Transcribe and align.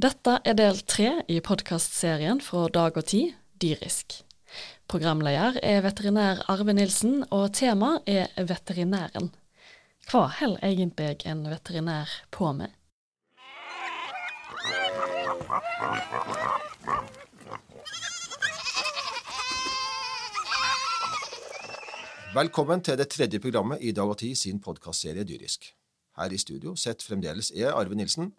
Dette 0.00 0.38
er 0.48 0.54
del 0.56 0.78
tre 0.88 1.08
i 1.28 1.34
podkastserien 1.44 2.38
fra 2.40 2.62
Dag 2.72 2.96
og 2.96 3.04
Tid, 3.10 3.34
Dyrisk. 3.60 4.22
Programleder 4.88 5.58
er 5.60 5.82
veterinær 5.84 6.40
Arve 6.48 6.72
Nilsen, 6.72 7.26
og 7.28 7.52
tema 7.52 7.98
er 8.08 8.32
veterinæren. 8.40 9.28
Hva 10.08 10.22
holder 10.38 10.64
egentlig 10.64 11.26
en 11.28 11.44
veterinær 11.44 12.08
på 12.32 12.54
med? 12.56 12.72
Velkommen 22.32 22.80
til 22.80 22.96
det 22.96 23.10
tredje 23.12 23.44
programmet 23.44 23.84
i 23.84 23.92
Dag 23.92 24.08
og 24.08 24.22
Tid 24.24 24.40
sin 24.40 24.60
podkastserie 24.60 25.28
Dyrisk. 25.28 25.74
Her 26.16 26.32
i 26.32 26.40
studio 26.40 26.72
sitter 26.76 27.04
fremdeles 27.04 27.52
er 27.52 27.76
Arve 27.76 27.94
Nilsen, 27.94 28.32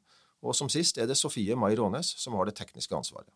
og 0.44 0.56
som 0.58 0.70
sist 0.72 1.00
er 1.00 1.08
det 1.08 1.18
Sofie 1.18 1.56
Mai 1.56 1.74
Rånes 1.80 2.10
som 2.20 2.36
har 2.36 2.50
det 2.50 2.58
tekniske 2.60 2.96
ansvaret. 2.96 3.32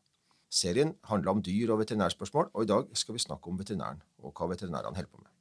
Serien 0.49 0.93
handler 1.07 1.31
om 1.31 1.41
dyr 1.43 1.71
og 1.73 1.81
veterinærspørsmål, 1.81 2.51
og 2.53 2.63
i 2.63 2.69
dag 2.69 2.87
skal 2.95 3.15
vi 3.15 3.23
snakke 3.23 3.51
om 3.51 3.59
veterinæren 3.59 4.03
og 4.23 4.33
hva 4.35 4.47
veterinærene 4.51 4.95
holder 4.95 5.11
på 5.11 5.23
med. 5.23 5.31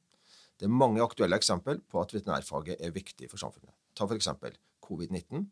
Det 0.58 0.66
er 0.66 0.72
mange 0.72 1.02
aktuelle 1.02 1.36
eksempel 1.36 1.82
på 1.90 2.00
at 2.00 2.14
veterinærfaget 2.14 2.76
er 2.80 2.90
viktig 2.90 3.30
for 3.30 3.38
samfunnet. 3.38 3.74
Ta 3.94 4.06
f.eks. 4.06 4.28
covid-19. 4.86 5.46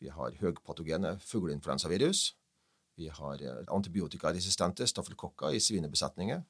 Vi 0.00 0.08
har 0.08 0.36
høgpatogene 0.40 1.18
fugleinfluensavirus. 1.18 2.36
Vi 2.96 3.08
har 3.08 3.42
eh, 3.42 3.64
antibiotikaresistente 3.72 4.86
staffelkokker 4.86 5.56
i 5.56 5.60
svinebesetninger. 5.60 6.42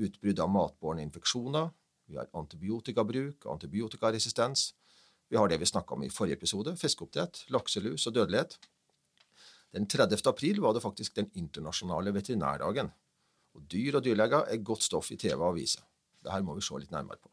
Utbrudd 0.00 0.40
av 0.40 0.50
matbårne 0.50 1.02
infeksjoner. 1.02 1.70
Vi 2.06 2.18
har 2.18 2.28
antibiotikabruk, 2.34 3.46
antibiotikaresistens. 3.46 4.74
Vi 5.30 5.38
har 5.38 5.48
det 5.48 5.60
vi 5.62 5.68
snakka 5.68 5.94
om 5.94 6.02
i 6.02 6.10
forrige 6.10 6.40
episode, 6.40 6.74
fiskeoppdrett, 6.76 7.44
lakselus 7.54 8.08
og 8.10 8.16
dødelighet. 8.16 8.56
Den 9.70 9.86
30. 9.86 10.18
april 10.26 10.58
var 10.60 10.74
det 10.74 10.82
faktisk 10.82 11.14
den 11.14 11.30
internasjonale 11.38 12.10
veterinærdagen. 12.14 12.90
Og 13.54 13.62
dyr 13.70 14.00
og 14.00 14.04
dyrleger 14.04 14.50
er 14.50 14.64
godt 14.66 14.82
stoff 14.82 15.12
i 15.14 15.16
TV 15.16 15.38
og 15.38 15.52
aviser. 15.52 15.86
Dette 16.24 16.42
må 16.42 16.56
vi 16.58 16.64
se 16.66 16.82
litt 16.82 16.90
nærmere 16.90 17.22
på. 17.22 17.30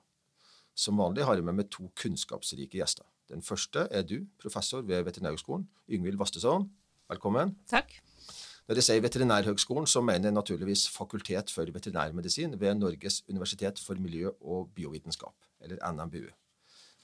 Som 0.78 1.02
vanlig 1.02 1.26
har 1.26 1.40
jeg 1.40 1.46
med 1.48 1.58
meg 1.58 1.72
to 1.74 1.90
kunnskapsrike 1.98 2.78
gjester. 2.78 3.06
Den 3.34 3.42
første 3.42 3.88
er 3.90 4.06
du, 4.06 4.20
professor 4.40 4.86
ved 4.86 5.02
Veterinærhøgskolen, 5.10 5.66
Yngvild 5.90 6.22
Vastesson. 6.22 6.70
Velkommen. 7.10 7.58
Takk. 7.68 7.98
Når 8.68 8.78
jeg 8.78 8.86
sier 8.86 9.02
Veterinærhøgskolen, 9.02 9.88
så 9.90 10.04
mener 10.06 10.30
jeg 10.30 10.38
naturligvis 10.38 10.86
Fakultet 10.94 11.50
for 11.50 11.66
veterinærmedisin 11.74 12.60
ved 12.60 12.76
Norges 12.78 13.24
universitet 13.30 13.80
for 13.80 13.98
miljø- 13.98 14.36
og 14.42 14.70
biovitenskap, 14.76 15.34
eller 15.62 15.82
NMBU. 15.92 16.28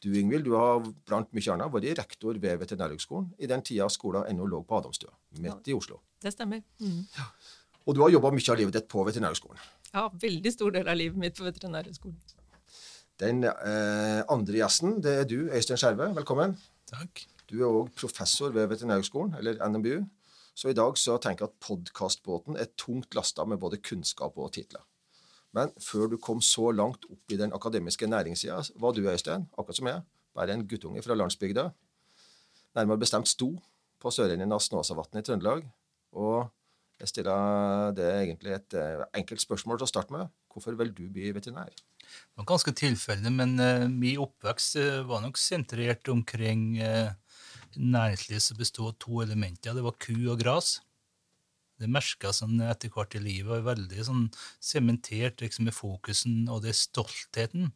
Du 0.03 0.09
Ingvild, 0.19 0.43
du 0.43 0.55
har 0.57 0.81
blant 1.07 1.29
mye 1.31 1.53
annet 1.53 1.71
vært 1.71 1.99
rektor 2.01 2.35
ved 2.35 2.59
Veterinærhøgskolen 2.59 3.29
i 3.39 3.47
den 3.47 3.63
tida 3.63 3.87
skolen 3.91 4.27
ennå 4.27 4.47
lå 4.51 4.59
på 4.67 4.81
Adamstua, 4.81 5.13
midt 5.39 5.69
i 5.71 5.75
Oslo. 5.77 6.01
Det 6.23 6.33
stemmer. 6.35 6.59
Mm. 6.83 7.05
Og 7.87 7.95
du 7.95 8.03
har 8.03 8.11
jobba 8.11 8.31
mye 8.35 8.51
av 8.51 8.59
livet 8.59 8.75
ditt 8.75 8.89
på 8.91 9.03
Veterinærhøgskolen. 9.07 9.63
Ja, 9.93 10.07
veldig 10.23 10.51
stor 10.51 10.73
del 10.75 10.89
av 10.91 10.99
livet 10.99 11.19
mitt 11.21 11.37
på 11.39 11.47
Veterinærhøgskolen. 11.47 12.19
Den 13.21 13.45
eh, 13.45 14.21
andre 14.33 14.59
gjesten 14.59 14.97
det 15.05 15.13
er 15.21 15.27
du, 15.29 15.37
Øystein 15.53 15.79
Skjerve. 15.79 16.09
Velkommen. 16.17 16.57
Takk. 16.89 17.23
Du 17.47 17.59
er 17.61 17.69
òg 17.69 17.91
professor 17.95 18.51
ved 18.55 18.67
Veterinærhøgskolen, 18.71 19.37
eller 19.39 19.59
NMBU. 19.63 20.03
Så 20.53 20.69
i 20.69 20.77
dag 20.77 20.97
så 20.99 21.15
tenker 21.21 21.45
jeg 21.45 21.53
at 21.53 21.61
podkastbåten 21.65 22.57
er 22.59 22.73
tungt 22.77 23.15
lasta 23.17 23.45
med 23.47 23.61
både 23.61 23.79
kunnskap 23.81 24.35
og 24.37 24.51
titler. 24.57 24.83
Men 25.53 25.73
før 25.81 26.09
du 26.09 26.17
kom 26.21 26.41
så 26.41 26.71
langt 26.73 27.05
opp 27.09 27.33
i 27.33 27.37
den 27.37 27.53
akademiske 27.53 28.09
næringssida, 28.09 28.59
var 28.81 28.95
du, 28.95 29.03
Øystein, 29.05 29.45
akkurat 29.57 29.77
som 29.77 29.89
jeg, 29.91 30.01
bare 30.33 30.55
en 30.55 30.65
guttunge 30.67 31.03
fra 31.05 31.17
landsbygda. 31.17 31.67
Nærmere 32.73 33.03
bestemt 33.03 33.29
sto 33.29 33.51
på 34.01 34.11
sørenden 34.11 34.53
av 34.55 34.63
Snåsavatnet 34.65 35.21
i 35.21 35.27
Trøndelag. 35.29 35.65
Og 36.17 36.49
jeg 37.01 37.11
stiller 37.11 37.93
det 37.97 38.07
egentlig 38.09 38.55
et 38.55 38.77
eh, 38.79 39.03
enkelt 39.19 39.41
spørsmål 39.43 39.79
til 39.79 39.87
å 39.87 39.91
starte 39.91 40.15
med. 40.15 40.31
Hvorfor 40.53 40.77
vil 40.79 40.93
du 40.95 41.05
bli 41.11 41.31
veterinær? 41.35 41.73
Det 41.73 42.41
var 42.41 42.49
ganske 42.49 42.73
tilfeldig, 42.77 43.31
men 43.33 43.55
uh, 43.57 43.85
min 43.89 44.21
oppvekst 44.21 44.77
uh, 44.77 45.01
var 45.07 45.23
nok 45.23 45.39
sentrert 45.39 46.09
omkring 46.11 46.75
uh, 46.83 47.13
næringsliv 47.75 48.41
som 48.43 48.59
bestod 48.59 48.91
av 48.91 48.97
to 49.01 49.21
elementer. 49.23 49.73
Det 49.73 49.85
var 49.85 49.97
ku 50.01 50.15
og 50.29 50.37
gras. 50.41 50.75
Det 51.83 51.91
merka 51.91 52.31
sånn 52.35 52.61
etter 52.63 52.91
hvert 52.93 53.17
i 53.19 53.21
livet 53.23 53.59
og 53.59 53.67
veldig 53.67 54.07
sånn 54.07 54.23
sementert 54.63 55.43
liksom, 55.43 55.67
med 55.67 55.75
fokusen 55.75 56.47
og 56.47 56.63
det 56.65 56.75
stoltheten 56.79 57.71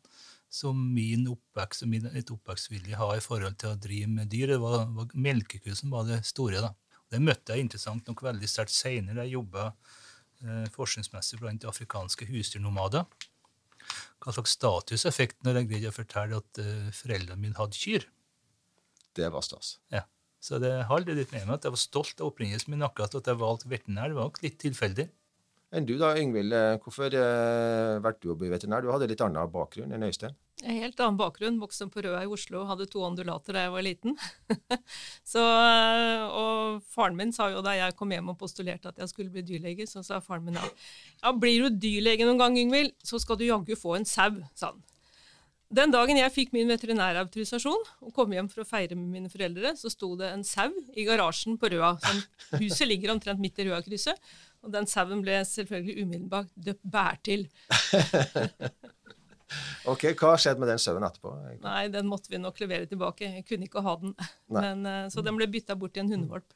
som 0.49 0.79
min 0.95 1.27
oppvekst 1.27 1.83
og 1.83 1.91
min 1.91 2.07
oppvekstvilje 2.07 2.97
har 2.97 3.17
i 3.17 3.23
forhold 3.23 3.57
til 3.59 3.73
å 3.73 3.79
drive 3.83 4.09
med 4.09 4.31
dyr. 4.31 4.53
Det 4.53 4.59
var, 4.63 4.85
var 4.95 5.11
melkeku 5.13 5.73
som 5.75 5.91
var 5.93 6.07
det 6.07 6.21
store. 6.27 6.63
da. 6.63 6.73
Det 7.11 7.23
møtte 7.23 7.55
jeg 7.55 7.67
interessant 7.67 8.07
nok 8.07 8.23
veldig 8.25 8.49
sterkt 8.49 8.75
seinere. 8.75 9.25
Jeg 9.25 9.37
jobba 9.37 9.69
eh, 9.69 10.67
forskningsmessig 10.73 11.41
blant 11.43 11.67
afrikanske 11.67 12.27
husdyrnomader. 12.31 13.07
Hva 14.23 14.33
slags 14.35 14.55
status 14.57 15.05
jeg 15.07 15.15
fikk 15.15 15.37
når 15.45 15.61
jeg 15.61 15.71
greide 15.71 15.91
å 15.91 15.95
fortelle 15.95 16.41
at 16.41 16.61
eh, 16.63 16.91
foreldrene 16.95 17.43
mine 17.43 17.59
hadde 17.59 17.79
kyr. 17.79 18.07
Det 19.17 19.27
var 19.33 19.45
stas. 19.45 19.77
Ja. 19.93 20.05
Så 20.39 20.59
det 20.61 20.73
holder 20.89 21.17
litt 21.17 21.31
med 21.33 21.47
meg 21.47 21.57
at 21.57 21.65
jeg 21.67 21.73
var 21.73 21.81
stolt 21.81 22.21
av 22.21 22.29
opprinnelsen 22.31 22.71
min. 22.73 22.85
akkurat 22.85 23.15
at 23.17 23.27
jeg 23.27 23.39
valgte 23.41 23.69
veterinær. 23.71 24.11
Det 24.11 24.19
var 24.19 24.29
nok 24.29 24.43
litt 24.43 24.59
tilfeldig. 24.61 25.07
Enn 25.75 25.83
du 25.83 25.97
da, 25.99 26.13
Yngvild. 26.15 26.53
eh, 26.55 26.77
Hvorfor 26.79 27.11
eh, 27.11 27.97
valgte 27.99 28.23
du 28.23 28.31
å 28.31 28.37
bli 28.39 28.47
veterinær? 28.53 28.85
Du 28.85 28.91
hadde 28.93 29.09
litt 29.09 29.19
annen 29.25 29.49
bakgrunn 29.51 29.91
enn 29.91 30.05
Øystein. 30.07 30.37
En 30.63 30.79
helt 30.79 31.01
annen 31.03 31.17
bakgrunn. 31.19 31.57
Vokste 31.59 31.85
opp 31.85 31.97
på 31.97 32.05
Røa 32.05 32.21
i 32.23 32.29
Oslo 32.31 32.63
hadde 32.69 32.87
to 32.89 33.01
ondulater 33.03 33.57
da 33.57 33.65
jeg 33.65 33.73
var 33.73 33.83
liten. 33.83 34.15
så, 35.33 35.43
eh, 35.43 36.23
og 36.23 36.79
faren 36.87 37.19
min 37.19 37.35
sa 37.35 37.49
jo 37.51 37.59
da 37.65 37.75
jeg 37.75 37.97
kom 37.99 38.15
hjem 38.15 38.31
og 38.31 38.39
postulerte 38.39 38.93
at 38.93 39.01
jeg 39.03 39.11
skulle 39.11 39.33
bli 39.33 39.43
dyrlege, 39.43 39.89
så 39.91 40.05
sa 40.05 40.21
faren 40.23 40.47
min 40.47 40.55
da 40.55 40.63
ja 40.63 41.33
blir 41.35 41.67
du 41.67 41.81
dyrlege 41.83 42.23
noen 42.29 42.39
gang, 42.39 42.55
Yngvild, 42.63 42.95
så 43.03 43.19
skal 43.19 43.35
du 43.41 43.49
jaggu 43.49 43.75
få 43.75 43.97
en 43.99 44.07
sau, 44.07 44.39
sa 44.55 44.71
han. 44.71 44.86
Den 45.67 45.91
dagen 45.91 46.15
jeg 46.15 46.31
fikk 46.31 46.53
min 46.55 46.69
veterinærautorisasjon 46.71 47.81
og 48.05 48.11
kom 48.15 48.31
hjem 48.31 48.47
for 48.47 48.63
å 48.63 48.67
feire 48.67 48.95
med 48.95 49.09
mine 49.11 49.31
foreldre, 49.31 49.73
så 49.75 49.91
sto 49.91 50.13
det 50.19 50.29
en 50.31 50.45
sau 50.47 50.69
i 50.95 51.03
garasjen 51.07 51.57
på 51.59 51.67
Røa. 51.73 51.89
Sånn, 51.99 52.21
huset 52.61 52.87
ligger 52.87 53.11
omtrent 53.11 53.41
midt 53.43 53.59
i 53.59 53.65
Røa-krysset, 53.67 54.21
og 54.63 54.71
den 54.71 54.87
sauen 54.87 55.19
ble 55.25 55.41
selvfølgelig 55.47 56.05
umiddelbart 56.05 56.53
døpt 56.55 56.85
Bærtil. 56.95 57.47
Ok, 59.87 60.01
Hva 60.19 60.33
skjedde 60.35 60.59
med 60.59 60.67
den 60.67 60.81
sauen 60.83 61.05
etterpå? 61.07 61.31
egentlig? 61.37 61.63
Nei, 61.63 61.85
den 61.93 62.09
måtte 62.11 62.27
vi 62.27 62.39
nok 62.41 62.57
levere 62.59 62.83
tilbake. 62.91 63.29
Jeg 63.37 63.45
kunne 63.47 63.67
ikke 63.69 63.79
ha 63.85 63.93
den. 64.01 64.11
Men, 64.51 64.81
eh, 64.83 65.05
så 65.13 65.23
den 65.23 65.37
ble 65.39 65.47
bytta 65.47 65.77
bort 65.79 65.93
til 65.95 66.03
en 66.03 66.11
hundevalp. 66.11 66.51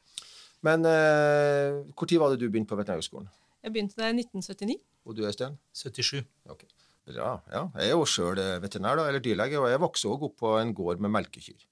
Men 0.68 0.84
eh, 0.90 1.78
hvor 1.96 2.10
tid 2.12 2.20
var 2.20 2.34
det 2.34 2.42
du 2.42 2.50
begynte 2.50 2.68
på 2.74 2.80
Veterinærhøgskolen? 2.82 3.30
Jeg 3.64 3.74
begynte 3.78 3.96
der 3.96 4.12
i 4.12 4.26
1979. 4.26 4.76
Og 5.08 5.16
du, 5.16 5.24
Øystein? 5.24 5.56
77. 5.72 6.20
Ok. 6.52 6.66
Bra. 7.10 7.32
Ja, 7.50 7.64
jeg 7.82 7.90
er 7.90 7.96
jo 7.96 8.06
sjøl 8.06 8.40
veterinær, 8.62 9.00
da, 9.00 9.08
eller 9.10 9.24
dyrlege, 9.24 9.58
og 9.60 9.70
jeg 9.72 9.82
vokste 9.82 10.10
òg 10.12 10.28
opp 10.28 10.36
på 10.44 10.52
en 10.60 10.74
gård 10.78 11.02
med 11.02 11.14
melkekyr. 11.16 11.64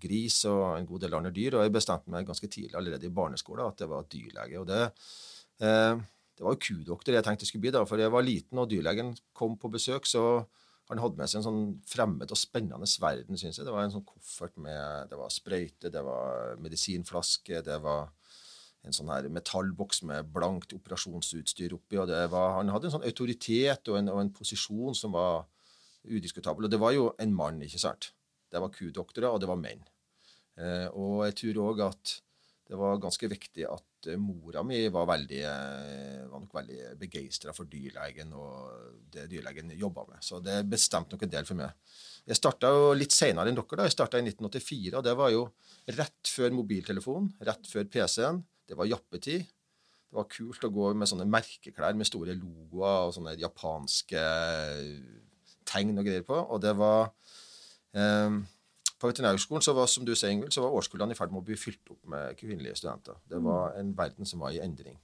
Gris 0.00 0.38
og 0.48 0.78
en 0.78 0.88
god 0.88 1.04
del 1.04 1.18
andre 1.18 1.32
dyr. 1.34 1.58
Og 1.58 1.66
jeg 1.66 1.74
bestemte 1.74 2.12
meg 2.12 2.28
ganske 2.28 2.48
tidlig, 2.48 2.72
allerede 2.78 3.08
i 3.08 3.12
barneskolen, 3.12 3.66
at 3.66 3.84
jeg 3.84 3.90
var 3.90 4.08
dyrlege. 4.10 4.62
Og 4.62 4.66
det, 4.70 4.80
eh, 5.60 6.00
det 6.36 6.46
var 6.46 6.56
jo 6.56 6.64
kudoktor 6.64 7.16
jeg 7.16 7.26
tenkte 7.26 7.44
jeg 7.44 7.52
skulle 7.52 7.66
bli, 7.66 7.74
da, 7.76 7.84
for 7.84 8.00
jeg 8.00 8.12
var 8.14 8.24
liten, 8.24 8.62
og 8.62 8.70
dyrlegen 8.70 9.12
kom 9.36 9.58
på 9.60 9.72
besøk, 9.72 10.08
så 10.08 10.46
han 10.90 10.98
hadde 10.98 11.20
med 11.20 11.30
seg 11.30 11.38
en 11.38 11.46
sånn 11.46 11.66
fremmed 11.86 12.32
og 12.32 12.38
spennende 12.38 12.88
verden, 13.02 13.38
syns 13.38 13.60
jeg. 13.60 13.66
Det 13.68 13.74
var 13.74 13.84
en 13.84 13.92
sånn 13.92 14.06
koffert 14.08 14.56
med 14.58 15.10
Det 15.10 15.18
var 15.20 15.30
sprøyte, 15.30 15.92
det 15.92 16.02
var 16.02 16.56
medisinflaske, 16.58 17.60
det 17.62 17.76
var 17.84 18.08
en 18.86 18.96
sånn 18.96 19.10
her 19.12 19.28
metallboks 19.32 20.02
med 20.08 20.30
blankt 20.32 20.72
operasjonsutstyr 20.76 21.74
oppi. 21.76 21.98
og 22.00 22.08
var, 22.32 22.56
Han 22.56 22.72
hadde 22.72 22.88
en 22.88 22.96
sånn 22.96 23.08
autoritet 23.08 23.90
og 23.92 23.98
en, 23.98 24.08
og 24.08 24.22
en 24.22 24.32
posisjon 24.32 24.96
som 24.96 25.12
var 25.16 25.44
udiskutabel. 26.08 26.64
Og 26.64 26.72
det 26.72 26.80
var 26.80 26.96
jo 26.96 27.10
en 27.20 27.34
mann, 27.36 27.60
ikke 27.66 27.82
sant? 27.82 28.12
Det 28.50 28.62
var 28.62 28.72
kudoktorer, 28.74 29.28
og 29.30 29.40
det 29.42 29.50
var 29.50 29.60
menn. 29.60 29.84
Eh, 30.60 30.88
og 30.96 31.24
jeg 31.28 31.36
tror 31.42 31.62
òg 31.68 31.86
at 31.90 32.16
det 32.70 32.78
var 32.78 33.00
ganske 33.02 33.26
viktig 33.30 33.64
at 33.66 34.08
eh, 34.10 34.18
mora 34.20 34.62
mi 34.66 34.78
var, 34.92 35.06
veldig, 35.10 35.40
eh, 35.46 36.26
var 36.30 36.44
veldig 36.54 36.92
begeistra 37.00 37.54
for 37.56 37.70
dyrlegen 37.70 38.30
og 38.36 39.08
det 39.12 39.26
dyrlegen 39.30 39.72
jobba 39.78 40.06
med. 40.08 40.22
Så 40.24 40.40
det 40.44 40.60
bestemte 40.70 41.16
nok 41.16 41.26
en 41.26 41.32
del 41.34 41.48
for 41.48 41.58
meg. 41.58 41.74
Jeg 42.30 42.38
starta 42.38 42.70
jo 42.74 42.92
litt 42.94 43.14
seinere 43.14 43.50
enn 43.50 43.58
dere. 43.58 43.80
da. 43.80 43.88
Jeg 43.88 43.96
starta 43.96 44.20
i 44.20 44.26
1984, 44.26 44.94
og 44.98 45.06
det 45.06 45.16
var 45.18 45.34
jo 45.34 45.44
rett 45.98 46.30
før 46.30 46.54
mobiltelefonen, 46.60 47.32
rett 47.48 47.70
før 47.70 47.88
PC-en. 47.90 48.42
Det 48.70 48.78
var 48.78 48.88
jappetid. 48.88 49.48
Det 50.10 50.18
var 50.18 50.30
kult 50.30 50.64
å 50.66 50.72
gå 50.74 50.92
med 50.98 51.10
sånne 51.10 51.26
merkeklær 51.30 51.98
med 51.98 52.08
store 52.08 52.34
logoer 52.38 53.08
og 53.08 53.12
sånne 53.14 53.36
japanske 53.38 54.22
tegn 55.70 56.00
og 56.00 56.08
greier 56.08 56.26
på. 56.26 56.38
Og 56.38 56.62
det 56.62 56.72
var 56.78 57.12
eh, 57.94 58.40
På 59.00 59.08
Veterinærhøgskolen 59.08 59.64
så 59.64 59.72
var 59.76 59.86
som 59.88 60.04
du 60.04 60.12
sier, 60.12 60.34
Ingvild, 60.34 60.52
så 60.52 60.64
var 60.64 60.74
årskullene 60.76 61.14
i 61.14 61.18
ferd 61.18 61.30
med 61.32 61.40
å 61.40 61.46
bli 61.46 61.56
fylt 61.56 61.94
opp 61.94 62.10
med 62.12 62.34
kvinnelige 62.36 62.76
studenter. 62.82 63.16
Det 63.30 63.38
var 63.40 63.78
en 63.80 63.94
verden 63.96 64.28
som 64.28 64.42
var 64.44 64.52
i 64.52 64.60
endring. 64.60 64.98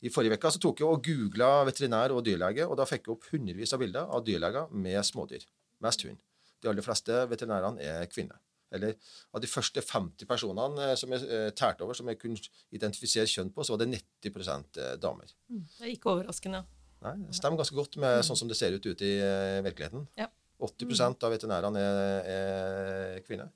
I 0.00 0.12
forrige 0.12 0.36
uke 0.36 0.52
tok 0.60 0.82
jeg 0.82 0.88
og 0.88 1.00
googla 1.04 1.48
veterinær 1.68 2.12
og 2.16 2.24
dyrlege, 2.24 2.66
og 2.66 2.76
da 2.80 2.86
fikk 2.88 3.08
jeg 3.08 3.14
opp 3.14 3.26
hundrevis 3.32 3.72
av 3.76 3.80
bilder 3.80 4.12
av 4.16 4.24
dyrleger 4.26 4.68
med 4.72 5.00
smådyr. 5.06 5.44
Mest 5.84 6.04
hund. 6.04 6.20
De 6.60 6.68
aller 6.68 6.84
fleste 6.84 7.24
veterinærene 7.30 7.84
er 7.84 8.08
kvinner. 8.12 8.40
Eller 8.72 8.96
av 9.34 9.42
de 9.42 9.50
første 9.50 9.82
50 9.82 10.28
personene 10.30 10.90
som 10.98 11.12
jeg 11.14 11.54
tært 11.58 11.80
over, 11.84 11.96
som 11.98 12.10
jeg 12.10 12.18
kunne 12.20 12.40
identifisere 12.74 13.28
kjønn 13.30 13.52
på, 13.54 13.64
så 13.66 13.74
var 13.74 13.82
det 13.84 13.90
90% 14.24 14.80
damer. 15.02 15.32
Mm, 15.50 15.64
det 15.78 15.86
er 15.86 15.94
ikke 15.94 16.12
overraskende. 16.14 16.64
Nei, 17.00 17.14
Det 17.26 17.38
stemmer 17.38 17.62
ganske 17.62 17.78
godt 17.78 17.96
med 18.02 18.20
sånn 18.26 18.36
som 18.36 18.50
det 18.50 18.58
ser 18.58 18.76
ut 18.76 18.86
ute 18.86 19.06
i 19.06 19.16
virkeligheten. 19.64 20.06
Ja. 20.20 20.28
80% 20.60 21.24
av 21.24 21.32
veterinærene 21.32 21.80
er, 21.80 22.28
er 22.28 23.20
kvinner. 23.24 23.48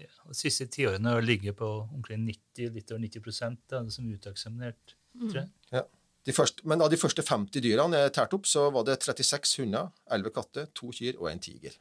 Ja, 0.00 0.08
de 0.30 0.36
siste 0.38 0.64
tiårene 0.72 1.12
har 1.12 1.24
ligget 1.24 1.58
på 1.58 1.68
omkring 1.92 2.22
90, 2.24 2.70
litt 2.72 2.92
over 2.94 3.02
90 3.04 3.74
av 3.76 3.88
det 3.88 3.92
som 3.92 4.06
er 4.08 4.16
uteksaminert. 4.16 4.94
tror 5.18 5.42
jeg. 5.42 5.50
Ja. 5.74 5.84
De 6.28 6.32
første, 6.36 6.64
men 6.68 6.82
av 6.84 6.90
de 6.92 6.98
første 7.00 7.24
50 7.24 7.62
dyrene 7.64 8.00
jeg 8.04 8.12
tærte 8.16 8.36
opp, 8.36 8.48
så 8.48 8.66
var 8.72 8.84
det 8.88 8.98
36 9.00 9.62
hunder, 9.62 9.88
11 10.12 10.34
katter, 10.36 10.68
to 10.76 10.90
kyr 10.92 11.16
og 11.20 11.30
en 11.30 11.40
tiger. 11.40 11.76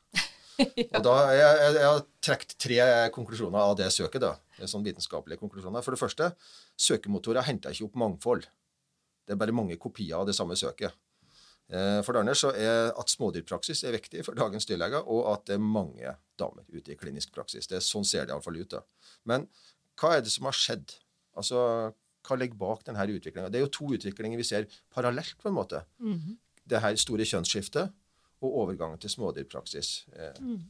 Og 0.97 1.03
da 1.06 1.15
jeg, 1.33 1.41
jeg, 1.41 1.73
jeg 1.77 1.89
har 1.89 2.06
trukket 2.25 2.56
tre 2.59 2.79
konklusjoner 3.15 3.59
av 3.59 3.75
det 3.79 3.89
søket. 3.95 4.23
da, 4.23 4.33
sånn 4.67 4.85
vitenskapelige 4.85 5.41
konklusjoner. 5.41 5.83
For 5.85 5.95
det 5.95 6.01
første, 6.01 6.31
søkemotorer 6.79 7.47
henter 7.47 7.75
ikke 7.75 7.89
opp 7.89 8.00
mangfold. 8.03 8.47
Det 9.27 9.35
er 9.35 9.39
bare 9.39 9.56
mange 9.56 9.77
kopier 9.79 10.17
av 10.19 10.27
det 10.27 10.35
samme 10.38 10.57
søket. 10.59 10.95
Eh, 11.69 12.00
for 12.01 12.15
det 12.15 12.23
andre 12.23 12.33
så 12.38 12.50
er 12.57 12.89
at 12.97 13.11
smådyrpraksis 13.13 13.83
er 13.85 13.94
viktig 13.94 14.23
for 14.25 14.38
dagens 14.38 14.65
dyrleger, 14.65 15.06
og 15.06 15.27
at 15.35 15.45
det 15.50 15.59
er 15.59 15.65
mange 15.65 16.15
damer 16.41 16.65
ute 16.73 16.95
i 16.95 16.97
klinisk 16.97 17.33
praksis. 17.35 17.69
Det 17.69 17.77
er 17.77 17.85
Sånn 17.85 18.07
ser 18.07 18.25
det 18.25 18.33
iallfall 18.33 18.57
ut. 18.57 18.73
da. 18.73 18.81
Men 19.29 19.47
hva 20.00 20.15
er 20.17 20.25
det 20.25 20.33
som 20.33 20.50
har 20.50 20.57
skjedd? 20.57 20.97
Altså, 21.38 21.94
Hva 22.27 22.35
ligger 22.35 22.57
bak 22.59 22.81
denne 22.83 23.00
utviklinga? 23.00 23.50
Det 23.50 23.57
er 23.57 23.63
jo 23.63 23.71
to 23.71 23.85
utviklinger 23.95 24.38
vi 24.38 24.44
ser 24.44 24.65
parallelt, 24.91 25.38
på 25.39 25.47
en 25.47 25.56
måte. 25.56 25.85
Mm 26.00 26.17
-hmm. 26.17 26.38
Det 26.67 26.81
her 26.81 26.95
store 26.95 27.23
kjønnsskiftet 27.23 27.94
og 28.39 28.57
overgangen 28.63 29.00
til 29.01 29.12
smådyrpraksis. 29.12 29.89
Eh. 30.15 30.38
Mm. 30.39 30.62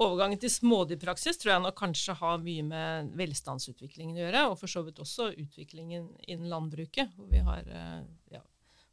Overgangen 0.00 0.40
til 0.40 0.52
smådyrpraksis 0.52 1.40
tror 1.40 1.54
jeg 1.54 1.64
nok 1.66 1.76
kanskje 1.78 2.16
har 2.16 2.40
mye 2.44 2.64
med 2.66 3.10
velstandsutviklingen 3.20 4.16
å 4.16 4.22
gjøre, 4.24 4.44
og 4.52 4.56
for 4.60 4.72
så 4.72 4.84
vidt 4.86 5.02
også 5.02 5.32
utviklingen 5.34 6.08
innen 6.26 6.48
landbruket, 6.52 7.12
hvor 7.16 7.28
vi 7.32 7.42
har 7.44 7.68
eh, 7.68 8.06
ja, 8.32 8.40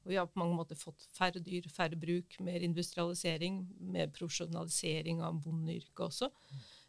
hvor 0.01 0.11
vi 0.11 0.19
har 0.19 0.27
på 0.31 0.39
mange 0.39 0.55
måter 0.59 0.79
fått 0.79 1.07
færre 1.15 1.39
dyr, 1.43 1.69
færre 1.71 1.99
bruk, 1.99 2.39
mer 2.43 2.63
industrialisering, 2.63 3.63
mer 3.95 4.11
profesjonalisering 4.15 5.23
av 5.23 5.39
bondeyrket 5.43 6.05
også. 6.07 6.31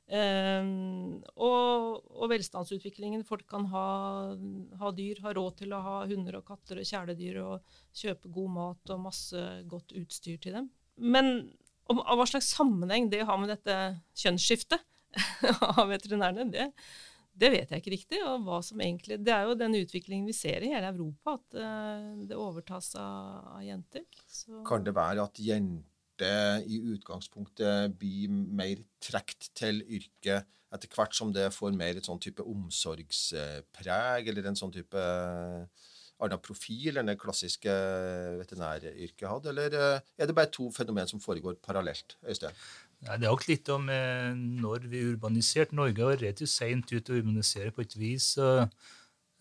Um, 0.09 1.19
og, 1.37 1.99
og, 2.15 2.31
velstandsutviklingen. 2.33 3.27
Folk 3.29 3.45
kan 3.51 3.67
ha, 3.69 3.89
ha, 4.81 4.93
dyr, 4.97 5.21
ha 5.21 5.35
råd 5.37 5.59
til 5.59 5.75
å 5.77 5.83
ha 5.85 5.97
hunder 6.09 6.39
og 6.39 6.47
katter 6.49 6.81
og 6.81 6.89
kjæledyr 6.89 7.43
og 7.43 7.75
kjøpe 7.93 8.33
god 8.33 8.55
mat 8.55 8.95
og 8.95 9.03
masse 9.05 9.43
godt 9.69 9.93
utstyr 10.01 10.41
til 10.41 10.57
dem. 10.57 10.71
Men 10.99 11.51
om, 11.89 12.01
av 12.03 12.21
hva 12.21 12.27
slags 12.29 12.53
sammenheng 12.55 13.09
det 13.13 13.25
har 13.27 13.41
med 13.41 13.53
dette 13.53 13.77
kjønnsskiftet 14.19 14.83
av 15.79 15.87
veterinærene, 15.89 16.49
det, 16.53 16.69
det 17.39 17.53
vet 17.55 17.73
jeg 17.73 17.83
ikke 17.83 17.95
riktig. 17.95 18.21
og 18.27 18.47
hva 18.47 18.61
som 18.65 18.81
egentlig, 18.85 19.21
Det 19.25 19.35
er 19.35 19.47
jo 19.49 19.59
den 19.59 19.79
utviklingen 19.79 20.29
vi 20.29 20.37
ser 20.37 20.65
i 20.65 20.73
hele 20.75 20.91
Europa, 20.93 21.39
at 21.39 21.59
uh, 21.61 22.27
det 22.29 22.39
overtas 22.39 22.93
av, 23.01 23.55
av 23.57 23.65
jenter. 23.65 24.05
Så. 24.27 24.63
Kan 24.69 24.85
det 24.87 24.97
være 24.97 25.25
at 25.29 25.41
jenter 25.43 26.65
i 26.67 26.81
utgangspunktet 26.95 27.95
blir 27.99 28.33
mer 28.33 28.81
trukket 29.05 29.53
til 29.59 29.85
yrket 29.87 30.49
etter 30.75 30.91
hvert 30.93 31.15
som 31.17 31.31
det 31.33 31.47
får 31.55 31.77
mer 31.79 31.97
et 31.97 32.09
sånn 32.09 32.21
type 32.21 32.45
omsorgspreg, 32.45 34.29
eller 34.29 34.51
en 34.51 34.59
sånn 34.59 34.75
type 34.75 35.05
annen 36.25 36.43
profil 36.43 36.99
enn 36.99 37.11
det 37.11 37.19
klassiske 37.21 37.73
veterinæryrket 38.41 39.27
hadde? 39.29 39.53
Eller 39.53 39.79
eh, 39.79 40.13
er 40.19 40.29
det 40.29 40.37
bare 40.37 40.51
to 40.55 40.69
fenomen 40.75 41.11
som 41.11 41.23
foregår 41.23 41.59
parallelt? 41.65 42.17
Øystein? 42.27 42.55
Nei, 43.07 43.17
Det 43.17 43.29
er 43.29 43.35
også 43.35 43.53
litt 43.53 43.73
om 43.75 43.89
eh, 43.95 44.31
når 44.35 44.89
vi 44.91 45.05
urbaniserte. 45.13 45.77
Norge 45.79 46.09
var 46.11 46.19
relativt 46.19 46.55
seint 46.55 46.91
ute 46.93 47.15
å 47.15 47.21
urbanisere 47.21 47.75
på 47.75 47.85
et 47.87 47.99
vis. 47.99 48.33
Og, 48.43 48.65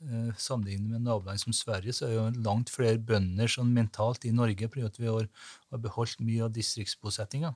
eh, 0.06 0.34
Sammenlignet 0.38 0.94
med 0.94 1.08
naboland 1.08 1.42
som 1.42 1.56
Sverige 1.56 1.96
så 1.98 2.08
er 2.08 2.18
jo 2.18 2.28
langt 2.46 2.74
flere 2.74 3.02
bønder 3.02 3.50
sånn 3.50 3.74
mentalt 3.74 4.28
i 4.30 4.36
Norge 4.36 4.70
fordi 4.70 5.02
vi 5.02 5.10
har, 5.10 5.30
har 5.72 5.82
beholdt 5.82 6.22
mye 6.22 6.46
av 6.46 6.54
distriktsbosettinga. 6.54 7.56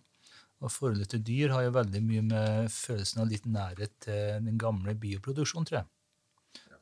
Og 0.62 0.70
Forholdet 0.70 1.10
til 1.10 1.24
dyr 1.26 1.54
har 1.56 1.66
jo 1.66 1.78
veldig 1.78 2.02
mye 2.06 2.22
med 2.26 2.74
følelsen 2.74 3.24
av 3.24 3.30
litt 3.32 3.48
nærhet 3.50 3.94
til 4.06 4.46
den 4.46 4.60
gamle 4.62 4.94
bioproduksjonen, 4.94 5.66
tror 5.66 5.80
jeg. 5.82 5.90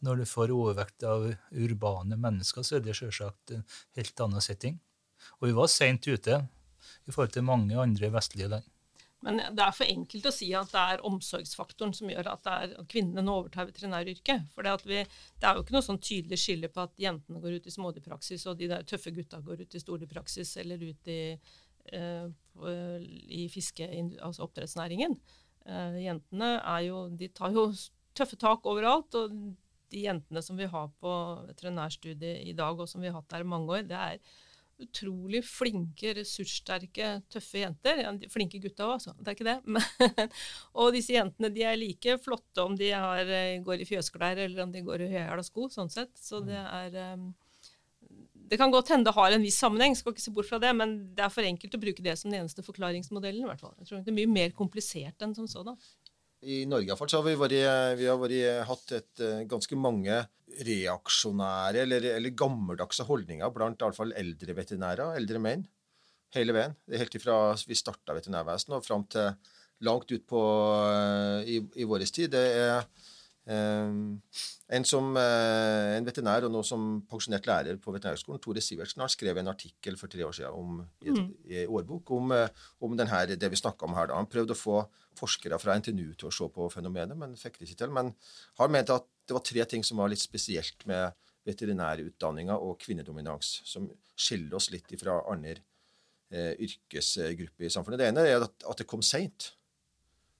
Når 0.05 0.21
du 0.21 0.25
får 0.29 0.53
overvekt 0.55 1.03
av 1.03 1.25
urbane 1.51 2.15
mennesker, 2.19 2.63
så 2.63 2.77
er 2.77 2.85
det 2.85 2.95
selvsagt 2.99 3.55
en 3.55 3.65
helt 3.97 4.25
annen 4.25 4.43
setting. 4.43 4.79
Og 5.39 5.49
vi 5.49 5.55
var 5.57 5.71
seint 5.71 6.07
ute 6.07 6.39
i 6.39 7.11
forhold 7.11 7.33
til 7.35 7.47
mange 7.47 7.75
andre 7.79 8.11
vestlige 8.13 8.51
land. 8.53 8.67
Men 9.25 9.41
det 9.51 9.63
er 9.63 9.75
for 9.75 9.89
enkelt 9.89 10.29
å 10.29 10.31
si 10.31 10.47
at 10.55 10.69
det 10.71 10.81
er 10.93 11.01
omsorgsfaktoren 11.07 11.91
som 11.95 12.07
gjør 12.11 12.29
at, 12.31 12.45
er, 12.47 12.75
at 12.79 12.87
kvinnene 12.91 13.23
nå 13.25 13.35
overtar 13.41 13.67
veterinæryrket. 13.67 14.47
For 14.53 14.63
det, 14.63 14.75
vi, 14.87 15.01
det, 15.03 15.43
er 15.43 15.57
jo 15.57 15.65
ikke 15.65 15.75
noe 15.75 15.87
sånn 15.89 15.99
tydelig 15.99 16.39
skille 16.39 16.69
på 16.71 16.85
at 16.85 16.95
jentene 17.03 17.41
går 17.43 17.57
ut 17.59 17.67
i 17.67 17.73
smådyrpraksis, 17.75 18.47
og 18.47 18.61
de 18.61 18.69
der 18.71 18.87
tøffe 18.87 19.11
gutta 19.15 19.41
går 19.43 19.65
ut 19.65 19.75
i 19.75 19.83
stordyrpraksis 19.83 20.55
eller 20.63 20.85
ut 20.87 21.11
i, 21.11 21.19
uh, 21.99 22.31
i 23.03 23.43
fiske, 23.51 23.89
altså 24.23 24.47
oppdrettsnæringen. 24.47 25.19
Uh, 25.67 25.99
jentene 25.99 26.53
jo, 26.87 27.09
de 27.19 27.27
tar 27.35 27.51
jo 27.57 27.67
tøffe 28.15 28.39
tak 28.39 28.71
overalt. 28.71 29.19
og 29.19 29.35
de 29.91 30.05
jentene 30.05 30.43
som 30.45 30.59
vi 30.59 30.67
har 30.69 30.91
på 31.01 31.15
veterinærstudiet 31.49 32.45
i 32.47 32.53
dag, 32.57 32.79
og 32.79 32.89
som 32.89 33.01
vi 33.01 33.09
har 33.09 33.19
hatt 33.19 33.31
der 33.33 33.45
i 33.45 33.51
mange 33.55 33.79
år, 33.79 33.89
det 33.89 33.99
er 33.99 34.21
utrolig 34.79 35.41
flinke, 35.43 36.13
ressurssterke, 36.17 37.11
tøffe 37.31 37.63
jenter. 37.63 37.99
Ja, 38.03 38.13
flinke 38.31 38.61
gutta 38.63 38.87
òg, 38.87 38.95
altså. 38.97 39.13
Det 39.19 39.31
er 39.31 39.37
ikke 39.37 39.49
det. 39.49 39.57
Men, 39.75 40.31
og 40.79 40.95
disse 40.95 41.15
jentene 41.15 41.51
de 41.53 41.65
er 41.67 41.79
like 41.79 42.17
flotte 42.23 42.63
om 42.63 42.77
de 42.79 42.93
har, 42.93 43.27
eh, 43.27 43.59
går 43.65 43.83
i 43.83 43.89
fjøsklær 43.89 44.45
eller 44.45 44.63
om 44.63 44.73
de 44.73 44.83
går 44.85 45.05
i 45.05 45.11
høyhæla 45.11 45.45
sko. 45.45 45.67
sånn 45.73 45.91
sett. 45.91 46.15
Så 46.19 46.41
det 46.45 46.57
mm. 46.57 46.73
er 46.79 47.15
um, 47.19 47.29
Det 48.49 48.57
kan 48.57 48.71
godt 48.73 48.89
hende 48.89 49.05
det 49.05 49.13
har 49.13 49.35
en 49.35 49.43
viss 49.45 49.59
sammenheng, 49.61 49.93
skal 49.93 50.15
ikke 50.15 50.23
se 50.23 50.31
bort 50.33 50.47
fra 50.49 50.57
det, 50.63 50.71
men 50.73 50.95
det 51.13 51.21
er 51.21 51.33
for 51.33 51.45
enkelt 51.45 51.75
å 51.75 51.81
bruke 51.83 52.01
det 52.01 52.15
som 52.17 52.31
den 52.31 52.39
eneste 52.39 52.63
forklaringsmodellen. 52.65 53.43
i 53.43 53.49
hvert 53.51 53.61
fall. 53.61 53.75
Jeg 53.77 53.89
tror 53.89 54.01
det 54.01 54.13
er 54.13 54.21
mye 54.23 54.31
mer 54.39 54.55
komplisert 54.57 55.21
enn 55.25 55.35
som 55.37 55.49
sådan. 55.49 55.77
I 56.39 56.63
Norge 56.69 56.95
så 56.95 57.19
har 57.19 57.25
vi, 57.25 57.35
vært, 57.35 57.55
vi 57.99 58.07
har 58.07 58.19
vært, 58.19 58.67
hatt 58.69 58.93
et, 58.95 59.11
eh, 59.23 59.41
ganske 59.49 59.75
mange 59.75 60.21
reaksjonære 60.65 61.83
eller, 61.83 62.05
eller 62.15 62.35
gammeldagse 62.35 63.03
holdninger 63.07 63.51
blant 63.53 63.81
iallfall 63.83 64.13
eldre 64.17 64.55
veterinærer, 64.55 65.17
eldre 65.19 65.41
menn, 65.43 65.65
hele 66.35 66.55
veien. 66.55 66.75
Helt 66.95 67.15
ifra 67.19 67.39
vi 67.67 67.77
starta 67.77 68.15
veterinærvesenet 68.15 68.77
og 68.79 68.87
fram 68.87 69.03
til 69.11 69.33
langt 69.83 70.11
ut 70.11 70.35
eh, 70.39 71.51
i, 71.55 71.59
i 71.83 71.87
vår 71.87 72.07
tid. 72.07 72.31
Det 72.35 72.45
er 72.63 72.87
en, 73.49 74.85
som, 74.85 75.07
uh, 75.17 75.95
en 75.95 76.05
veterinær 76.05 76.45
og 76.45 76.53
nå 76.53 76.61
som 76.67 76.87
pensjonert 77.09 77.47
lærer 77.49 77.79
på 77.81 77.93
Veterinærhøgskolen, 77.95 78.41
Tore 78.43 78.61
Sivertsen, 78.61 79.01
har 79.01 79.11
skrevet 79.11 79.41
en 79.41 79.51
artikkel 79.51 79.97
for 79.97 80.11
tre 80.11 80.25
år 80.27 80.35
siden 80.37 80.53
om, 80.53 80.81
i, 81.01 81.09
et, 81.09 81.17
mm. 81.17 81.29
i 81.49 81.63
årbok 81.65 82.11
om, 82.17 82.35
uh, 82.35 82.67
om 82.85 82.97
denne, 82.99 83.23
det 83.33 83.49
vi 83.49 83.61
snakka 83.61 83.87
om 83.87 83.97
her. 83.97 84.11
Da. 84.11 84.19
Han 84.19 84.29
prøvde 84.29 84.53
å 84.53 84.59
få 84.59 84.83
forskere 85.19 85.59
fra 85.61 85.77
NTNU 85.79 86.13
til 86.13 86.29
å 86.29 86.35
se 86.35 86.49
på 86.53 86.69
fenomenet, 86.73 87.17
men 87.17 87.37
fikk 87.39 87.57
det 87.59 87.69
ikke 87.69 87.81
til. 87.83 87.95
Men 87.95 88.13
har 88.61 88.71
ment 88.71 88.93
at 88.93 89.09
det 89.29 89.37
var 89.37 89.45
tre 89.45 89.65
ting 89.69 89.85
som 89.85 90.01
var 90.01 90.11
litt 90.11 90.23
spesielt 90.23 90.85
med 90.89 91.17
veterinærutdanninga 91.49 92.57
og 92.61 92.77
kvinnedominans, 92.83 93.59
som 93.67 93.87
skiller 94.19 94.57
oss 94.59 94.69
litt 94.73 94.91
fra 94.99 95.19
andre 95.31 95.55
eh, 96.33 96.53
yrkesgrupper 96.65 97.67
i 97.67 97.71
samfunnet. 97.73 98.01
Det 98.01 98.09
ene 98.11 98.25
er 98.27 98.45
at, 98.45 98.67
at 98.69 98.81
det 98.81 98.87
kom 98.89 99.03
seint. 99.05 99.53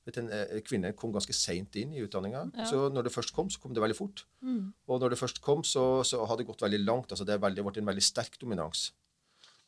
Eh, 0.08 0.62
kvinner 0.66 0.96
kom 0.98 1.12
ganske 1.14 1.34
seint 1.36 1.76
inn 1.78 1.94
i 1.94 2.02
utdanninga. 2.02 2.46
Ja. 2.56 2.66
Så 2.66 2.88
når 2.94 3.08
det 3.08 3.14
først 3.14 3.34
kom, 3.36 3.50
så 3.52 3.60
kom 3.62 3.76
det 3.76 3.84
veldig 3.84 3.98
fort. 3.98 4.26
Mm. 4.42 4.72
Og 4.88 5.02
når 5.02 5.14
det 5.14 5.20
først 5.20 5.42
kom, 5.46 5.64
så, 5.64 6.04
så 6.08 6.24
har 6.26 6.40
det 6.40 6.48
gått 6.48 6.64
veldig 6.66 6.82
langt. 6.86 7.12
altså 7.12 7.28
Det 7.28 7.36
har 7.36 7.44
blitt 7.44 7.78
en 7.78 7.92
veldig 7.92 8.06
sterk 8.06 8.40
dominans. 8.42 8.92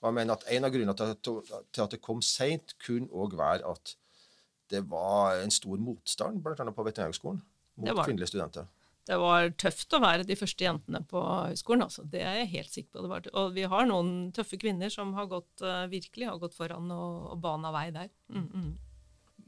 Og 0.01 0.09
jeg 0.09 0.17
mener 0.17 0.33
at 0.33 0.45
En 0.49 0.65
av 0.65 0.73
grunnene 0.73 0.97
til, 0.97 1.41
til 1.71 1.83
at 1.83 1.93
det 1.93 2.01
kom 2.01 2.21
seint, 2.25 2.75
kunne 2.81 3.11
òg 3.11 3.37
være 3.37 3.67
at 3.69 3.95
det 4.71 4.85
var 4.89 5.41
en 5.43 5.51
stor 5.51 5.77
motstand, 5.83 6.39
bl.a. 6.41 6.55
på 6.55 6.85
Veterinærhøgskolen, 6.87 7.41
mot 7.75 8.05
kvinnelige 8.05 8.31
studenter. 8.31 8.69
Det 9.09 9.17
var 9.19 9.49
tøft 9.59 9.91
å 9.97 9.99
være 9.99 10.25
de 10.29 10.37
første 10.37 10.63
jentene 10.63 11.01
på 11.09 11.19
høyskolen. 11.19 11.83
Altså. 11.83 12.05
Det 12.07 12.21
er 12.23 12.37
jeg 12.39 12.51
helt 12.53 12.71
sikker 12.71 12.93
på. 12.93 13.07
Var, 13.11 13.27
og 13.35 13.55
vi 13.57 13.65
har 13.67 13.89
noen 13.89 14.29
tøffe 14.35 14.59
kvinner 14.61 14.93
som 14.93 15.11
har 15.17 15.27
gått, 15.31 15.51
uh, 15.65 15.89
virkelig 15.91 16.29
har 16.29 16.39
gått 16.39 16.55
foran 16.55 16.91
og, 16.93 17.33
og 17.33 17.41
bana 17.43 17.73
vei 17.75 17.87
der. 17.91 18.11
Mm, 18.31 18.47
mm. 18.47 18.71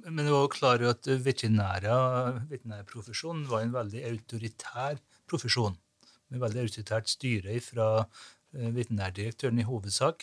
Men 0.03 0.27
det 0.27 0.33
var 0.33 0.50
klar 0.51 0.81
at 0.89 1.07
veterinærprofesjonen 1.07 3.45
var 3.48 3.62
en 3.63 3.75
veldig 3.75 4.01
autoritær 4.10 4.98
profesjon. 5.29 5.77
Med 6.27 6.39
veldig 6.43 6.62
autoritært 6.65 7.07
styre 7.12 7.60
fra 7.63 7.88
eh, 8.03 8.72
veterinærdirektøren 8.75 9.60
i 9.62 9.67
hovedsak. 9.67 10.17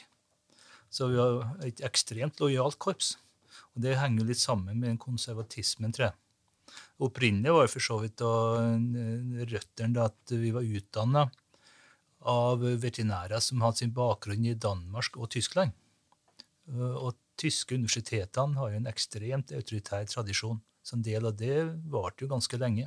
Så 0.90 1.06
vi 1.08 1.16
var 1.16 1.56
et 1.64 1.80
ekstremt 1.86 2.40
lojalt 2.42 2.78
korps. 2.82 3.08
Og 3.74 3.82
det 3.86 4.00
henger 4.00 4.24
litt 4.28 4.42
sammen 4.42 4.76
med 4.76 4.88
den 4.90 4.98
konservatismen, 5.00 5.92
tror 5.94 6.06
jeg. 6.10 6.16
Opprinnelig 7.00 7.52
var 7.56 7.68
for 7.72 7.80
så 7.82 7.96
vidt 8.02 8.20
røttene 8.20 10.00
at 10.04 10.20
vi 10.36 10.50
var 10.54 10.64
utdanna 10.66 11.22
av 12.30 12.60
veterinærer 12.60 13.40
som 13.40 13.62
hadde 13.64 13.80
sin 13.80 13.96
bakgrunn 13.96 14.44
i 14.44 14.60
Danmark 14.60 15.16
og 15.16 15.30
Tyskland. 15.32 15.72
Og 16.68 17.16
tyske 17.40 17.76
universitetene 17.76 18.58
har 18.60 18.72
jo 18.72 18.80
en 18.80 18.90
ekstremt 18.90 19.54
autoritær 19.56 20.04
tradisjon 20.10 20.60
Så 20.82 20.96
en 20.96 21.04
del 21.04 21.26
av 21.28 21.36
det 21.36 21.56
varte 21.92 22.24
jo 22.24 22.30
ganske 22.30 22.56
lenge. 22.60 22.86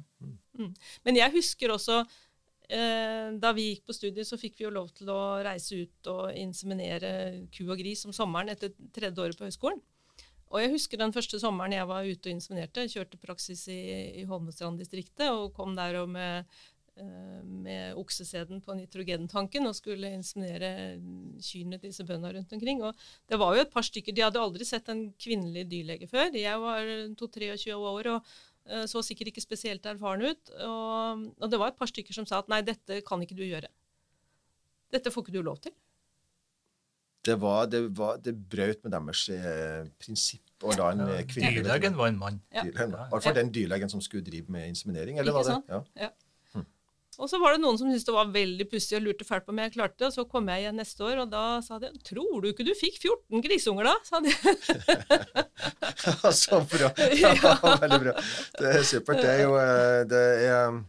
Men 1.05 1.17
jeg 1.19 1.33
husker 1.35 1.73
også 1.75 1.99
eh, 2.01 3.29
da 3.37 3.51
vi 3.53 3.67
gikk 3.69 3.85
på 3.85 3.95
studiet, 3.95 4.27
så 4.27 4.39
fikk 4.41 4.57
vi 4.57 4.65
jo 4.65 4.73
lov 4.73 4.89
til 4.97 5.11
å 5.13 5.19
reise 5.45 5.83
ut 5.83 6.09
og 6.09 6.33
inseminere 6.33 7.13
ku 7.53 7.67
og 7.67 7.77
gris 7.77 8.01
om 8.09 8.15
sommeren 8.15 8.49
etter 8.53 8.73
tredje 8.95 9.21
året 9.21 9.37
på 9.37 9.45
høyskolen. 9.45 9.81
Og 10.53 10.61
jeg 10.61 10.73
husker 10.75 10.99
den 11.01 11.13
første 11.13 11.39
sommeren 11.41 11.73
jeg 11.73 11.85
var 11.89 12.05
ute 12.05 12.29
og 12.29 12.35
inseminerte. 12.35 12.85
Kjørte 12.91 13.17
praksis 13.21 13.65
i, 13.73 13.79
i 14.21 14.25
Holmestrand-distriktet 14.29 15.25
og 15.33 15.53
kom 15.57 15.73
der 15.77 15.97
og 16.03 16.11
med, 16.13 16.49
med 16.95 17.97
okseseden 17.97 18.61
på 18.61 18.75
nitrogentanken 18.77 19.65
og 19.65 19.75
skulle 19.77 20.11
inseminere 20.13 20.99
kyrne 21.41 21.79
til 21.79 21.89
disse 21.89 22.05
bøndene 22.05 22.35
rundt 22.37 22.53
omkring. 22.53 22.83
Og 22.85 22.93
det 23.29 23.39
var 23.41 23.55
jo 23.55 23.63
et 23.63 23.73
par 23.73 23.85
stykker, 23.85 24.13
De 24.13 24.21
hadde 24.21 24.41
aldri 24.41 24.65
sett 24.67 24.89
en 24.93 25.07
kvinnelig 25.17 25.65
dyrlege 25.71 26.07
før. 26.07 26.29
Jeg 26.37 26.59
var 26.61 26.91
22-23 27.17 27.73
år 27.73 28.11
og 28.15 28.33
eh, 28.69 28.85
så 28.85 29.01
sikkert 29.01 29.33
ikke 29.33 29.45
spesielt 29.45 29.85
erfaren 29.89 30.21
ut. 30.21 30.53
Og, 30.59 31.25
og 31.39 31.49
det 31.49 31.61
var 31.61 31.73
et 31.73 31.79
par 31.79 31.89
stykker 31.89 32.13
som 32.13 32.29
sa 32.29 32.43
at 32.43 32.51
nei, 32.51 32.61
dette 32.61 33.01
kan 33.07 33.21
ikke 33.25 33.37
du 33.37 33.45
gjøre. 33.45 33.71
Dette 34.93 35.09
får 35.09 35.25
ikke 35.25 35.37
du 35.39 35.41
lov 35.41 35.57
til. 35.63 35.73
Det, 37.23 37.35
var, 37.39 37.65
det, 37.71 37.85
var, 37.97 38.17
det 38.19 38.35
brøt 38.35 38.83
med 38.83 38.91
deres 38.91 39.29
eh, 39.31 39.85
prinsipp 39.97 40.65
å 40.67 40.73
la 40.75 40.89
en 40.91 41.05
eh, 41.05 41.21
kvinne 41.27 41.53
Dyrlegen 41.55 41.95
var 41.95 42.11
en 42.11 42.19
mann. 42.19 42.41
Ja. 42.51 42.65
Dyrlegen, 42.67 42.97
fall 43.23 43.37
den 43.37 43.51
dyrlegen 43.55 43.91
som 43.91 44.03
skulle 44.03 44.25
drive 44.27 44.51
med 44.51 44.67
inseminering. 44.73 45.17
eller 45.17 45.31
Ikke 45.31 45.39
var 45.39 45.47
det? 45.47 45.55
sant? 45.55 45.71
Ja. 45.71 46.07
Ja. 46.09 46.11
Og 47.21 47.29
så 47.29 47.39
var 47.41 47.53
det 47.53 47.61
noen 47.63 47.77
som 47.79 47.89
syntes 47.89 48.05
det 48.07 48.15
var 48.15 48.31
veldig 48.33 48.65
pussig 48.71 48.95
og 48.97 49.03
lurte 49.05 49.27
fælt 49.27 49.45
på 49.45 49.53
om 49.53 49.59
jeg 49.61 49.73
klarte 49.75 49.99
det. 49.99 50.07
Og 50.09 50.15
så 50.15 50.25
kom 50.29 50.47
jeg 50.51 50.63
igjen 50.63 50.79
neste 50.79 51.05
år, 51.05 51.23
og 51.23 51.33
da 51.33 51.43
sa 51.65 51.79
de 51.81 51.91
'Tror 52.03 52.41
du 52.41 52.47
ikke 52.49 52.65
du 52.65 52.73
fikk 52.77 52.97
14 53.01 53.43
grisunger, 53.43 53.89
da?' 53.89 53.99
sa 54.07 54.19
de. 54.23 54.31
så 56.43 56.63
bra. 56.65 56.89
Ja, 57.23 57.35
veldig 57.83 58.01
bra. 58.07 58.15
Det 58.59 58.73
er 58.79 58.83
supert. 58.87 59.21
Det 59.21 59.29
er 59.29 59.43
jo 59.43 59.53
eh, 59.59 60.01
det 60.09 60.23
er, 60.49 60.81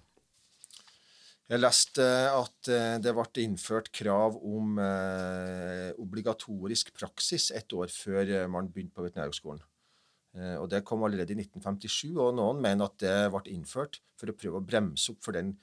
Jeg 1.50 1.60
leste 1.60 2.08
at 2.30 2.72
eh, 2.72 2.96
det 3.04 3.12
ble 3.12 3.44
innført 3.44 3.92
krav 3.92 4.40
om 4.40 4.78
eh, 4.80 5.92
obligatorisk 6.00 6.94
praksis 6.96 7.50
ett 7.52 7.72
år 7.72 7.92
før 7.92 8.24
eh, 8.24 8.48
man 8.48 8.72
begynte 8.72 8.96
på 8.96 9.04
veterinærhøgskolen. 9.04 9.60
Eh, 10.34 10.56
og 10.58 10.70
Det 10.70 10.84
kom 10.86 11.04
allerede 11.06 11.34
i 11.34 11.38
1957, 11.38 12.16
og 12.16 12.34
noen 12.34 12.62
mener 12.62 12.88
at 12.88 12.98
det 12.98 13.30
ble 13.30 13.54
innført 13.54 14.00
for 14.18 14.30
å 14.30 14.36
prøve 14.38 14.58
å 14.58 14.66
bremse 14.66 15.12
opp 15.12 15.22
for 15.22 15.36
den 15.36 15.54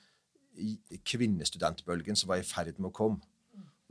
kvinnestudentbølgen 1.07 2.17
som 2.19 2.31
var 2.31 2.41
i 2.41 2.47
ferd 2.47 2.77
med 2.79 2.91
å 2.91 2.95
komme. 2.95 3.21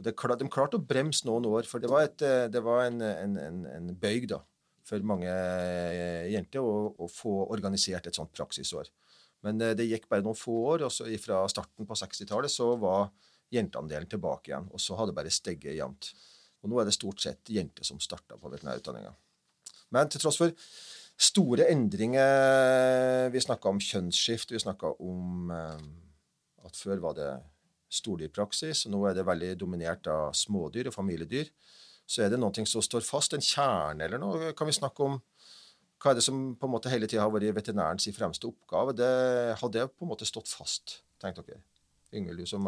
Og 0.01 0.07
det, 0.07 0.15
De 0.17 0.49
klarte 0.49 0.79
å 0.79 0.85
bremse 0.85 1.27
noen 1.29 1.45
år, 1.51 1.69
for 1.69 1.83
det 1.83 1.91
var, 1.93 2.07
et, 2.09 2.23
eh, 2.25 2.49
det 2.49 2.63
var 2.65 2.87
en, 2.87 3.03
en, 3.05 3.37
en, 3.37 3.59
en 3.69 3.91
bøyg 4.01 4.31
da, 4.33 4.41
for 4.87 5.05
mange 5.05 5.29
eh, 5.29 6.31
jenter 6.33 6.65
å, 6.65 6.95
å 6.97 7.09
få 7.13 7.35
organisert 7.53 8.09
et 8.09 8.17
sånt 8.17 8.33
praksisår. 8.33 8.89
Men 9.45 9.61
eh, 9.61 9.75
det 9.77 9.91
gikk 9.91 10.09
bare 10.09 10.25
noen 10.25 10.39
få 10.39 10.57
år, 10.73 10.87
og 10.89 10.95
så 10.95 11.09
fra 11.21 11.43
starten 11.53 11.89
på 11.89 11.99
60-tallet 12.01 12.53
så 12.53 12.73
var 12.81 13.11
jenteandelen 13.53 14.09
tilbake 14.09 14.55
igjen. 14.55 14.71
Og 14.73 14.81
så 14.81 14.97
hadde 14.97 15.13
det 15.13 15.21
bare 15.21 15.35
steget 15.35 15.77
jevnt. 15.77 16.15
Og 16.65 16.73
nå 16.73 16.81
er 16.81 16.89
det 16.89 16.97
stort 16.97 17.21
sett 17.21 17.53
jenter 17.53 17.85
som 17.85 18.01
starter 18.01 18.41
på 18.41 18.53
veterinærutdanninga. 18.53 19.13
Men 19.93 20.09
til 20.09 20.23
tross 20.23 20.39
for 20.39 20.53
store 21.21 21.67
endringer 21.73 23.27
Vi 23.33 23.41
snakka 23.43 23.69
om 23.69 23.81
kjønnsskift, 23.83 24.53
vi 24.55 24.61
snakka 24.63 24.95
om 25.03 25.51
at 26.67 26.77
før 26.77 27.03
var 27.03 27.17
det 27.19 27.31
stordyrpraksis, 27.91 28.85
og 28.87 28.95
nå 28.95 29.01
er 29.09 29.17
det 29.19 29.27
veldig 29.27 29.55
dominert 29.59 30.07
av 30.11 30.31
smådyr 30.37 30.91
og 30.91 30.95
familiedyr. 30.95 31.51
Så 32.11 32.25
er 32.25 32.31
det 32.33 32.41
noe 32.43 32.67
som 32.67 32.83
står 32.83 33.07
fast, 33.07 33.35
en 33.35 33.45
kjerne 33.45 34.07
eller 34.07 34.21
noe. 34.23 34.53
Kan 34.59 34.71
vi 34.71 34.77
snakke 34.77 35.07
om 35.07 35.19
hva 36.01 36.15
er 36.15 36.17
det 36.17 36.25
som 36.25 36.55
på 36.57 36.67
en 36.67 36.73
måte 36.73 36.91
hele 36.91 37.09
tida 37.11 37.27
har 37.27 37.33
vært 37.35 37.53
veterinærens 37.59 38.09
fremste 38.17 38.49
oppgave? 38.49 38.95
Det 38.97 39.11
har 39.61 39.73
det 39.75 39.91
på 39.93 40.07
en 40.07 40.11
måte 40.15 40.29
stått 40.29 40.49
fast, 40.49 41.03
tenkte 41.21 41.45
dere? 41.45 41.61
Yngvild, 42.17 42.41
du 42.41 42.49
som 42.49 42.67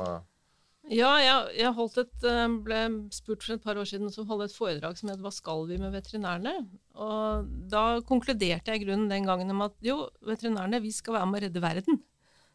Ja, 0.90 1.14
jeg, 1.22 1.54
jeg 1.62 1.88
et, 2.02 2.25
eh, 2.26 2.54
ble 2.66 2.78
spurt 3.14 3.42
for 3.46 3.54
et 3.54 3.64
par 3.64 3.78
år 3.78 3.88
siden 3.88 4.11
som 4.12 4.26
holdt 4.28 4.50
et 4.50 4.56
foredrag 4.56 4.99
som 4.99 5.08
het 5.08 5.18
'Hva 5.18 5.32
skal 5.32 5.66
vi 5.66 5.78
med 5.78 5.94
veterinærene?' 5.94 6.68
Og 6.94 7.46
da 7.70 8.00
konkluderte 8.02 8.70
jeg 8.75 8.84
grunnen 8.84 9.08
den 9.08 9.25
gangen 9.25 9.56
med 9.56 9.70
at 9.70 9.76
jo, 9.80 10.11
veterinærene, 10.20 10.82
vi 10.82 10.90
skal 10.90 11.14
være 11.14 11.26
med 11.26 11.40
å 11.40 11.44
redde 11.46 11.62
verden. 11.62 12.02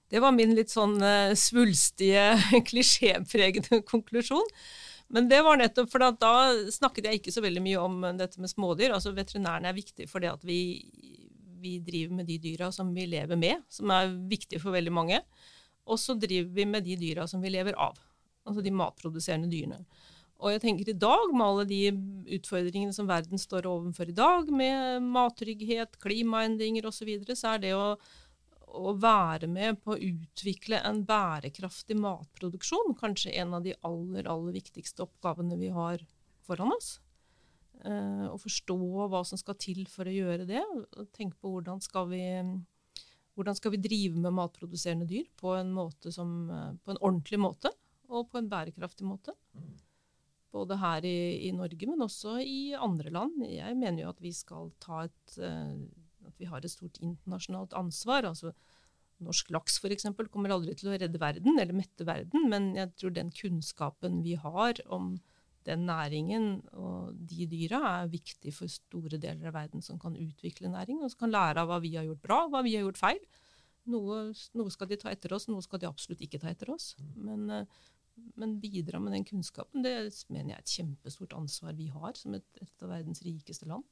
Det 0.07 0.21
var 0.23 0.35
min 0.35 0.55
litt 0.55 0.71
sånn 0.71 0.97
eh, 1.03 1.35
svulstige, 1.37 2.29
klisjépregede 2.69 3.81
konklusjon. 3.87 4.45
Men 5.11 5.29
det 5.31 5.39
var 5.43 5.59
nettopp 5.59 5.91
for 5.91 6.03
da 6.03 6.33
snakket 6.71 7.07
jeg 7.07 7.21
ikke 7.21 7.31
så 7.31 7.43
veldig 7.43 7.63
mye 7.63 7.83
om 7.83 8.01
dette 8.19 8.41
med 8.43 8.51
smådyr. 8.51 8.91
Altså 8.95 9.13
Veterinærene 9.15 9.71
er 9.71 9.77
viktig 9.77 10.09
fordi 10.11 10.27
at 10.31 10.43
vi, 10.47 10.59
vi 11.63 11.77
driver 11.83 12.19
med 12.19 12.27
de 12.27 12.35
dyra 12.43 12.71
som 12.75 12.91
vi 12.95 13.07
lever 13.07 13.39
med, 13.39 13.63
som 13.71 13.91
er 13.95 14.11
viktige 14.27 14.59
for 14.63 14.75
veldig 14.75 14.93
mange. 14.95 15.21
Og 15.87 15.99
så 16.01 16.17
driver 16.19 16.51
vi 16.57 16.67
med 16.67 16.83
de 16.83 16.99
dyra 16.99 17.27
som 17.27 17.43
vi 17.43 17.53
lever 17.55 17.77
av. 17.79 17.95
Altså 18.47 18.63
de 18.63 18.75
matproduserende 18.75 19.51
dyrene. 19.51 19.79
Og 20.37 20.53
jeg 20.53 20.61
tenker 20.61 20.91
i 20.91 20.99
dag, 21.01 21.31
med 21.33 21.45
alle 21.47 21.65
de 21.65 22.35
utfordringene 22.37 22.93
som 22.93 23.07
verden 23.09 23.41
står 23.41 23.65
overfor 23.65 24.11
i 24.11 24.15
dag, 24.15 24.51
med 24.53 25.07
mattrygghet, 25.15 25.97
klimaendringer 26.03 26.85
osv., 26.85 26.99
så, 26.99 27.07
videre, 27.09 27.37
så 27.39 27.55
er 27.55 27.63
det 27.63 27.71
å, 27.73 27.95
å 28.67 28.93
være 28.99 29.47
med 29.49 29.79
på 29.83 29.95
å 29.95 30.01
utvikle 30.01 30.81
en 30.85 31.03
bærekraftig 31.07 31.97
matproduksjon 31.99 32.95
kanskje 32.99 33.35
en 33.39 33.55
av 33.57 33.65
de 33.65 33.75
aller, 33.87 34.27
aller 34.27 34.57
viktigste 34.57 35.05
oppgavene 35.05 35.57
vi 35.59 35.71
har 35.73 36.03
foran 36.47 36.73
oss. 36.75 36.97
Eh, 37.85 38.25
å 38.27 38.37
forstå 38.41 38.77
hva 39.11 39.23
som 39.27 39.39
skal 39.39 39.57
til 39.61 39.85
for 39.91 40.09
å 40.09 40.15
gjøre 40.15 40.47
det. 40.49 40.63
Tenke 41.15 41.39
på 41.39 41.53
hvordan 41.53 41.81
skal 41.83 42.09
vi 42.11 42.23
hvordan 43.37 43.57
skal 43.57 43.75
vi 43.75 43.81
drive 43.81 44.17
med 44.17 44.33
matproduserende 44.33 45.05
dyr 45.05 45.27
på 45.37 45.53
en, 45.53 45.75
som, 46.09 46.49
eh, 46.49 46.71
på 46.83 46.93
en 46.93 47.01
ordentlig 47.01 47.39
måte 47.39 47.71
og 48.09 48.31
på 48.31 48.39
en 48.39 48.49
bærekraftig 48.49 49.05
måte. 49.05 49.35
Både 50.51 50.77
her 50.79 51.05
i, 51.05 51.45
i 51.47 51.51
Norge, 51.53 51.85
men 51.85 52.01
også 52.01 52.39
i 52.41 52.73
andre 52.73 53.11
land. 53.13 53.43
Jeg 53.45 53.77
mener 53.77 54.03
jo 54.03 54.09
at 54.09 54.21
vi 54.23 54.31
skal 54.33 54.71
ta 54.81 55.03
et 55.05 55.37
eh, 55.43 55.75
vi 56.39 56.49
har 56.49 56.63
et 56.63 56.73
stort 56.73 56.99
internasjonalt 57.03 57.75
ansvar. 57.77 58.27
altså 58.29 58.53
Norsk 59.23 59.49
laks 59.49 59.79
for 59.81 59.93
eksempel, 59.93 60.29
kommer 60.29 60.53
aldri 60.53 60.75
til 60.77 60.91
å 60.91 60.97
redde 60.99 61.21
verden 61.21 61.57
eller 61.57 61.73
mette 61.73 62.05
verden, 62.05 62.45
men 62.51 62.75
jeg 62.77 62.93
tror 62.99 63.15
den 63.15 63.31
kunnskapen 63.33 64.21
vi 64.25 64.35
har 64.37 64.77
om 64.93 65.15
den 65.67 65.83
næringen 65.87 66.61
og 66.77 67.17
de 67.27 67.47
dyra, 67.49 67.81
er 67.89 68.13
viktig 68.13 68.53
for 68.55 68.71
store 68.71 69.19
deler 69.19 69.49
av 69.49 69.57
verden 69.57 69.83
som 69.83 69.99
kan 69.99 70.15
utvikle 70.15 70.71
næring, 70.71 71.01
og 71.01 71.11
som 71.11 71.25
kan 71.25 71.33
lære 71.33 71.63
av 71.63 71.71
hva 71.71 71.81
vi 71.83 71.95
har 71.97 72.07
gjort 72.07 72.23
bra, 72.23 72.39
hva 72.51 72.63
vi 72.65 72.77
har 72.77 72.85
gjort 72.85 73.01
feil. 73.01 73.19
Noe, 73.91 74.31
noe 74.59 74.71
skal 74.73 74.89
de 74.91 74.99
ta 74.99 75.11
etter 75.11 75.33
oss, 75.35 75.47
noe 75.51 75.63
skal 75.63 75.81
de 75.81 75.89
absolutt 75.89 76.23
ikke 76.23 76.39
ta 76.43 76.51
etter 76.51 76.71
oss. 76.71 76.93
Men, 77.15 77.49
eh, 77.51 77.83
men 78.39 78.57
bidra 78.61 78.99
med 79.03 79.15
den 79.15 79.27
kunnskapen, 79.27 79.83
det 79.83 79.95
mener 80.29 80.53
jeg 80.53 80.57
er 80.57 80.65
et 80.65 80.75
kjempestort 80.79 81.35
ansvar 81.37 81.75
vi 81.77 81.89
har 81.93 82.15
som 82.19 82.35
et, 82.37 82.47
et 82.61 82.83
av 82.83 82.93
verdens 82.93 83.23
rikeste 83.25 83.67
land. 83.69 83.87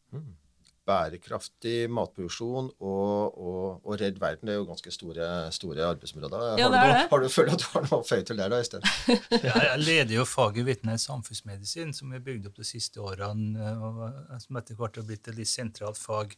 Bærekraftig 0.85 1.89
matproduksjon 1.89 2.67
og, 2.79 3.37
og, 3.41 3.81
og 3.85 3.97
redd 4.01 4.19
verden, 4.21 4.45
det 4.49 4.53
er 4.55 4.59
jo 4.59 4.67
ganske 4.69 4.93
store, 4.93 5.27
store 5.55 5.87
arbeidsområder. 5.89 6.45
Ja, 6.61 6.69
har, 6.69 6.75
du 6.75 6.77
noe, 6.93 7.07
har 7.11 7.25
du 7.25 7.27
følt 7.33 7.53
at 7.55 7.63
du 7.63 7.67
har 7.73 7.87
noe 7.89 7.99
å 8.03 8.05
føye 8.05 8.25
til 8.27 8.39
der, 8.41 8.53
da, 8.53 8.61
Øystein? 8.61 8.85
Ja, 9.47 9.55
jeg 9.71 9.83
leder 9.83 10.15
jo 10.19 10.25
faget 10.29 10.67
veterinær 10.69 11.01
samfunnsmedisin, 11.01 11.93
som 11.97 12.13
er 12.13 12.23
bygd 12.25 12.49
opp 12.51 12.61
de 12.61 12.67
siste 12.69 13.01
årene, 13.01 13.75
og 13.81 14.41
som 14.45 14.61
etter 14.61 14.77
hvert 14.79 15.01
har 15.01 15.07
blitt 15.09 15.29
et 15.31 15.37
litt 15.41 15.51
sentralt 15.51 15.97
fag 16.01 16.37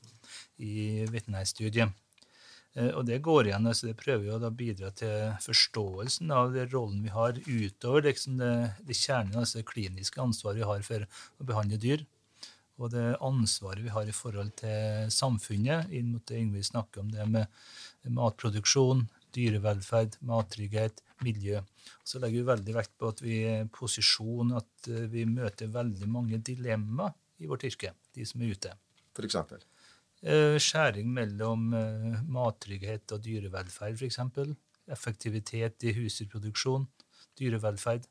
i 0.64 1.06
veterinærstudiet. 1.12 1.92
Eh, 2.78 2.92
Og 2.96 3.06
det 3.08 3.22
går 3.26 3.48
igjen, 3.50 3.68
altså 3.68 3.90
det 3.90 3.98
prøver 4.00 4.28
jo 4.30 4.38
å 4.40 4.52
bidra 4.54 4.92
til 4.96 5.32
forståelsen 5.44 6.32
av 6.32 6.54
den 6.56 6.70
rollen 6.74 7.02
vi 7.06 7.14
har 7.14 7.40
utover 7.48 8.06
liksom 8.06 8.38
det, 8.42 8.52
det 8.86 8.98
kjernen, 9.00 9.36
altså 9.42 9.60
det 9.62 9.68
kliniske 9.72 10.22
ansvaret 10.22 10.62
vi 10.62 10.68
har 10.72 10.86
for 10.86 11.08
å 11.08 11.48
behandle 11.52 11.80
dyr, 11.82 12.06
og 12.78 12.92
det 12.94 13.06
ansvaret 13.26 13.82
vi 13.84 13.94
har 13.94 14.08
i 14.08 14.16
forhold 14.16 14.52
til 14.62 15.12
samfunnet, 15.14 15.90
inn 15.90 16.12
mot 16.14 16.26
det 16.30 16.42
Yngve 16.44 16.64
snakker 16.66 17.02
om, 17.02 17.12
det 17.14 17.26
med 17.30 17.48
matproduksjon, 18.14 19.08
dyrevelferd, 19.36 20.18
mattrygghet, 20.26 21.02
miljø. 21.26 21.62
Så 22.06 22.22
legger 22.22 22.42
vi 22.42 22.50
veldig 22.52 22.76
vekt 22.78 22.94
på 23.00 23.10
at 23.12 23.24
vi 23.24 23.40
er 23.50 23.64
i 23.66 23.72
posisjon, 23.74 24.54
at 24.58 24.92
eh, 24.92 25.08
vi 25.12 25.26
møter 25.30 25.72
veldig 25.74 26.10
mange 26.12 26.42
dilemmaer 26.46 27.16
i 27.42 27.50
vårt 27.50 27.66
yrke, 27.68 27.94
de 28.16 28.26
som 28.26 28.42
er 28.42 28.54
ute. 28.54 28.74
For 29.18 29.26
eksempel. 29.28 29.64
Eh, 30.22 30.58
Skjæring 30.62 31.10
mellom 31.14 31.72
eh, 31.78 32.22
mattrygghet 32.34 33.14
og 33.14 33.24
dyrevelferd, 33.26 33.98
f.eks. 33.98 34.22
Effektivitet 34.88 35.84
i 35.86 35.94
husdyrproduksjon, 35.98 36.88
dyrevelferd. 37.38 38.08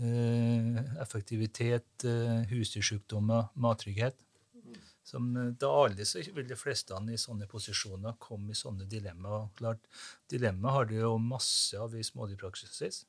Eh, 0.00 1.00
Effektivitet, 1.02 2.04
eh, 2.04 2.42
husdyrsykdommer, 2.48 3.44
mattrygghet. 3.54 4.16
Som 5.02 5.36
eh, 5.36 5.50
daglig 5.60 6.06
så 6.06 6.22
vil 6.32 6.48
de 6.48 6.56
fleste 6.56 6.96
i 7.12 7.18
sånne 7.20 7.48
posisjoner 7.50 8.16
komme 8.18 8.54
i 8.54 8.56
sånne 8.56 8.86
dilemmaer. 8.88 9.76
Dilemma 10.30 10.72
har 10.72 10.88
du 10.88 10.94
jo 10.96 11.18
masse 11.20 11.76
av 11.76 11.92
i 11.92 12.04
smådyrpraksis. 12.06 13.02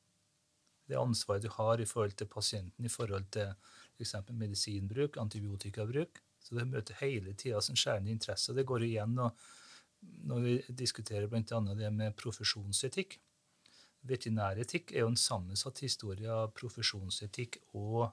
Det 0.88 1.00
ansvaret 1.00 1.46
du 1.46 1.48
har 1.56 1.80
i 1.80 1.88
forhold 1.88 2.18
til 2.20 2.28
pasienten, 2.28 2.86
i 2.86 2.92
forhold 2.92 3.32
til 3.32 3.54
f.eks. 3.96 4.16
medisinbruk, 4.28 5.16
antibiotikabruk. 5.22 6.20
Så 6.44 6.58
det 6.58 6.68
møter 6.68 7.00
hele 7.00 7.38
tida 7.40 7.62
sin 7.64 7.80
skjærende 7.80 8.12
interesse. 8.12 8.52
Det 8.52 8.68
går 8.68 8.84
igjen 8.84 9.16
når 9.16 10.44
vi 10.44 10.60
diskuterer 10.68 11.32
bl.a. 11.32 11.62
det 11.78 11.94
med 11.94 12.18
profesjonsetikk. 12.20 13.22
Veterinæretikk 14.10 14.96
er 14.96 15.06
jo 15.06 15.12
en 15.12 15.20
sammensatt 15.20 15.84
historie 15.84 16.30
av 16.32 16.54
profesjonsetikk 16.58 17.60
og 17.78 18.08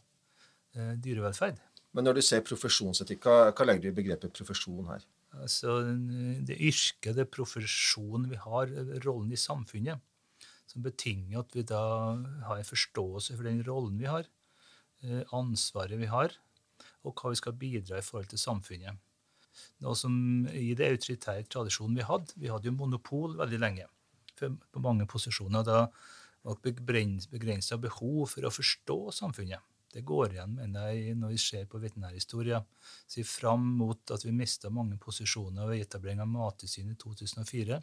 eh, 0.76 0.94
dyrevelferd. 1.00 1.60
Men 1.96 2.04
når 2.04 2.18
du 2.18 2.24
ser 2.24 2.44
profesjonsetikk, 2.44 3.24
hva, 3.24 3.52
hva 3.56 3.66
legger 3.66 3.86
du 3.86 3.92
i 3.92 3.96
begrepet 3.96 4.36
profesjon 4.36 4.90
her? 4.90 5.06
Altså, 5.38 5.80
Det 6.44 6.56
yrket, 6.56 7.14
det 7.16 7.28
profesjonen 7.32 8.28
vi 8.30 8.36
har, 8.40 8.70
rollen 9.04 9.32
i 9.32 9.40
samfunnet, 9.40 10.00
som 10.68 10.84
betinger 10.84 11.40
at 11.40 11.56
vi 11.56 11.64
da 11.64 11.82
har 12.48 12.60
en 12.60 12.68
forståelse 12.68 13.36
for 13.36 13.48
den 13.48 13.62
rollen 13.64 13.96
vi 14.00 14.08
har, 14.08 14.28
eh, 15.02 15.24
ansvaret 15.32 15.98
vi 15.98 16.12
har, 16.12 16.36
og 17.04 17.14
hva 17.16 17.32
vi 17.32 17.40
skal 17.40 17.56
bidra 17.56 17.98
i 17.98 18.04
forhold 18.04 18.28
til 18.28 18.40
samfunnet. 18.40 19.00
Noe 19.82 19.96
som 19.98 20.12
I 20.52 20.74
det 20.78 20.86
autoritære 20.92 21.48
tradisjonen 21.50 21.96
vi 21.98 22.04
hadde 22.06 22.36
Vi 22.38 22.50
hadde 22.50 22.68
jo 22.68 22.76
monopol 22.78 23.34
veldig 23.40 23.58
lenge 23.58 23.86
på 24.38 24.82
mange 24.84 25.06
posisjoner. 25.10 25.66
Da 25.66 25.80
var 26.46 26.60
det 26.62 26.76
begrensa 26.80 27.78
behov 27.80 28.30
for 28.34 28.46
å 28.46 28.54
forstå 28.54 28.98
samfunnet. 29.18 29.64
Det 29.88 30.04
går 30.04 30.34
igjen 30.34 30.56
mener 30.58 30.90
jeg, 30.92 31.14
når 31.16 31.32
vi 31.32 31.38
ser 31.40 31.68
på 31.70 31.80
veterinærhistorie. 31.80 32.58
Si 33.08 33.24
fram 33.24 33.64
mot 33.78 34.12
at 34.12 34.24
vi 34.24 34.34
mista 34.36 34.68
mange 34.70 34.98
posisjoner 35.00 35.70
ved 35.70 35.86
etablering 35.86 36.20
av 36.24 36.28
Mattilsynet 36.28 36.98
i 36.98 37.00
2004. 37.00 37.80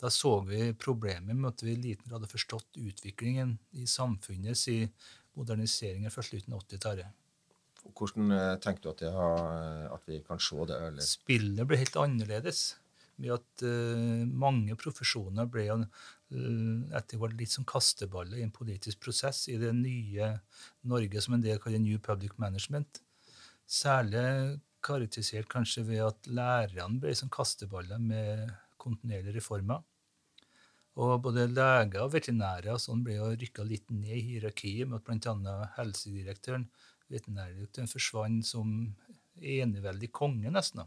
Da 0.00 0.10
så 0.10 0.34
vi 0.44 0.74
problemet 0.76 1.36
med 1.36 1.54
at 1.54 1.64
vi 1.64 1.72
i 1.72 1.80
liten 1.80 2.10
grad 2.10 2.18
hadde 2.18 2.32
forstått 2.32 2.80
utviklingen 2.82 3.56
i 3.80 3.86
samfunnet 3.88 4.68
i 4.68 4.80
moderniseringen 5.38 6.12
fra 6.12 6.24
slutten 6.26 6.54
av 6.54 6.64
80-tallet. 6.66 7.20
Hvordan 7.84 8.32
eh, 8.32 8.54
tenker 8.64 8.84
du 8.84 8.90
at, 8.92 9.02
har, 9.14 9.42
eh, 9.54 9.92
at, 9.92 10.06
vi 10.08 10.20
kan 10.24 10.40
se 10.40 10.56
det? 10.68 10.78
Eller? 10.88 11.04
Spillet 11.04 11.68
ble 11.68 11.80
helt 11.80 11.98
annerledes. 12.00 12.62
Med 13.22 13.36
at 13.36 13.64
uh, 13.66 14.24
mange 14.26 14.74
profesjoner 14.80 15.46
ble 15.50 15.68
uh, 15.70 15.86
etter 16.98 17.20
hvert 17.20 17.36
litt 17.38 17.52
som 17.52 17.66
kasteballer 17.68 18.40
i 18.40 18.44
en 18.46 18.54
politisk 18.54 19.04
prosess 19.06 19.46
i 19.52 19.58
det 19.60 19.72
nye 19.76 20.32
Norge 20.90 21.22
som 21.22 21.36
en 21.36 21.44
del 21.44 21.60
kaller 21.62 21.82
New 21.82 22.00
Public 22.02 22.34
Management. 22.42 23.00
Særlig 23.64 24.60
karakterisert 24.84 25.48
kanskje 25.48 25.86
ved 25.88 26.04
at 26.04 26.28
lærerne 26.28 27.00
ble 27.00 27.14
som 27.16 27.30
kasteballer 27.32 28.02
med 28.02 28.50
kontinuerlige 28.80 29.38
reformer. 29.38 29.84
Og 30.94 31.16
både 31.24 31.48
leger 31.50 32.04
og 32.04 32.12
veterinærer 32.14 32.78
sånn 32.78 33.02
ble 33.06 33.16
rykka 33.34 33.64
litt 33.66 33.88
ned 33.90 34.14
i 34.14 34.26
hierarkiet, 34.28 34.86
med 34.86 35.00
at 35.00 35.08
bl.a. 35.08 35.54
helsedirektøren 35.78 36.68
veterinærdirektøren 37.12 37.90
forsvant 37.90 38.46
som 38.46 38.68
eneveldig 39.40 40.10
konge, 40.14 40.52
nesten. 40.54 40.84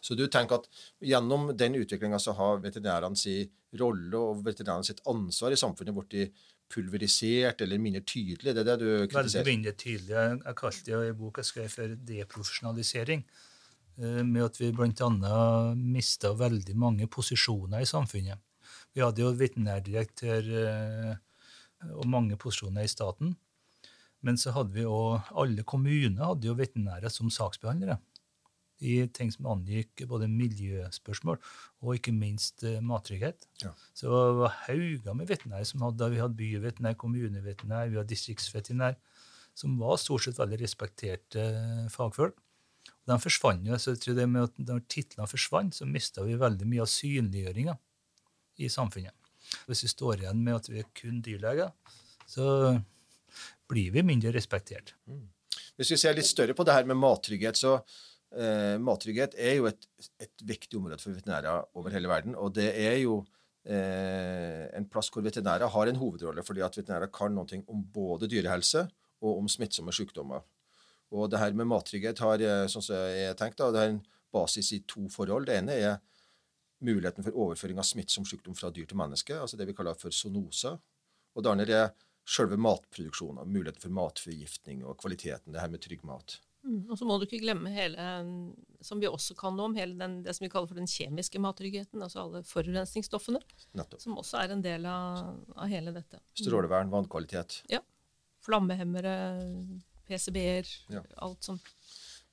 Så 0.00 0.16
du 0.16 0.24
tenker 0.32 0.60
at 0.60 0.68
gjennom 1.04 1.50
den 1.56 1.76
utviklinga 1.80 2.20
så 2.22 2.32
har 2.38 2.62
veterinærene 2.64 3.18
sin 3.18 3.50
rolle 3.80 4.16
og 4.16 4.40
veterinærene 4.46 4.88
sitt 4.88 5.02
ansvar 5.10 5.52
i 5.52 5.60
samfunnet 5.60 5.96
blitt 5.96 6.40
pulverisert 6.70 7.60
eller 7.64 7.82
mindre 7.82 8.02
tydelig? 8.06 8.54
Det 8.54 8.62
er 8.62 8.68
det 8.68 8.78
du 8.80 8.88
kritiserer? 9.10 9.44
Veldig 9.44 9.52
mindre 9.52 9.74
tydelig. 9.76 10.16
Jeg 10.16 10.58
kalte 10.62 10.86
det 10.88 11.10
i 11.10 11.16
boka 11.18 11.44
skrev 11.46 11.72
for 11.72 11.96
deprofesjonalisering. 12.12 13.24
Eh, 14.00 14.22
med 14.24 14.46
at 14.46 14.60
vi 14.60 14.70
bl.a. 14.72 15.40
mista 15.76 16.32
veldig 16.38 16.76
mange 16.78 17.10
posisjoner 17.10 17.84
i 17.84 17.90
samfunnet. 17.90 18.40
Vi 18.94 19.02
hadde 19.04 19.22
jo 19.22 19.34
veterinærdirektør 19.36 20.50
eh, 20.64 21.14
og 21.92 22.06
mange 22.10 22.38
posisjoner 22.40 22.86
i 22.86 22.92
staten. 22.92 23.34
Men 24.24 24.36
så 24.36 24.52
hadde 24.52 24.74
vi 24.74 24.82
òg 24.84 25.30
Alle 25.40 25.62
kommuner 25.64 26.26
hadde 26.26 26.50
jo 26.50 26.56
veterinærer 26.58 27.12
som 27.12 27.30
saksbehandlere 27.32 27.96
i 28.80 28.96
ting 29.12 29.30
som 29.32 29.48
angikk 29.52 30.04
både 30.08 30.28
miljøspørsmål 30.30 31.38
og 31.84 31.96
ikke 31.96 32.14
minst 32.16 32.64
uh, 32.64 32.78
mattrygghet. 32.84 33.46
Ja. 33.62 33.72
Så 33.94 34.08
det 34.08 34.36
var 34.40 34.56
hauger 34.66 35.16
med 35.16 35.30
veterinærer 35.30 35.68
som 35.68 35.84
hadde, 35.84 36.10
vi 36.14 36.22
hadde 36.22 36.38
byveterinær, 36.38 36.98
kommuneveterinær, 37.00 37.90
vi 37.92 38.00
hadde 38.00 38.12
distriktsveterinær, 38.12 38.96
som 39.58 39.76
var 39.80 40.00
stort 40.00 40.24
sett 40.24 40.40
veldig 40.40 40.60
respekterte 40.62 41.44
uh, 41.56 41.86
fagfolk. 41.92 42.38
Og 43.00 43.12
de 43.12 43.18
forsvant 43.20 43.66
jo, 43.66 43.76
så 43.80 43.94
jeg 43.94 44.02
tror 44.04 44.16
det 44.16 44.28
med 44.28 44.48
at 44.48 44.60
Når 44.60 44.84
titlene 44.92 45.28
forsvant, 45.28 45.76
så 45.76 45.88
mista 45.88 46.24
vi 46.24 46.38
veldig 46.40 46.68
mye 46.68 46.84
av 46.84 46.90
synliggjøringa 46.92 47.76
i 48.60 48.68
samfunnet. 48.72 49.16
Hvis 49.66 49.84
vi 49.84 49.90
står 49.90 50.22
igjen 50.22 50.40
med 50.44 50.60
at 50.60 50.68
vi 50.70 50.80
er 50.82 50.88
kun 50.94 51.20
dyrleger, 51.24 51.72
så 52.28 52.46
blir 53.70 53.94
vi 53.94 54.04
mindre 54.06 54.32
respektert. 54.34 54.94
Mm. 55.08 55.26
Hvis 55.78 55.94
vi 55.94 55.98
ser 56.00 56.16
litt 56.16 56.28
større 56.28 56.54
på 56.56 56.64
det 56.66 56.74
her 56.76 56.86
med 56.88 56.98
mattrygghet, 57.00 57.58
så 57.58 57.78
eh, 58.36 58.76
mattrygghet 58.82 59.36
er 59.38 59.58
jo 59.58 59.68
et, 59.70 59.86
et, 60.22 60.46
viktig 60.46 60.78
område 60.78 61.00
for 61.02 61.14
veterinærer 61.16 61.76
over 61.78 61.94
hele 61.94 62.10
verden. 62.10 62.36
Og 62.38 62.54
det 62.56 62.68
er 62.72 62.96
jo 63.02 63.20
eh, 63.64 64.66
en 64.76 64.88
plass 64.90 65.10
hvor 65.12 65.24
veterinærer 65.26 65.70
har 65.72 65.90
en 65.90 66.00
hovedrolle, 66.00 66.44
fordi 66.46 66.64
at 66.66 66.78
veterinærer 66.78 67.12
kan 67.14 67.34
noe 67.36 67.62
om 67.70 67.84
både 67.94 68.30
dyrehelse 68.30 68.86
og 69.20 69.42
om 69.42 69.50
smittsomme 69.50 69.94
sykdommer. 69.94 70.44
Og 71.10 71.30
det 71.30 71.40
her 71.42 71.56
med 71.58 71.68
mattrygghet 71.70 72.22
har, 72.22 72.42
eh, 72.42 72.68
sånn 72.70 72.86
som 72.86 73.08
jeg 73.10 73.36
tenkte, 73.38 73.72
det 73.74 73.82
er 73.82 73.94
en 73.94 74.04
basis 74.32 74.72
i 74.76 74.84
to 74.86 75.08
forhold. 75.10 75.48
Det 75.48 75.58
ene 75.58 75.74
er 75.74 75.98
muligheten 76.80 77.26
for 77.26 77.36
overføring 77.36 77.80
av 77.80 77.88
smittsom 77.88 78.24
sykdom 78.24 78.56
fra 78.56 78.70
dyr 78.72 78.86
til 78.88 78.96
menneske, 78.96 79.36
altså 79.36 79.58
det 79.58 79.66
vi 79.68 79.74
kaller 79.76 79.98
for 79.98 80.14
zoonose. 80.14 80.78
Og 81.36 81.44
det 81.44 81.50
andre 81.50 81.76
er 81.76 81.90
selve 82.26 82.56
matproduksjonen, 82.60 83.48
muligheten 83.50 83.82
for 83.82 83.94
matforgiftning 83.94 84.84
og 84.86 84.96
kvaliteten, 85.02 85.52
det 85.52 85.60
her 85.60 85.72
med 85.72 85.82
trygg 85.82 86.04
mat. 86.06 86.38
Mm, 86.60 86.80
og 86.92 86.98
så 87.00 87.06
må 87.08 87.16
du 87.16 87.24
ikke 87.24 87.40
glemme 87.40 87.70
hele, 87.72 88.06
som 88.84 89.00
vi 89.00 89.08
også 89.08 89.36
kan 89.38 89.54
nå 89.56 89.70
om, 89.70 89.76
hele 89.78 89.96
den, 89.96 90.18
det 90.26 90.34
som 90.36 90.44
vi 90.44 90.50
kaller 90.52 90.68
for 90.68 90.76
den 90.76 90.90
kjemiske 90.90 91.40
mattryggheten, 91.40 92.02
altså 92.04 92.26
alle 92.26 92.42
forurensningsstoffene, 92.44 93.40
Nettopp. 93.80 94.02
som 94.02 94.18
også 94.20 94.42
er 94.42 94.54
en 94.56 94.64
del 94.64 94.84
av, 94.90 95.38
av 95.56 95.70
hele 95.72 95.94
dette. 95.96 96.20
Strålevern, 96.36 96.92
vannkvalitet. 96.92 97.62
Ja. 97.72 97.80
Flammehemmere, 98.44 99.14
PCB-er, 100.08 100.68
ja. 100.92 101.04
alt 101.24 101.48
sånt. 101.48 101.72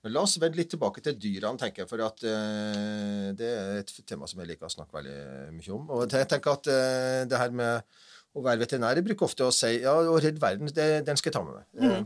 Men 0.03 0.13
la 0.13 0.21
oss 0.27 0.37
vende 0.39 0.59
litt 0.59 0.69
tilbake 0.71 1.01
til 1.03 1.15
dyrene, 1.19 1.57
tenker 1.59 1.83
jeg, 1.83 1.89
for 1.89 2.03
at 2.05 2.21
uh, 2.27 3.31
det 3.35 3.47
er 3.47 3.79
et 3.81 3.95
tema 4.07 4.27
som 4.29 4.43
jeg 4.43 4.51
liker 4.51 4.67
å 4.67 4.75
snakke 4.75 4.99
veldig 4.99 5.17
mye 5.55 5.73
om. 5.75 5.89
Og 5.95 6.13
jeg 6.13 6.29
tenker 6.31 6.53
at 6.53 6.69
uh, 6.69 7.23
det 7.27 7.41
her 7.41 7.55
med 7.55 7.97
å 8.37 8.43
være 8.45 8.61
veterinær. 8.61 8.99
Jeg 8.99 9.07
bruker 9.07 9.27
ofte 9.27 9.47
å 9.47 9.55
si 9.55 9.79
ja, 9.81 9.95
å 9.97 10.19
redde 10.21 10.43
verden, 10.43 10.69
det, 10.75 10.87
den 11.07 11.19
skal 11.19 11.31
jeg 11.31 11.37
ta 11.39 11.43
med 11.47 11.57
meg. 11.57 11.67
Mm. 11.81 12.05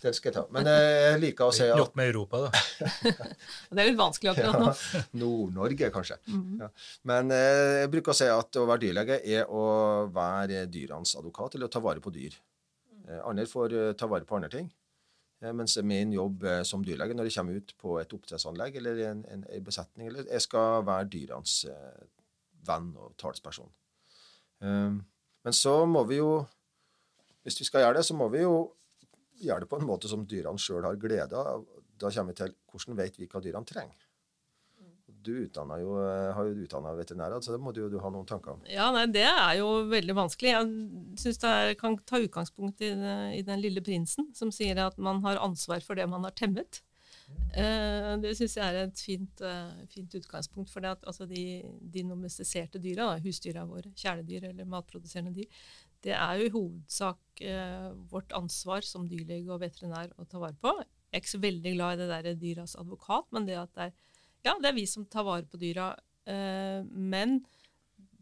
Den 0.00 0.14
skal 0.16 0.30
jeg 0.30 0.36
ta. 0.38 0.42
Men 0.54 0.68
jeg 0.70 1.18
liker 1.20 1.50
å 1.50 1.54
si 1.54 1.66
at 1.68 1.76
Nok 1.76 1.96
med 1.98 2.08
Europa, 2.08 2.46
da. 2.46 2.60
det 3.74 3.82
er 3.82 3.90
litt 3.90 3.98
vanskelig 3.98 4.30
akkurat 4.32 4.62
nå. 4.62 4.70
Ja, 4.72 5.02
Nord-Norge, 5.20 5.90
kanskje. 5.92 6.16
Mm. 6.30 6.62
Ja. 6.62 6.68
Men 7.10 7.34
eh, 7.36 7.80
jeg 7.82 7.90
bruker 7.92 8.14
å 8.14 8.16
si 8.16 8.28
at 8.32 8.60
å 8.60 8.64
være 8.68 8.84
dyrlege 8.86 9.18
er 9.20 9.52
å 9.52 9.64
være 10.14 10.64
dyrenes 10.72 11.12
advokat, 11.20 11.56
eller 11.56 11.68
å 11.68 11.74
ta 11.74 11.84
vare 11.84 12.00
på 12.00 12.12
dyr. 12.14 12.38
Eh, 13.02 13.20
andre 13.28 13.44
får 13.50 13.76
eh, 13.76 13.90
ta 14.00 14.08
vare 14.08 14.28
på 14.28 14.40
andre 14.40 14.52
ting. 14.56 14.70
Mens 15.40 15.78
min 15.88 16.10
jobb 16.12 16.42
som 16.68 16.82
dyrlege 16.84 17.14
når 17.16 17.30
jeg 17.30 17.38
kommer 17.38 17.56
ut 17.56 17.70
på 17.80 17.94
et 17.96 18.10
oppdrettsanlegg 18.12 18.74
eller 18.76 18.98
en, 19.08 19.22
en, 19.32 19.44
en 19.48 19.62
besetning 19.64 20.10
eller 20.10 20.26
Jeg 20.28 20.44
skal 20.44 20.82
være 20.84 21.06
dyrenes 21.14 21.54
venn 22.68 22.90
og 23.00 23.14
talsperson. 23.16 23.70
Men 24.60 25.56
så 25.56 25.78
må 25.88 26.02
vi 26.10 26.18
jo 26.18 26.42
Hvis 27.40 27.56
vi 27.56 27.64
skal 27.70 27.86
gjøre 27.86 28.02
det, 28.02 28.04
så 28.04 28.18
må 28.20 28.28
vi 28.28 28.42
jo 28.42 28.52
gjøre 29.40 29.64
det 29.64 29.70
på 29.70 29.80
en 29.80 29.88
måte 29.88 30.10
som 30.10 30.26
dyrene 30.28 30.60
sjøl 30.60 30.86
har 30.86 31.00
glede 31.00 31.36
av. 31.36 31.66
Da 32.00 32.12
kommer 32.12 32.32
vi 32.32 32.42
til 32.42 32.54
hvordan 32.70 32.98
vet 33.00 33.18
vi 33.20 33.28
hva 33.30 33.42
dyrene 33.44 33.68
trenger. 33.68 34.06
Du 35.20 35.34
jo, 35.36 35.94
har 36.32 36.46
jo 36.48 36.62
utdanna 36.64 36.94
veterinærer, 36.96 37.42
så 37.44 37.52
det 37.52 37.60
må 37.60 37.74
du 37.76 37.82
jo 37.82 38.00
ha 38.00 38.10
noen 38.12 38.28
tanker 38.28 38.54
om. 38.54 38.62
Ja, 38.70 38.86
nei, 38.94 39.04
Det 39.12 39.26
er 39.26 39.58
jo 39.58 39.66
veldig 39.90 40.14
vanskelig. 40.16 40.52
Jeg 40.54 41.18
syns 41.20 41.40
det 41.42 41.74
kan 41.80 41.98
ta 42.08 42.22
utgangspunkt 42.22 42.80
i, 42.80 42.94
i, 43.36 43.42
Den 43.44 43.60
lille 43.60 43.82
prinsen, 43.84 44.30
som 44.36 44.52
sier 44.54 44.80
at 44.80 44.96
man 44.96 45.20
har 45.26 45.42
ansvar 45.44 45.84
for 45.84 46.00
det 46.00 46.08
man 46.08 46.24
har 46.24 46.32
temmet. 46.32 46.80
Eh, 47.50 48.12
det 48.22 48.32
syns 48.38 48.56
jeg 48.56 48.64
er 48.64 48.86
et 48.86 49.02
fint, 49.02 49.42
uh, 49.44 49.74
fint 49.90 50.14
utgangspunkt. 50.16 50.70
For 50.72 50.84
det 50.84 50.94
at, 50.94 51.04
altså 51.06 51.26
de, 51.28 51.44
de 51.82 52.04
domestiserte 52.06 52.80
dyra, 52.82 53.12
husdyra 53.24 53.66
våre, 53.68 53.92
kjæledyr 53.98 54.48
eller 54.52 54.68
matproduserende 54.70 55.34
dyr, 55.36 55.64
det 56.06 56.14
er 56.16 56.38
jo 56.38 56.46
i 56.46 56.52
hovedsak 56.54 57.42
eh, 57.44 57.88
vårt 58.12 58.32
ansvar 58.36 58.86
som 58.86 59.08
dyrlege 59.08 59.50
og 59.52 59.60
veterinær 59.62 60.14
å 60.16 60.26
ta 60.28 60.40
vare 60.40 60.56
på. 60.60 60.72
Jeg 60.80 61.18
er 61.18 61.22
ikke 61.22 61.34
så 61.34 61.42
veldig 61.42 61.72
glad 61.74 61.94
i 61.94 62.00
det 62.00 62.10
der 62.10 62.38
dyras 62.40 62.76
advokat, 62.80 63.26
men 63.34 63.48
det 63.48 63.58
at 63.60 63.74
det 63.76 63.88
er, 63.88 63.96
ja, 64.46 64.54
det 64.56 64.70
er 64.70 64.78
vi 64.78 64.86
som 64.88 65.08
tar 65.10 65.26
vare 65.28 65.44
på 65.48 65.60
dyra. 65.60 65.92
men 66.90 67.40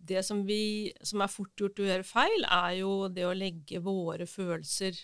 det 0.08 0.22
som, 0.24 0.44
vi, 0.46 0.92
som 1.04 1.22
er 1.22 1.30
fort 1.30 1.60
gjort 1.60 1.80
å 1.82 1.88
gjøre 1.88 2.06
feil, 2.06 2.44
er 2.44 2.78
jo 2.80 2.92
det 3.12 3.26
å 3.28 3.36
legge 3.36 3.82
våre 3.84 4.26
følelser 4.26 4.96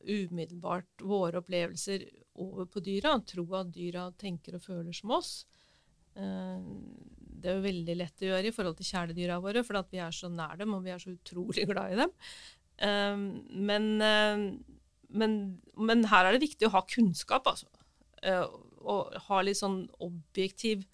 umiddelbart, 0.00 1.04
våre 1.04 1.40
opplevelser, 1.40 2.06
over 2.40 2.68
på 2.70 2.82
dyra. 2.84 3.18
Tro 3.26 3.44
at 3.58 3.72
dyra 3.74 4.08
tenker 4.18 4.56
og 4.56 4.64
føler 4.64 4.96
som 4.96 5.12
oss. 5.16 5.32
Eh, 6.16 6.70
det 7.40 7.50
er 7.50 7.58
jo 7.58 7.66
veldig 7.66 7.96
lett 7.98 8.24
å 8.24 8.30
gjøre 8.30 8.50
i 8.50 8.54
forhold 8.54 8.78
til 8.78 8.88
kjæledyra 8.90 9.40
våre, 9.42 9.64
for 9.66 9.80
vi 9.92 10.00
er 10.02 10.14
så 10.14 10.30
nær 10.32 10.58
dem, 10.60 10.74
og 10.76 10.84
vi 10.84 10.94
er 10.94 11.02
så 11.02 11.12
utrolig 11.14 11.66
glad 11.70 11.94
i 11.94 12.00
dem. 12.02 12.14
Um, 12.80 13.26
men, 13.68 13.90
eh, 14.04 14.44
men, 15.12 15.36
men 15.76 16.06
her 16.10 16.26
er 16.26 16.36
det 16.36 16.46
viktig 16.46 16.68
å 16.68 16.74
ha 16.78 16.84
kunnskap, 16.88 17.48
altså. 17.50 17.68
å 18.80 18.96
ha 19.28 19.40
litt 19.44 19.60
sånn 19.60 19.82
objektiv 20.04 20.84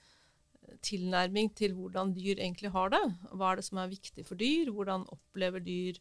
tilnærming 0.86 1.50
til 1.58 1.74
hvordan 1.74 2.12
dyr 2.14 2.38
egentlig 2.38 2.70
har 2.74 2.92
det. 2.94 3.02
Hva 3.32 3.50
er 3.52 3.60
det 3.60 3.66
som 3.66 3.80
er 3.82 3.90
viktig 3.90 4.26
for 4.28 4.38
dyr? 4.38 4.70
Hvordan 4.74 5.06
opplever 5.14 5.62
dyr 5.62 5.98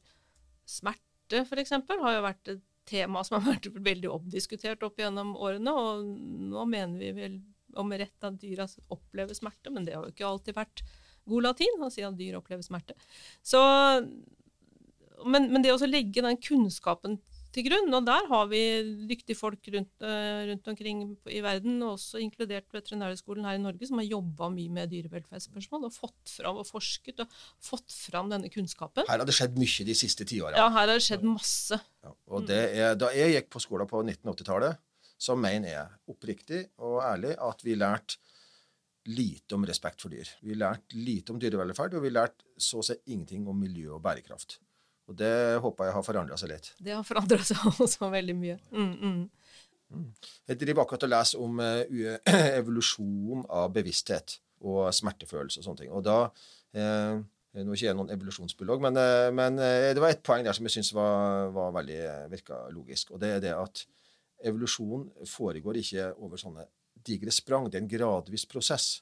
smerte, 0.70 1.44
f.eks.? 1.46 1.74
Har 1.90 2.18
jo 2.18 2.26
vært 2.26 2.54
et 2.54 2.64
tema 2.86 3.24
som 3.26 3.40
har 3.40 3.56
vært 3.56 3.70
veldig 3.74 4.12
oppdiskutert 4.14 4.84
opp 4.86 5.00
gjennom 5.02 5.34
årene. 5.38 5.74
Og 5.74 6.06
nå 6.52 6.66
mener 6.70 7.02
vi 7.02 7.12
vel 7.18 7.40
og 7.76 7.88
med 7.90 8.04
rett 8.04 8.28
at 8.28 8.40
dyra 8.42 8.68
opplever 8.94 9.38
smerte, 9.38 9.74
men 9.74 9.88
det 9.88 9.96
har 9.98 10.08
jo 10.08 10.16
ikke 10.16 10.28
alltid 10.28 10.58
vært 10.58 10.84
god 11.26 11.48
latin 11.48 11.86
å 11.86 11.92
si 11.94 12.06
at 12.06 12.18
dyr 12.18 12.38
opplever 12.40 12.66
smerte. 12.66 12.98
Så, 13.44 13.62
men, 15.26 15.50
men 15.52 15.64
det 15.66 15.74
å 15.74 15.90
legge 15.90 16.24
den 16.26 16.42
kunnskapen 16.42 17.20
til 17.56 17.66
grunn. 17.70 17.92
Og 17.96 18.06
der 18.08 18.28
har 18.30 18.48
vi 18.52 18.62
dyktige 19.10 19.38
folk 19.38 19.70
rundt, 19.74 19.94
uh, 20.04 20.44
rundt, 20.50 20.68
omkring 20.72 21.04
i 21.32 21.42
verden, 21.44 21.78
og 21.86 21.96
også 21.96 22.22
inkludert 22.24 22.68
Veterinærhøgskolen 22.76 23.48
her 23.48 23.60
i 23.60 23.64
Norge, 23.64 23.88
som 23.90 24.02
har 24.02 24.08
jobba 24.10 24.50
mye 24.54 24.74
med 24.76 24.92
dyrevelferdsspørsmål 24.94 25.88
og 25.90 25.96
fått 25.96 26.34
fram 26.36 26.62
og 26.62 26.68
forsket 26.70 27.24
og 27.24 27.40
fått 27.64 27.96
fram 27.96 28.32
denne 28.34 28.52
kunnskapen. 28.54 29.08
Her 29.10 29.22
har 29.24 29.28
det 29.28 29.38
skjedd 29.38 29.60
mye 29.62 29.88
de 29.88 29.98
siste 29.98 30.28
tiåra. 30.28 30.56
Ja, 30.60 30.68
her 30.70 30.86
har 30.86 30.96
det 30.96 31.06
skjedd 31.06 31.26
masse. 31.28 31.80
Ja, 32.06 32.14
og 32.32 32.52
er, 32.52 32.98
Da 33.00 33.12
jeg 33.16 33.38
gikk 33.38 33.54
på 33.56 33.64
skolen 33.64 33.90
på 33.90 34.04
1980-tallet, 34.04 34.82
så 35.18 35.36
mener 35.40 35.72
jeg 35.72 36.12
oppriktig 36.12 36.62
og 36.84 37.00
ærlig 37.06 37.36
at 37.42 37.64
vi 37.66 37.78
lærte 37.80 38.20
lite 39.06 39.56
om 39.56 39.66
respekt 39.68 40.02
for 40.02 40.14
dyr. 40.14 40.30
Vi 40.42 40.58
lærte 40.58 40.98
lite 40.98 41.34
om 41.34 41.40
dyrevelferd, 41.42 41.98
og 41.98 42.06
vi 42.06 42.12
lærte 42.14 42.48
så 42.58 42.82
å 42.82 42.86
si 42.86 42.96
ingenting 43.06 43.46
om 43.48 43.60
miljø 43.60 43.94
og 43.96 44.02
bærekraft. 44.06 44.58
Og 45.06 45.18
det 45.20 45.60
håper 45.62 45.90
jeg 45.90 45.94
har 45.94 46.06
forandra 46.06 46.38
seg 46.42 46.50
litt. 46.50 46.72
Det 46.82 46.96
har 46.96 47.06
forandra 47.06 47.38
seg 47.46 47.62
også 47.86 48.10
veldig 48.10 48.36
mye. 48.40 48.58
Mm, 48.74 48.96
mm. 48.96 49.20
Mm. 49.94 50.10
Jeg 50.50 50.60
driver 50.64 50.84
akkurat 50.84 51.06
og 51.06 51.14
leser 51.14 51.46
om 51.46 51.62
uh, 51.62 52.26
evolusjon 52.60 53.46
av 53.54 53.70
bevissthet 53.76 54.40
og 54.66 54.90
smertefølelse 54.96 55.62
og 55.62 55.68
sånne 55.68 55.84
ting. 55.84 55.94
Og 55.94 56.04
da 56.06 56.20
eh, 56.76 57.24
Nå 57.56 57.72
er 57.72 57.78
ikke 57.78 57.86
jeg 57.86 57.96
noen 57.96 58.10
evolusjonsbiolog, 58.12 58.82
men, 58.84 58.98
eh, 59.00 59.30
men 59.32 59.60
eh, 59.64 59.94
det 59.96 60.02
var 60.04 60.12
et 60.12 60.24
poeng 60.26 60.42
der 60.44 60.56
som 60.56 60.66
jeg 60.68 60.74
syns 60.74 60.90
var, 60.92 61.54
var, 61.56 61.70
veldig 61.78 62.00
virka 62.28 62.58
logisk. 62.74 63.14
Og 63.16 63.22
det 63.22 63.30
er 63.38 63.44
det 63.46 63.54
at 63.56 63.86
evolusjon 64.44 65.10
foregår 65.30 65.80
ikke 65.82 66.10
over 66.24 66.42
sånne 66.42 66.66
digre 67.06 67.32
sprang. 67.32 67.70
Det 67.70 67.80
er 67.80 67.86
en 67.86 67.92
gradvis 67.92 68.48
prosess. 68.50 69.00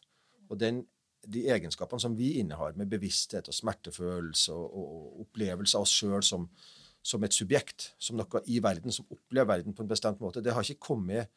Og 0.49 0.59
den 0.59 0.83
de 1.23 1.45
egenskapene 1.51 2.03
som 2.03 2.15
vi 2.17 2.33
innehar, 2.41 2.75
med 2.75 2.89
bevissthet 2.91 3.47
og 3.47 3.55
smertefølelse 3.55 4.53
og, 4.53 4.79
og 4.79 5.21
opplevelse 5.23 5.79
av 5.79 5.85
oss 5.85 5.93
sjøl 5.95 6.23
som, 6.25 6.47
som, 6.99 7.23
et 7.23 7.35
subjekt, 7.35 7.93
som 8.01 8.17
noe 8.19 8.41
i 8.51 8.59
verden, 8.63 8.91
som 8.91 9.07
opplever 9.07 9.53
verden 9.53 9.75
på 9.75 9.85
en 9.85 9.91
bestemt 9.91 10.23
måte, 10.23 10.43
det 10.43 10.55
har 10.55 10.65
ikke 10.65 10.91
kommet 10.91 11.31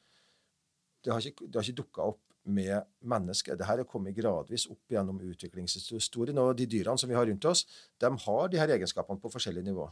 Det 1.06 1.12
har 1.12 1.22
ikke, 1.22 1.46
det 1.46 1.62
ikke 1.62 1.78
dukka 1.78 2.02
opp 2.02 2.22
med 2.42 2.82
mennesket. 3.06 3.52
Dette 3.54 3.66
har 3.68 3.82
kommet 3.86 4.16
gradvis 4.16 4.64
opp 4.66 4.90
gjennom 4.90 5.20
utviklingshistorien. 5.22 6.38
Og 6.38 6.56
de 6.58 6.66
dyrene 6.66 6.98
som 6.98 7.08
vi 7.08 7.14
har 7.14 7.26
rundt 7.26 7.44
oss, 7.46 7.62
de 7.98 8.10
har 8.24 8.48
de 8.50 8.58
her 8.58 8.72
egenskapene 8.74 9.20
på 9.22 9.30
forskjellige 9.30 9.68
nivå. 9.68 9.86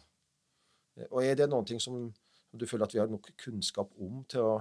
Og 1.10 1.20
er 1.22 1.36
det 1.38 1.46
noen 1.50 1.66
ting 1.66 1.78
som 1.78 2.08
du 2.58 2.66
føler 2.68 2.86
at 2.86 2.94
vi 2.94 3.00
har 3.02 3.10
nok 3.10 3.30
kunnskap 3.40 3.92
om 4.00 4.22
til 4.30 4.44
å 4.44 4.54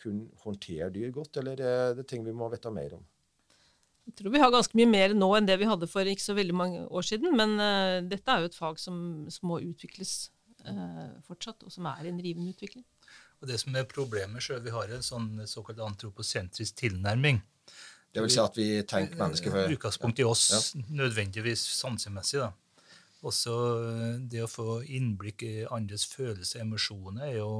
kunne 0.00 0.28
håndtere 0.44 0.90
dyr 0.92 1.12
godt, 1.14 1.38
eller 1.40 1.60
er 1.60 1.94
det 1.96 2.06
ting 2.08 2.24
vi 2.26 2.34
må 2.36 2.48
vite 2.52 2.72
mer 2.72 2.98
om? 2.98 3.04
Jeg 4.06 4.20
tror 4.20 4.34
vi 4.36 4.40
har 4.42 4.52
ganske 4.54 4.78
mye 4.78 4.88
mer 4.88 5.14
nå 5.18 5.28
enn 5.34 5.48
det 5.48 5.56
vi 5.58 5.66
hadde 5.66 5.88
for 5.90 6.06
ikke 6.06 6.22
så 6.22 6.36
veldig 6.36 6.54
mange 6.54 6.82
år 6.86 7.06
siden. 7.08 7.32
Men 7.34 7.56
uh, 7.58 7.98
dette 8.06 8.30
er 8.30 8.44
jo 8.44 8.50
et 8.52 8.58
fag 8.58 8.78
som, 8.78 8.98
som 9.32 9.48
må 9.50 9.58
utvikles 9.64 10.12
uh, 10.68 11.16
fortsatt, 11.26 11.66
og 11.66 11.74
som 11.74 11.88
er 11.90 12.06
i 12.06 12.12
en 12.12 12.20
rivende 12.22 12.52
utvikling. 12.54 12.86
Og 13.42 13.50
Det 13.50 13.58
som 13.60 13.74
er 13.76 13.88
problemet, 13.90 14.44
så 14.44 14.60
vi 14.62 14.72
har 14.72 14.92
en 14.94 15.04
sånn 15.04 15.42
såkalt 15.50 15.82
antroposentrisk 15.82 16.78
tilnærming. 16.78 17.42
Det 18.14 18.22
vil 18.24 18.32
si 18.32 18.40
at 18.40 18.56
vi 18.56 18.68
tenker 18.88 19.18
mennesker 19.20 19.52
for 19.52 19.74
Utgangspunkt 19.74 20.22
i 20.22 20.24
oss, 20.24 20.46
ja. 20.54 20.84
nødvendigvis 21.02 21.66
sansemessig. 21.76 22.46
da. 22.46 22.52
Også 23.24 23.54
det 24.28 24.42
å 24.44 24.50
få 24.50 24.82
innblikk 24.84 25.46
i 25.46 25.54
andres 25.72 26.04
følelser 26.10 26.60
og 26.60 26.66
emosjoner 26.66 27.28
er 27.30 27.38
jo 27.38 27.52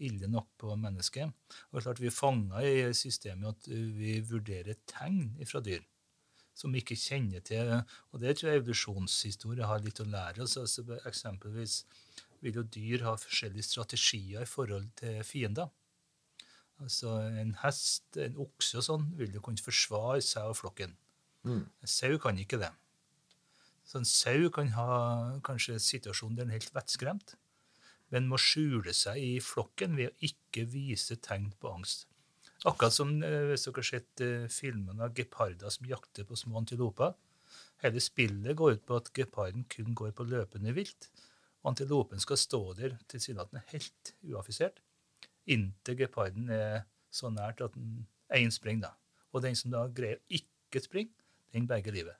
ille 0.00 0.28
nok 0.32 0.48
på 0.60 0.76
mennesket. 0.80 1.32
Og 1.72 1.82
klart 1.84 2.00
Vi 2.00 2.08
er 2.08 2.16
fanga 2.16 2.60
i 2.64 2.92
systemet 2.96 3.56
at 3.56 3.68
vi 3.70 4.20
vurderer 4.20 4.76
tegn 4.88 5.32
fra 5.48 5.62
dyr 5.64 5.84
som 6.60 6.74
vi 6.74 6.82
ikke 6.82 6.98
kjenner 6.98 7.42
til. 7.46 7.72
Og 8.12 8.22
det 8.22 8.36
tror 8.36 8.50
jeg 8.50 8.62
evolusjonshistorie 8.62 9.68
har 9.68 9.82
litt 9.84 10.02
å 10.02 10.08
lære 10.08 10.44
oss. 10.44 10.58
Altså, 10.60 10.84
eksempelvis 11.08 11.84
vil 12.44 12.60
jo 12.60 12.66
dyr 12.76 13.06
ha 13.06 13.16
forskjellige 13.20 13.68
strategier 13.68 14.44
i 14.44 14.48
forhold 14.48 14.90
til 15.00 15.20
fiender. 15.26 15.70
Altså 16.80 17.18
En 17.36 17.54
hest, 17.60 18.06
en 18.16 18.38
okse 18.40 18.80
og 18.80 18.86
sånn 18.86 19.08
vil 19.18 19.34
jo 19.36 19.42
kunne 19.44 19.60
forsvare 19.60 20.22
seg 20.24 20.48
og 20.48 20.56
flokken. 20.62 20.94
Mm. 21.44 21.64
En 21.64 21.92
sau 21.92 22.16
kan 22.20 22.38
ikke 22.40 22.60
det. 22.60 22.70
Så 23.90 23.98
en 23.98 24.06
sau 24.06 24.50
kan 24.54 24.70
ha 24.76 24.88
kanskje 25.42 25.80
situasjonen 25.80 25.88
situasjon 25.88 26.36
der 26.36 26.46
den 26.46 26.52
er 26.54 26.60
helt 26.60 26.74
vettskremt 26.76 27.34
men 28.10 28.28
må 28.30 28.38
skjule 28.42 28.92
seg 28.96 29.22
i 29.22 29.32
flokken 29.42 29.96
ved 29.98 30.10
å 30.10 30.28
ikke 30.30 30.66
vise 30.70 31.16
tegn 31.22 31.50
på 31.62 31.70
angst. 31.70 32.06
Akkurat 32.68 32.94
som 32.94 33.12
eh, 33.24 33.46
hvis 33.48 33.64
dere 33.64 33.80
har 33.80 33.88
sett 33.88 34.22
uh, 34.26 34.46
filmen 34.52 35.00
av 35.00 35.14
geparder 35.16 35.72
som 35.72 35.88
jakter 35.88 36.26
på 36.28 36.36
små 36.36 36.58
antiloper. 36.60 37.14
Hele 37.80 38.02
spillet 38.04 38.56
går 38.58 38.76
ut 38.76 38.86
på 38.86 38.98
at 39.00 39.08
geparden 39.16 39.64
kun 39.72 39.94
går 39.96 40.12
på 40.16 40.26
løpende 40.28 40.74
vilt. 40.76 41.08
og 41.62 41.72
Antilopen 41.72 42.20
skal 42.20 42.40
stå 42.40 42.60
der 42.76 42.98
tilsynelatende 43.08 43.64
helt 43.72 44.14
uaffisert 44.28 44.82
inntil 45.50 45.96
geparden 45.98 46.50
er 46.52 46.82
så 47.10 47.30
nært 47.32 47.62
at 47.64 47.74
én 48.36 48.52
springer. 48.54 48.92
Og 49.32 49.42
den 49.42 49.56
som 49.58 49.72
da 49.72 49.86
greier 49.88 50.20
ikke 50.28 50.82
springe, 50.84 51.16
den 51.54 51.66
berger 51.66 51.96
livet. 51.96 52.18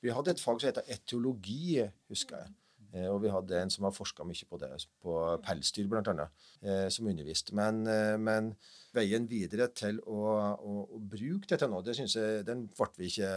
Vi 0.00 0.12
hadde 0.14 0.34
et 0.34 0.42
fag 0.42 0.60
som 0.60 0.70
heter 0.70 0.90
etiologi, 0.94 1.80
husker 2.10 2.42
jeg. 2.42 2.56
Eh, 2.92 3.06
og 3.06 3.20
vi 3.22 3.30
hadde 3.30 3.58
en 3.60 3.70
som 3.70 3.86
har 3.86 3.94
forska 3.94 4.24
mye 4.26 4.46
på 4.50 4.58
det, 4.58 4.70
på 5.02 5.14
pelsdyr 5.44 5.86
bl.a., 5.90 6.26
eh, 6.62 6.86
som 6.90 7.06
underviste. 7.10 7.54
Men, 7.56 7.84
eh, 7.86 8.16
men, 8.18 8.54
veien 8.90 9.28
videre 9.30 9.68
til 9.70 10.00
å, 10.02 10.20
å, 10.58 10.76
å 10.96 10.98
bruke 10.98 11.46
dette 11.46 11.68
nå, 11.70 11.78
det 11.86 11.94
synes 11.94 12.16
jeg, 12.18 12.40
den 12.48 12.64
ble 12.74 12.88
vi 12.98 13.10
ikke 13.12 13.28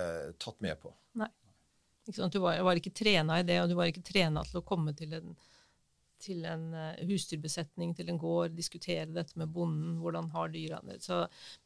tatt 0.41 0.63
med 0.65 0.79
på. 0.81 0.89
Nei. 1.21 1.29
Du 2.03 2.39
var, 2.41 2.57
var, 2.65 2.79
ikke 2.79 2.91
trena 2.91 3.37
i 3.39 3.45
det, 3.47 3.59
og 3.61 3.69
du 3.69 3.77
var 3.77 3.87
ikke 3.87 4.01
trena 4.03 4.41
til 4.43 4.59
å 4.59 4.65
komme 4.65 4.91
til 4.97 5.13
en, 5.15 5.35
til 6.19 6.41
en 6.49 6.65
husdyrbesetning, 7.05 7.93
til 7.95 8.09
en 8.11 8.17
gård, 8.19 8.57
diskutere 8.57 9.05
dette 9.13 9.37
med 9.39 9.53
bonden, 9.53 9.93
hvordan 10.01 10.27
har 10.33 10.51
dyra 10.51 10.81
det. 10.89 10.97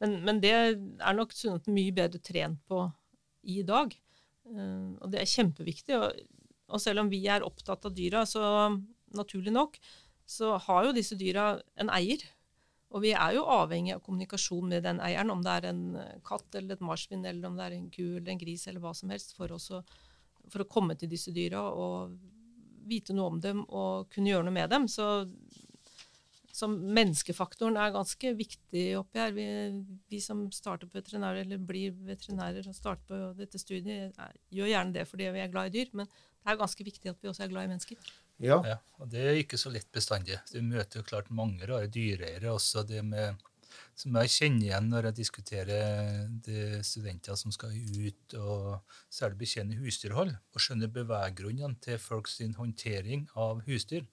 Men, 0.04 0.14
men, 0.28 0.42
det 0.44 0.52
er 0.52 1.16
nok 1.16 1.32
sånn 1.34 1.58
mye 1.72 1.96
bedre 1.96 2.20
trent 2.22 2.60
på 2.68 2.84
i 3.50 3.64
dag. 3.66 3.96
Uh, 4.48 4.96
og 5.02 5.12
det 5.12 5.22
er 5.22 5.30
kjempeviktig. 5.30 5.98
og 6.68 6.80
selv 6.80 7.04
om 7.04 7.10
vi 7.12 7.22
er 7.28 7.44
opptatt 7.46 7.86
av 7.88 7.94
dyra, 7.96 8.24
så 8.28 8.42
naturlig 9.16 9.52
nok, 9.52 9.78
så 10.28 10.56
har 10.60 10.84
jo 10.84 10.96
disse 10.96 11.16
dyra 11.16 11.54
en 11.80 11.92
eier. 11.92 12.24
Og 12.92 13.02
vi 13.04 13.12
er 13.12 13.34
jo 13.36 13.44
avhengig 13.52 13.94
av 13.94 14.02
kommunikasjon 14.04 14.68
med 14.68 14.84
den 14.84 15.00
eieren, 15.04 15.32
om 15.32 15.42
det 15.44 15.54
er 15.54 15.68
en 15.70 15.82
katt 16.24 16.56
eller 16.56 16.76
et 16.76 16.84
marsvin, 16.84 17.24
eller 17.24 17.48
om 17.48 17.56
det 17.56 17.66
er 17.66 17.76
en 17.76 17.88
ku 17.92 18.04
eller 18.04 18.32
en 18.32 18.40
gris 18.40 18.66
eller 18.68 18.80
hva 18.80 18.94
som 18.96 19.12
helst, 19.12 19.34
for, 19.36 19.52
også, 19.52 19.82
for 20.48 20.64
å 20.64 20.68
komme 20.68 20.96
til 20.96 21.10
disse 21.12 21.32
dyra 21.36 21.66
og 21.68 22.16
vite 22.88 23.12
noe 23.16 23.34
om 23.34 23.40
dem 23.44 23.64
og 23.68 24.08
kunne 24.12 24.32
gjøre 24.32 24.48
noe 24.48 24.56
med 24.56 24.72
dem. 24.72 24.88
Så, 24.88 25.08
så 26.58 26.68
menneskefaktoren 26.68 27.76
er 27.78 27.94
ganske 27.94 28.32
viktig 28.34 28.84
oppi 28.98 29.20
her. 29.20 29.34
Vi, 29.36 29.46
vi 30.10 30.20
som 30.22 30.46
starter 30.54 30.90
på 30.90 30.98
veterinær, 30.98 31.38
eller 31.44 31.60
blir 31.62 31.94
veterinærer 32.08 32.66
og 32.66 32.76
starter 32.76 33.04
på 33.08 33.20
dette 33.38 33.60
studiet, 33.62 34.18
gjør 34.50 34.72
gjerne 34.72 34.96
det 34.96 35.04
fordi 35.10 35.28
vi 35.36 35.44
er 35.44 35.52
glad 35.52 35.70
i 35.70 35.76
dyr. 35.78 35.92
men 36.00 36.08
det 36.08 36.54
er 36.54 36.62
ganske 36.62 36.86
viktig 36.86 37.10
at 37.12 37.20
vi 37.22 37.28
også 37.30 37.44
er 37.44 37.52
glad 37.52 37.68
i 37.68 37.72
mennesker. 37.74 38.10
Ja. 38.42 38.58
ja 38.66 38.78
og 38.98 39.10
det 39.12 39.22
er 39.26 39.38
ikke 39.38 39.60
så 39.60 39.70
lett 39.74 39.90
bestandig. 39.94 40.38
Du 40.50 40.58
møter 40.64 41.00
jo 41.00 41.06
klart 41.06 41.30
mange 41.30 41.66
rare 41.68 41.90
dyreeiere 41.92 42.52
også. 42.54 42.86
det 42.88 43.04
med 43.04 43.38
som 43.98 44.14
jeg 44.20 44.30
kjenner 44.32 44.64
igjen 44.64 44.90
når 44.92 45.08
jeg 45.08 45.16
diskuterer 45.18 46.28
de 46.46 46.82
studenter 46.86 47.38
som 47.38 47.52
skal 47.54 47.74
ut 47.74 48.36
og 48.38 48.94
særlig 49.10 49.40
bekjenne 49.42 49.78
husdyrhold, 49.80 50.30
og 50.54 50.62
skjønner 50.62 50.92
beveggrunnene 50.94 51.78
til 51.82 51.98
folks 52.02 52.38
håndtering 52.56 53.26
av 53.36 53.64
husdyr. 53.66 54.06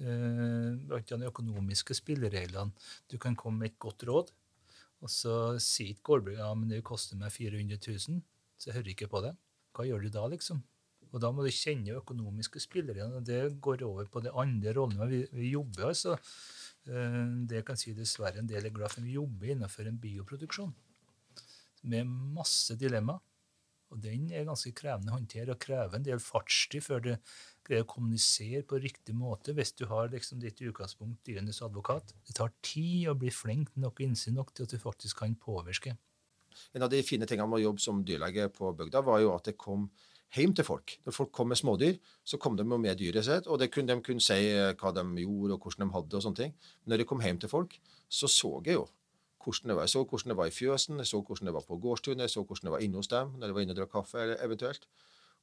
Eh, 0.00 0.72
blant 0.88 1.10
de 1.10 1.28
økonomiske 1.28 1.94
spillereglene. 1.98 2.72
Du 3.12 3.18
kan 3.20 3.36
komme 3.36 3.60
med 3.60 3.72
et 3.72 3.78
godt 3.82 4.06
råd, 4.08 4.30
og 5.04 5.10
så 5.12 5.34
sier 5.60 5.92
ikke 5.92 6.06
gårdbruker 6.08 6.40
ja, 6.40 6.52
men 6.56 6.70
det 6.72 6.84
koster 6.86 7.18
meg 7.20 7.34
400 7.34 7.76
000, 7.76 8.22
så 8.56 8.70
jeg 8.70 8.78
hører 8.78 8.92
ikke 8.94 9.10
på 9.12 9.20
det. 9.26 9.34
Hva 9.76 9.84
gjør 9.88 10.06
du 10.06 10.12
da, 10.14 10.24
liksom? 10.32 10.62
Og 11.12 11.20
da 11.20 11.28
må 11.28 11.44
du 11.44 11.52
kjenne 11.52 11.98
økonomiske 11.98 12.62
spillereglene. 12.64 13.20
og 13.20 13.26
Det 13.28 13.60
går 13.60 13.84
over 13.84 14.08
på 14.08 14.22
de 14.24 14.32
andre 14.32 14.72
rollene. 14.78 15.08
Vi, 15.10 15.18
vi 15.36 15.50
jobber 15.52 15.90
altså 15.90 16.14
eh, 16.16 17.18
Det 17.50 17.60
kan 17.68 17.76
si 17.76 17.92
dessverre 17.92 18.40
en 18.40 18.48
del 18.48 18.64
er 18.64 18.72
glad 18.72 18.94
for 18.94 19.04
vi 19.04 19.18
jobber 19.18 19.52
innenfor 19.52 19.90
en 19.90 20.00
bioproduksjon 20.00 20.72
med 21.92 22.08
masse 22.08 22.78
dilemmaer. 22.80 23.20
Og 23.92 24.00
den 24.00 24.30
er 24.32 24.46
ganske 24.48 24.72
krevende 24.72 25.12
å 25.12 25.18
håndtere 25.18 25.52
og 25.52 25.60
krever 25.60 25.98
en 25.98 26.06
del 26.06 26.22
fartstid 26.22 26.80
før 26.86 27.02
du 27.04 27.10
greier 27.66 27.84
å 27.84 27.88
kommunisere 27.88 28.62
på 28.68 28.80
riktig 28.82 29.14
måte 29.16 29.54
hvis 29.56 29.74
du 29.78 29.84
har 29.90 30.10
liksom 30.12 30.40
ditt 30.42 30.60
utgangspunkt 30.62 31.22
dyrenes 31.26 31.62
advokat. 31.64 32.14
Det 32.26 32.36
tar 32.38 32.54
tid 32.64 33.10
å 33.12 33.18
bli 33.18 33.32
flink 33.32 33.74
nok 33.76 34.00
og 34.00 34.06
innsyn 34.06 34.38
nok 34.38 34.54
til 34.54 34.66
at 34.66 34.74
du 34.74 34.82
faktisk 34.82 35.22
kan 35.22 35.36
påvirke. 35.38 35.96
En 36.76 36.84
av 36.84 36.90
de 36.92 37.02
fine 37.06 37.26
tingene 37.28 37.48
med 37.48 37.62
å 37.62 37.66
jobbe 37.68 37.82
som 37.82 38.02
dyrlege 38.04 38.48
på 38.52 38.72
bygda, 38.76 39.00
var 39.06 39.22
jo 39.22 39.32
at 39.34 39.48
det 39.48 39.56
kom 39.60 39.88
hjem 40.36 40.54
til 40.56 40.66
folk. 40.66 40.96
Når 41.06 41.16
folk 41.16 41.32
kom 41.34 41.50
med 41.52 41.60
smådyr, 41.60 41.98
så 42.24 42.38
kom 42.40 42.56
de 42.56 42.64
med 42.64 42.96
dyret 43.00 43.26
sitt, 43.26 43.48
og 43.48 43.62
kunne, 43.72 43.92
de 43.92 44.04
kunne 44.04 44.24
si 44.24 44.40
hva 44.80 44.92
de 44.96 45.04
gjorde, 45.24 45.56
og 45.56 45.66
hvordan 45.66 45.86
de 45.86 45.94
hadde 45.96 46.18
og 46.18 46.26
sånne 46.26 46.40
ting. 46.40 46.56
Men 46.82 46.94
når 46.94 47.02
de 47.02 47.08
kom 47.08 47.24
hjem 47.24 47.40
til 47.42 47.52
folk, 47.52 47.78
så 48.08 48.28
så 48.28 48.58
jeg 48.64 48.80
jo 48.80 48.88
hvordan 49.42 49.72
det 49.72 49.76
var. 49.76 49.86
Jeg 49.88 49.94
så 49.94 50.04
hvordan 50.04 50.30
det 50.30 50.36
var 50.38 50.46
i 50.46 50.54
fjøsen, 50.54 51.00
jeg 51.02 51.10
så 51.10 51.20
hvordan 51.20 51.48
det 51.48 51.54
var 51.56 51.64
på 51.66 51.78
gårdstunet, 51.82 52.26
jeg 52.26 52.30
så 52.30 52.44
hvordan 52.44 52.68
det 52.68 52.74
var 52.76 52.84
inne 52.84 53.00
hos 53.00 53.10
dem 53.10 53.32
når 53.38 53.46
de 53.46 53.56
var 53.56 53.64
inne 53.64 53.74
og 53.74 53.80
drakk 53.80 53.92
kaffe 53.96 54.26
eventuelt. 54.38 54.86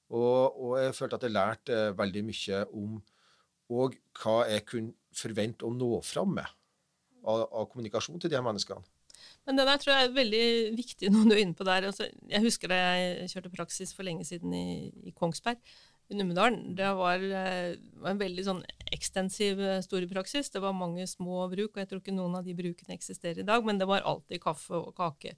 Og, 0.09 0.57
og, 0.57 0.71
jeg 0.81 0.95
følte 0.97 1.19
at 1.19 1.25
jeg 1.27 1.35
lærte 1.35 1.81
veldig 1.97 2.23
mye 2.25 2.61
om 2.73 2.99
og 3.69 3.93
hva 4.17 4.39
jeg 4.49 4.63
kunne 4.65 4.95
forvente 5.13 5.67
å 5.67 5.73
nå 5.73 5.99
fram 6.01 6.31
med 6.39 6.47
av, 7.21 7.43
av 7.45 7.67
kommunikasjon 7.69 8.17
til 8.21 8.31
de 8.31 8.37
her 8.39 8.45
menneskene. 8.45 8.81
Men 9.45 9.59
det 9.59 9.65
der 9.67 9.81
tror 9.81 9.93
jeg 9.93 10.07
er 10.07 10.15
veldig 10.15 10.47
viktig 10.77 11.09
noe 11.13 11.27
du 11.29 11.35
er 11.35 11.43
inne 11.43 11.57
på 11.57 11.67
der. 11.67 11.85
Altså, 11.89 12.09
jeg 12.29 12.43
husker 12.45 12.71
da 12.71 12.79
jeg 12.79 13.29
kjørte 13.33 13.53
praksis 13.53 13.93
for 13.95 14.07
lenge 14.07 14.25
siden 14.27 14.53
i, 14.55 14.89
i 15.09 15.13
Kongsberg, 15.13 15.61
i 16.09 16.17
Numedalen. 16.17 16.73
Det 16.77 16.89
var, 16.97 17.21
eh, 17.21 17.77
var, 18.01 18.13
en 18.13 18.21
veldig 18.21 18.45
sånn 18.47 18.61
ekstensiv 18.95 19.61
eh, 19.61 19.81
storepraksis. 19.85 20.49
Det 20.53 20.63
var 20.63 20.77
mange 20.77 21.05
små 21.09 21.43
bruk, 21.51 21.75
og 21.75 21.83
jeg 21.83 21.91
tror 21.91 22.01
ikke 22.01 22.15
noen 22.17 22.39
av 22.39 22.47
de 22.47 22.57
brukene 22.57 22.97
eksisterer 22.97 23.43
i 23.43 23.49
dag, 23.49 23.65
men 23.65 23.81
det 23.81 23.89
var 23.89 24.07
alltid 24.09 24.41
kaffe 24.41 24.77
og 24.79 24.95
kake. 24.97 25.35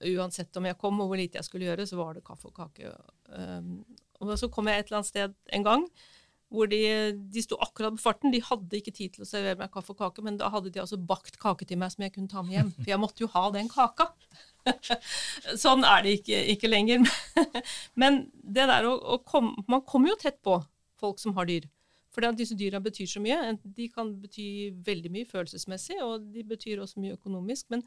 Uansett 0.00 0.56
om 0.56 0.68
jeg 0.68 0.78
kom 0.80 1.02
og 1.02 1.10
hvor 1.10 1.20
lite 1.20 1.40
jeg 1.40 1.48
skulle 1.48 1.68
gjøre, 1.68 1.86
så 1.88 1.98
var 1.98 2.16
det 2.16 2.24
kaffe 2.24 2.48
og 2.48 2.56
kake. 2.56 2.94
Um, 3.28 3.82
og 4.20 4.32
så 4.38 4.48
kom 4.52 4.68
jeg 4.68 4.80
et 4.80 4.88
eller 4.88 5.00
annet 5.00 5.10
sted 5.10 5.36
en 5.56 5.66
gang 5.66 5.84
hvor 6.50 6.66
de, 6.66 6.80
de 7.30 7.42
sto 7.44 7.56
akkurat 7.62 7.94
på 7.94 8.02
farten. 8.02 8.32
De 8.34 8.40
hadde 8.42 8.78
ikke 8.80 8.94
tid 8.94 9.14
til 9.14 9.22
å 9.22 9.28
servere 9.28 9.58
meg 9.60 9.70
kaffe 9.70 9.94
og 9.94 10.00
kake, 10.00 10.22
men 10.26 10.38
da 10.40 10.50
hadde 10.50 10.72
de 10.74 10.82
altså 10.82 10.98
bakt 10.98 11.38
kake 11.38 11.66
til 11.68 11.78
meg 11.78 11.92
som 11.94 12.02
jeg 12.02 12.14
kunne 12.16 12.30
ta 12.30 12.42
med 12.42 12.56
hjem. 12.56 12.72
For 12.80 12.90
jeg 12.90 13.00
måtte 13.02 13.22
jo 13.22 13.30
ha 13.36 13.44
den 13.54 13.70
kaka. 13.70 14.08
sånn 15.64 15.86
er 15.86 16.02
det 16.04 16.16
ikke, 16.18 16.40
ikke 16.56 16.70
lenger. 16.72 17.06
men 18.02 18.24
det 18.42 18.66
der 18.66 18.88
å, 18.90 18.96
å 18.98 19.22
komme 19.24 19.62
Man 19.70 19.86
kommer 19.86 20.12
jo 20.12 20.18
tett 20.20 20.42
på 20.44 20.58
folk 21.00 21.22
som 21.22 21.38
har 21.38 21.46
dyr. 21.48 21.70
For 22.10 22.26
disse 22.34 22.56
dyra 22.58 22.80
betyr 22.82 23.06
så 23.06 23.22
mye. 23.22 23.38
De 23.62 23.86
kan 23.92 24.10
bety 24.18 24.46
veldig 24.86 25.12
mye 25.14 25.28
følelsesmessig, 25.30 26.00
og 26.02 26.26
de 26.34 26.42
betyr 26.46 26.82
også 26.82 27.02
mye 27.02 27.14
økonomisk. 27.14 27.68
Men, 27.70 27.84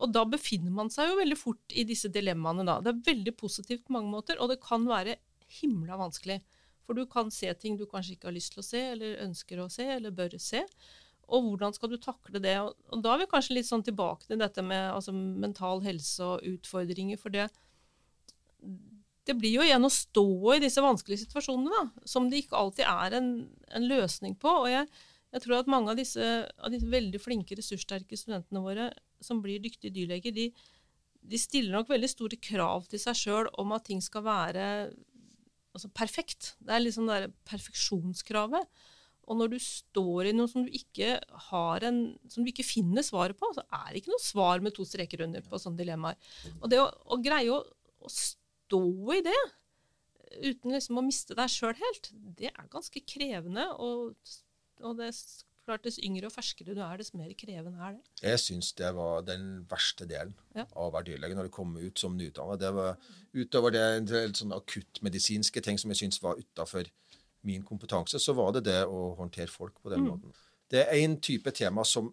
og 0.00 0.12
da 0.16 0.24
befinner 0.28 0.72
man 0.72 0.88
seg 0.92 1.10
jo 1.10 1.18
veldig 1.20 1.38
fort 1.38 1.76
i 1.76 1.84
disse 1.88 2.08
dilemmaene. 2.12 2.64
da. 2.64 2.78
Det 2.80 2.94
er 2.94 3.02
veldig 3.12 3.36
positivt 3.36 3.84
på 3.86 3.96
mange 3.98 4.12
måter, 4.12 4.40
og 4.40 4.52
det 4.52 4.62
kan 4.64 4.86
være 4.88 5.18
himla 5.60 5.98
vanskelig. 6.00 6.40
For 6.86 6.96
du 6.96 7.04
kan 7.10 7.32
se 7.34 7.52
ting 7.58 7.76
du 7.76 7.84
kanskje 7.90 8.16
ikke 8.16 8.30
har 8.30 8.36
lyst 8.36 8.54
til 8.54 8.62
å 8.62 8.66
se, 8.66 8.80
eller 8.94 9.20
ønsker 9.26 9.60
å 9.60 9.68
se, 9.72 9.88
eller 9.98 10.14
bør 10.14 10.38
se. 10.40 10.62
Og 11.26 11.42
hvordan 11.42 11.74
skal 11.74 11.90
du 11.90 11.98
takle 11.98 12.40
det? 12.40 12.54
Og, 12.62 12.76
og 12.94 13.02
da 13.02 13.12
er 13.12 13.24
vi 13.24 13.30
kanskje 13.30 13.56
litt 13.58 13.68
sånn 13.68 13.84
tilbake 13.84 14.28
til 14.28 14.38
dette 14.40 14.62
med 14.62 14.92
altså, 14.94 15.12
mental 15.12 15.82
helse 15.84 16.22
og 16.24 16.46
utfordringer. 16.46 17.18
For 17.20 17.34
det, 17.34 17.48
det 19.26 19.34
blir 19.38 19.58
jo 19.58 19.66
igjen 19.66 19.86
å 19.86 19.92
stå 19.92 20.28
i 20.54 20.62
disse 20.62 20.82
vanskelige 20.82 21.24
situasjonene, 21.24 21.72
da, 21.72 22.06
som 22.08 22.30
det 22.30 22.44
ikke 22.44 22.58
alltid 22.60 22.86
er 22.86 23.18
en, 23.18 23.30
en 23.74 23.88
løsning 23.90 24.36
på. 24.38 24.52
Og 24.62 24.70
jeg, 24.70 24.86
jeg, 25.34 25.42
tror 25.44 25.58
at 25.58 25.70
mange 25.72 25.92
av 25.92 25.98
disse, 25.98 26.30
av 26.56 26.72
disse 26.72 26.88
veldig 26.92 27.20
flinke, 27.22 27.58
ressurssterke 27.58 28.18
studentene 28.18 28.62
våre 28.62 28.90
som 29.24 29.42
blir 29.42 29.62
dyktige 29.64 29.94
dyrleger, 29.96 30.34
de, 30.36 30.50
de 31.26 31.40
stiller 31.40 31.74
nok 31.74 31.90
veldig 31.90 32.10
store 32.12 32.38
krav 32.38 32.86
til 32.90 33.02
seg 33.02 33.18
sjøl 33.18 33.50
om 33.58 33.74
at 33.74 33.88
ting 33.88 34.02
skal 34.04 34.26
være 34.26 34.66
altså 35.76 35.90
perfekt. 35.92 36.54
Det 36.62 36.72
er 36.72 36.84
liksom 36.84 37.10
det 37.10 37.32
perfeksjonskravet. 37.48 38.70
Og 39.26 39.40
når 39.40 39.56
du 39.56 39.58
står 39.58 40.30
i 40.30 40.34
noe 40.36 40.46
som 40.50 40.64
du 40.64 40.70
ikke 40.74 41.16
har 41.50 41.84
en, 41.88 42.00
som 42.30 42.46
du 42.46 42.52
ikke 42.52 42.66
finner 42.66 43.02
svaret 43.04 43.38
på, 43.38 43.50
så 43.56 43.64
er 43.74 43.88
det 43.90 44.04
ikke 44.04 44.14
noe 44.14 44.22
svar 44.22 44.62
med 44.62 44.76
to 44.76 44.86
streker 44.86 45.24
under 45.26 45.42
på 45.42 45.58
sånne 45.58 45.82
dilemmaer. 45.82 46.18
Og 46.60 46.70
det 46.70 46.78
å, 46.78 46.86
å 47.10 47.18
greie 47.22 47.50
å, 47.50 47.58
å, 47.58 48.12
stå 48.12 48.45
i 48.74 49.22
det 49.26 49.42
uten 50.42 50.74
liksom 50.74 50.98
å 50.98 51.04
miste 51.06 51.36
deg 51.38 51.52
sjøl 51.52 51.76
helt, 51.78 52.10
det 52.38 52.50
er 52.50 52.72
ganske 52.72 53.02
krevende. 53.08 53.68
Og, 53.82 54.16
og 54.82 54.96
det 54.98 55.12
klart 55.66 55.86
Dess 55.86 55.98
yngre 55.98 56.28
og 56.28 56.34
ferskere 56.34 56.76
du 56.76 56.80
er, 56.84 56.98
dess 57.00 57.12
mer 57.16 57.32
krevende 57.38 57.80
er 57.82 57.96
det. 57.96 58.10
Jeg 58.22 58.42
syns 58.42 58.68
det 58.78 58.92
var 58.94 59.24
den 59.26 59.64
verste 59.70 60.06
delen 60.06 60.34
ja. 60.54 60.62
av 60.68 60.88
å 60.88 60.92
være 60.94 61.08
dyrlege 61.10 61.38
når 61.38 61.48
du 61.48 61.54
kom 61.56 61.72
ut 61.78 61.98
som 61.98 62.14
nyutdannet. 62.18 62.60
Det 62.62 62.70
var 62.76 63.00
utover 63.34 63.74
det 63.74 63.82
en 63.96 64.06
del 64.10 64.36
sånn 64.38 64.54
akuttmedisinske 64.54 65.62
ting 65.66 65.80
som 65.82 65.90
jeg 65.90 66.04
syns 66.04 66.22
var 66.22 66.38
utafor 66.38 66.86
min 67.46 67.66
kompetanse, 67.66 68.18
så 68.22 68.34
var 68.34 68.54
det 68.56 68.66
det 68.68 68.78
å 68.86 69.12
håndtere 69.18 69.50
folk 69.50 69.80
på 69.82 69.90
den 69.92 70.04
mm. 70.04 70.06
måten. 70.10 70.38
Det 70.70 70.82
er 70.82 71.02
én 71.02 71.18
type 71.22 71.50
tema 71.54 71.84
som 71.86 72.12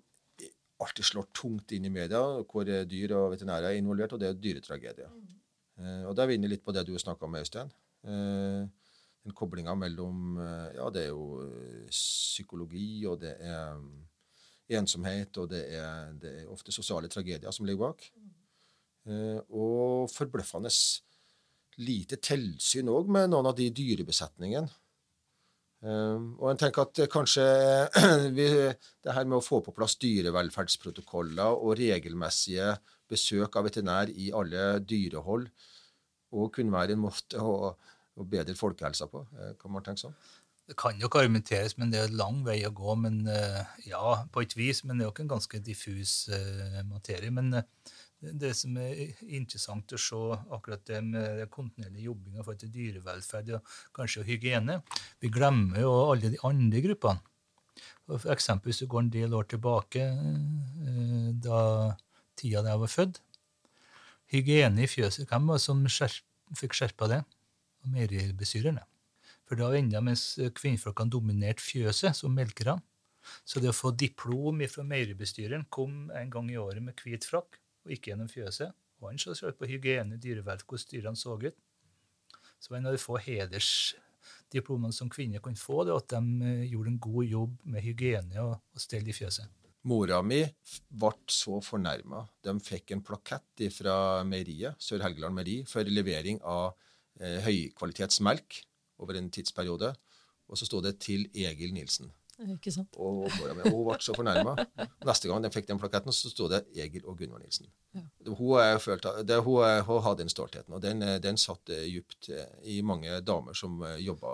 alltid 0.84 1.08
slår 1.08 1.30
tungt 1.38 1.74
inn 1.74 1.88
i 1.88 1.94
media, 1.94 2.22
hvor 2.50 2.66
dyr 2.66 3.16
og 3.18 3.32
veterinærer 3.34 3.72
er 3.72 3.80
involvert, 3.80 4.14
og 4.14 4.22
det 4.22 4.30
er 4.30 4.42
dyretragedier. 4.42 5.14
Mm. 5.14 5.43
Eh, 5.82 6.04
og 6.08 6.16
da 6.16 6.24
er 6.24 6.32
vi 6.32 6.38
inne 6.38 6.52
litt 6.52 6.64
på 6.66 6.74
det 6.76 6.86
du 6.88 6.94
snakka 7.00 7.28
om, 7.28 7.38
Øystein. 7.40 7.72
Eh, 8.06 8.62
den 9.24 9.36
koblinga 9.38 9.76
mellom 9.80 10.38
eh, 10.42 10.76
Ja, 10.78 10.90
det 10.94 11.08
er 11.08 11.14
jo 11.14 11.48
psykologi, 11.90 13.06
og 13.10 13.22
det 13.24 13.38
er 13.40 13.80
ensomhet, 14.74 15.38
og 15.38 15.50
det 15.52 15.64
er, 15.78 16.14
det 16.20 16.36
er 16.42 16.52
ofte 16.52 16.74
sosiale 16.74 17.10
tragedier 17.12 17.52
som 17.54 17.66
ligger 17.68 17.92
bak. 17.92 18.06
Og 19.52 20.08
forbløffende 20.10 20.72
lite 21.84 22.18
tilsyn 22.24 22.90
òg 22.90 23.12
med 23.12 23.28
noen 23.30 23.50
av 23.50 23.58
de 23.58 23.68
dyrebesetningene. 23.76 24.72
Og 25.84 26.46
en 26.48 26.58
tenker 26.58 26.88
at 26.88 27.02
kanskje 27.12 27.44
vi, 28.38 28.48
det 29.04 29.14
her 29.14 29.28
med 29.28 29.42
å 29.42 29.46
få 29.46 29.60
på 29.66 29.76
plass 29.76 29.98
dyrevelferdsprotokoller 30.02 31.60
og 31.60 31.76
regelmessige 31.78 32.72
besøk 33.14 33.56
av 33.60 33.70
veterinær 33.70 34.12
i 34.12 34.32
alle 34.36 34.68
dyrehold 34.82 35.48
og 36.34 36.54
kunne 36.56 36.74
være 36.74 36.98
en 36.98 37.06
måte 37.06 37.42
å 37.42 37.76
å 38.20 38.26
bedre 38.30 38.56
folkehelsa 38.58 39.10
på? 39.12 39.26
Eh, 39.40 39.54
kan 39.60 39.74
man 39.74 39.86
tenke 39.86 40.06
sånn? 40.06 40.16
Det 40.64 40.78
kan 40.80 40.96
jo 41.00 41.10
argumenteres, 41.10 41.76
men 41.76 41.92
det 41.92 42.00
er 42.00 42.16
lang 42.16 42.40
vei 42.46 42.62
å 42.68 42.72
gå. 42.76 42.96
men 42.96 43.26
eh, 43.28 43.64
Ja, 43.90 44.24
på 44.32 44.46
et 44.46 44.56
vis, 44.56 44.84
men 44.84 44.98
det 44.98 45.04
er 45.04 45.10
jo 45.10 45.16
ikke 45.16 45.26
en 45.26 45.36
ganske 45.36 45.60
diffus 45.60 46.30
uh, 46.32 46.80
materie. 46.88 47.32
Men 47.36 47.52
det 48.24 48.54
som 48.56 48.78
er 48.80 49.18
interessant 49.28 49.92
å 49.92 50.00
se, 50.00 50.22
akkurat 50.56 50.86
det 50.88 51.02
med 51.04 51.44
kontinuerlige 51.52 52.08
jobbing 52.08 52.40
for 52.46 52.56
til 52.56 52.72
dyrevelferd 52.72 53.52
og 53.58 53.76
kanskje 53.92 54.24
hygiene 54.24 54.80
Vi 55.20 55.28
glemmer 55.28 55.84
jo 55.84 55.92
alle 56.14 56.32
de 56.32 56.40
andre 56.48 56.86
gruppene. 56.86 57.20
For 58.08 58.32
eksempel 58.32 58.72
hvis 58.72 58.84
du 58.84 58.88
går 58.88 59.04
en 59.04 59.12
del 59.12 59.36
år 59.36 59.48
tilbake, 59.52 60.08
da 61.44 61.60
tida 62.44 62.62
da 62.62 62.76
jeg 62.76 62.84
var 62.84 62.92
født 62.92 63.24
Hygiene 64.34 64.86
i 64.86 64.90
fjøset, 64.90 65.28
hvem 65.30 65.50
var 65.50 65.60
det 65.60 65.66
som 65.66 65.82
skjerp, 65.86 66.24
fikk 66.58 66.74
skjerpa 66.78 67.10
det? 67.12 67.20
Meieribesyrerne. 67.94 68.82
For 69.46 69.60
da 69.60 69.68
enda 69.78 70.00
mens 70.02 70.24
kvinnfolkene 70.58 71.14
dominerte 71.14 71.62
fjøset 71.62 72.18
som 72.18 72.34
melkerne. 72.34 72.80
Så 73.46 73.62
det 73.62 73.70
å 73.70 73.76
få 73.76 73.92
diplom 73.96 74.64
fra 74.72 74.86
meieribestyreren 74.88 75.68
kom 75.72 76.10
en 76.18 76.32
gang 76.34 76.50
i 76.52 76.58
året 76.60 76.84
med 76.84 76.98
hvit 77.00 77.28
frakk, 77.28 77.60
og 77.86 77.94
ikke 77.94 78.12
gjennom 78.12 78.32
fjøset. 78.32 78.74
Og 79.04 79.12
han 79.12 79.20
så 79.22 79.52
på 79.52 79.70
hygiene, 79.70 80.18
dyreverd, 80.18 80.64
hvordan 80.66 80.90
dyrene 80.92 81.20
så 81.20 81.36
ut. 81.38 81.56
Så 82.60 82.72
var 82.72 82.80
en 82.80 82.90
av 82.90 82.96
de 82.96 83.04
få 83.04 83.20
hedersdiplomene 83.20 84.96
som 84.96 85.12
kvinner 85.12 85.44
kunne 85.44 85.60
få, 85.60 85.84
det 85.84 85.94
at 85.94 86.16
de 86.16 86.48
eh, 86.48 86.70
gjorde 86.72 86.94
en 86.94 87.02
god 87.04 87.26
jobb 87.28 87.58
med 87.76 87.84
hygiene 87.84 88.46
og, 88.48 88.56
og 88.74 88.82
stell 88.82 89.08
i 89.08 89.16
fjøset. 89.16 89.52
Mora 89.84 90.22
mi 90.24 90.40
ble 90.96 91.12
så 91.28 91.58
fornærma. 91.64 92.22
De 92.44 92.54
fikk 92.64 92.94
en 92.96 93.04
plakett 93.04 93.66
fra 93.76 93.96
meieriet, 94.24 94.80
Sør-Helgeland 94.80 95.36
meieri, 95.36 95.58
for 95.68 95.84
levering 95.92 96.40
av 96.48 96.70
eh, 97.20 97.42
høykvalitetsmelk 97.44 98.62
over 99.04 99.20
en 99.20 99.28
tidsperiode. 99.34 99.92
Og 100.48 100.60
så 100.60 100.68
sto 100.70 100.80
det 100.84 101.00
'til 101.00 101.28
Egil 101.36 101.76
Nilsen'. 101.76 102.12
Ikke 102.42 102.72
sant? 102.74 102.98
Og, 102.98 103.28
og, 103.28 103.60
hun 103.62 103.84
ble 103.86 103.96
så 104.02 104.16
fornærma. 104.18 104.56
Neste 105.06 105.30
gang 105.30 105.44
de 105.44 105.52
fikk 105.54 105.68
den 105.70 105.80
plaketten, 105.82 106.14
så 106.16 106.32
sto 106.32 106.48
det 106.50 106.64
'Egil 106.74 107.06
og 107.06 107.20
Gunvor 107.20 107.42
Nilsen'. 107.44 107.70
Ja. 107.94 108.02
Hun, 108.26 108.80
følte, 108.82 109.12
det, 109.22 109.38
hun, 109.46 109.62
hun, 109.86 110.02
hadde 110.02 110.24
den 110.24 110.34
stoltheten, 110.34 110.74
og 110.74 110.82
den, 110.82 111.06
den 111.22 111.38
satt 111.38 111.70
dypt 111.70 112.32
i 112.64 112.80
mange 112.82 113.20
damer 113.22 113.54
som 113.54 113.84
jobba 114.02 114.34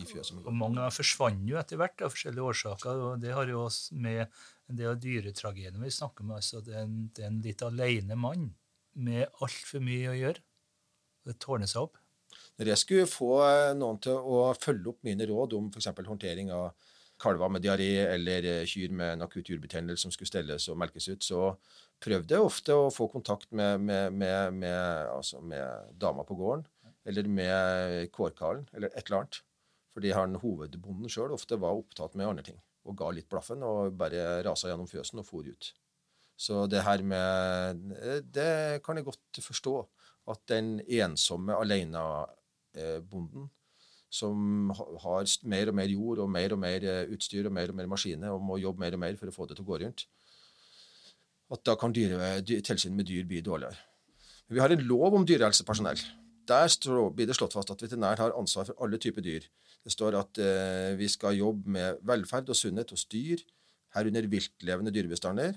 i 0.00 0.06
fjøset. 0.08 0.40
Og 0.40 0.56
mange 0.56 0.88
forsvant 0.96 1.44
jo 1.50 1.60
etter 1.60 1.80
hvert 1.80 2.00
av 2.00 2.14
forskjellige 2.14 2.48
årsaker. 2.54 3.02
og 3.10 3.20
Det 3.20 3.34
har 3.36 3.52
jo 3.52 3.66
også 3.66 4.00
med 4.00 4.24
en 4.24 4.80
del 4.80 4.94
av 4.94 5.02
dyretragediene 5.02 5.84
vi 5.84 5.92
snakker 5.92 6.24
med. 6.24 6.40
altså 6.40 6.64
Det 6.64 6.74
er 6.74 6.86
en, 6.86 7.10
det 7.14 7.26
er 7.26 7.32
en 7.32 7.42
litt 7.44 7.66
aleine 7.66 8.16
mann 8.16 8.48
med 8.94 9.28
altfor 9.44 9.84
mye 9.84 10.14
å 10.14 10.16
gjøre. 10.16 10.40
Det 11.24 11.36
tårner 11.40 11.68
seg 11.68 11.88
opp. 11.88 12.00
Når 12.58 12.70
jeg 12.70 12.80
skulle 12.80 13.10
få 13.10 13.36
noen 13.78 14.00
til 14.02 14.16
å 14.16 14.48
følge 14.58 14.92
opp 14.92 15.06
mine 15.06 15.26
råd 15.28 15.56
om 15.58 15.70
f.eks. 15.72 15.90
håndtering 16.06 16.52
av 16.54 16.72
kalver 17.24 17.50
med 17.52 17.64
diaré 17.64 17.90
eller 18.04 18.46
eh, 18.50 18.66
kyr 18.68 18.92
med 18.92 19.14
en 19.14 19.24
akutt 19.26 19.48
jurbetennelse 19.50 20.04
som 20.04 20.12
skulle 20.14 20.30
stelles 20.30 20.68
og 20.72 20.78
melkes 20.80 21.08
ut, 21.08 21.24
så 21.24 21.54
prøvde 22.04 22.36
jeg 22.36 22.44
ofte 22.44 22.76
å 22.76 22.92
få 22.92 23.08
kontakt 23.12 23.50
med, 23.56 23.80
med, 23.80 24.12
med, 24.12 24.60
med 24.60 25.10
altså 25.10 25.40
dama 25.92 26.26
på 26.28 26.36
gården. 26.38 26.66
eller 27.04 27.26
med 27.28 28.12
kårkallen, 28.12 28.68
eller 28.72 28.88
et 28.88 29.06
eller 29.06 29.18
annet. 29.18 29.42
Fordi 29.92 30.10
han 30.16 30.38
hovedbonden 30.40 31.10
sjøl 31.12 31.34
ofte 31.36 31.58
var 31.60 31.76
opptatt 31.76 32.14
med 32.16 32.26
andre 32.26 32.44
ting, 32.46 32.56
og 32.88 32.96
ga 32.96 33.10
litt 33.12 33.28
blaffen 33.28 33.62
og 33.62 33.92
bare 34.00 34.40
rasa 34.46 34.70
gjennom 34.70 34.88
fjøsen 34.88 35.20
og 35.20 35.26
for 35.28 35.44
ut. 35.44 35.68
Så 36.36 36.66
det 36.66 36.82
her 36.82 37.02
med 37.06 37.76
Det 38.34 38.82
kan 38.84 38.96
jeg 38.96 39.04
godt 39.04 39.40
forstå. 39.40 39.88
At 40.26 40.40
den 40.48 40.80
ensomme 40.80 41.52
alenebonden 41.52 43.50
som 44.14 44.70
har 44.74 45.30
mer 45.50 45.72
og 45.72 45.78
mer 45.78 45.90
jord 45.90 46.20
og 46.22 46.28
mer 46.30 46.54
og 46.54 46.60
mer 46.62 46.84
utstyr 47.14 47.48
og 47.48 47.54
mer 47.56 47.72
og 47.72 47.78
mer 47.80 47.88
maskiner 47.90 48.34
og 48.34 48.44
må 48.46 48.60
jobbe 48.62 48.84
mer 48.84 48.94
og 48.94 49.02
mer 49.02 49.18
for 49.18 49.30
å 49.30 49.34
få 49.34 49.48
det 49.50 49.58
til 49.58 49.66
å 49.66 49.70
gå 49.72 49.80
rundt, 49.82 50.06
at 51.52 51.64
da 51.66 51.74
kan 51.78 51.94
dyre, 51.94 52.36
tilsyn 52.46 52.94
med 52.94 53.08
dyr 53.10 53.26
bli 53.28 53.42
dårligere. 53.44 53.76
Men 54.46 54.56
vi 54.56 54.62
har 54.62 54.74
en 54.74 54.86
lov 54.86 55.16
om 55.18 55.26
dyrehelsepersonell. 55.26 56.00
Der 56.44 56.68
blir 57.16 57.26
det 57.26 57.36
slått 57.38 57.56
fast 57.56 57.70
at 57.72 57.82
veterinær 57.82 58.20
har 58.20 58.36
ansvar 58.36 58.68
for 58.68 58.84
alle 58.84 59.00
typer 59.00 59.24
dyr. 59.24 59.46
Det 59.84 59.92
står 59.92 60.16
at 60.18 60.40
eh, 60.40 60.96
vi 60.96 61.08
skal 61.08 61.36
jobbe 61.38 61.70
med 61.70 62.00
velferd 62.04 62.48
og 62.52 62.56
sunnhet 62.56 62.90
hos 62.92 63.06
dyr, 63.08 63.40
herunder 63.96 64.28
viltlevende 64.28 64.92
dyrebestander. 64.92 65.56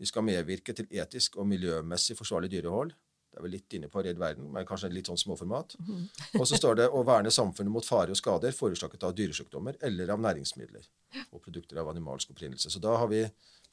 Vi 0.00 0.08
skal 0.08 0.24
medvirke 0.26 0.74
til 0.76 0.88
etisk 0.90 1.36
og 1.36 1.48
miljømessig 1.48 2.16
forsvarlig 2.16 2.50
dyrehold. 2.52 2.92
Det 3.34 3.40
er 3.40 3.46
vel 3.48 3.54
litt 3.56 3.74
inne 3.74 3.88
på 3.90 4.02
Redd 4.06 4.18
Verden, 4.22 4.46
men 4.54 4.66
kanskje 4.68 4.92
litt 4.94 5.08
sånn 5.10 5.18
småformat. 5.18 5.72
Mm. 5.82 6.04
Og 6.38 6.46
så 6.46 6.54
står 6.54 6.76
det 6.78 6.84
å 6.86 7.00
verne 7.02 7.32
samfunnet 7.34 7.74
mot 7.74 7.86
fare 7.86 8.14
og 8.14 8.18
skader 8.20 8.54
forårsaket 8.54 9.06
av 9.08 9.16
dyresykdommer 9.18 9.80
eller 9.88 10.12
av 10.14 10.22
næringsmidler 10.22 10.86
og 11.24 11.40
produkter 11.42 11.80
av 11.82 11.90
animalsk 11.90 12.30
opprinnelse. 12.30 12.70
Så 12.70 12.78
da 12.82 12.94
har 13.00 13.10
vi, 13.10 13.24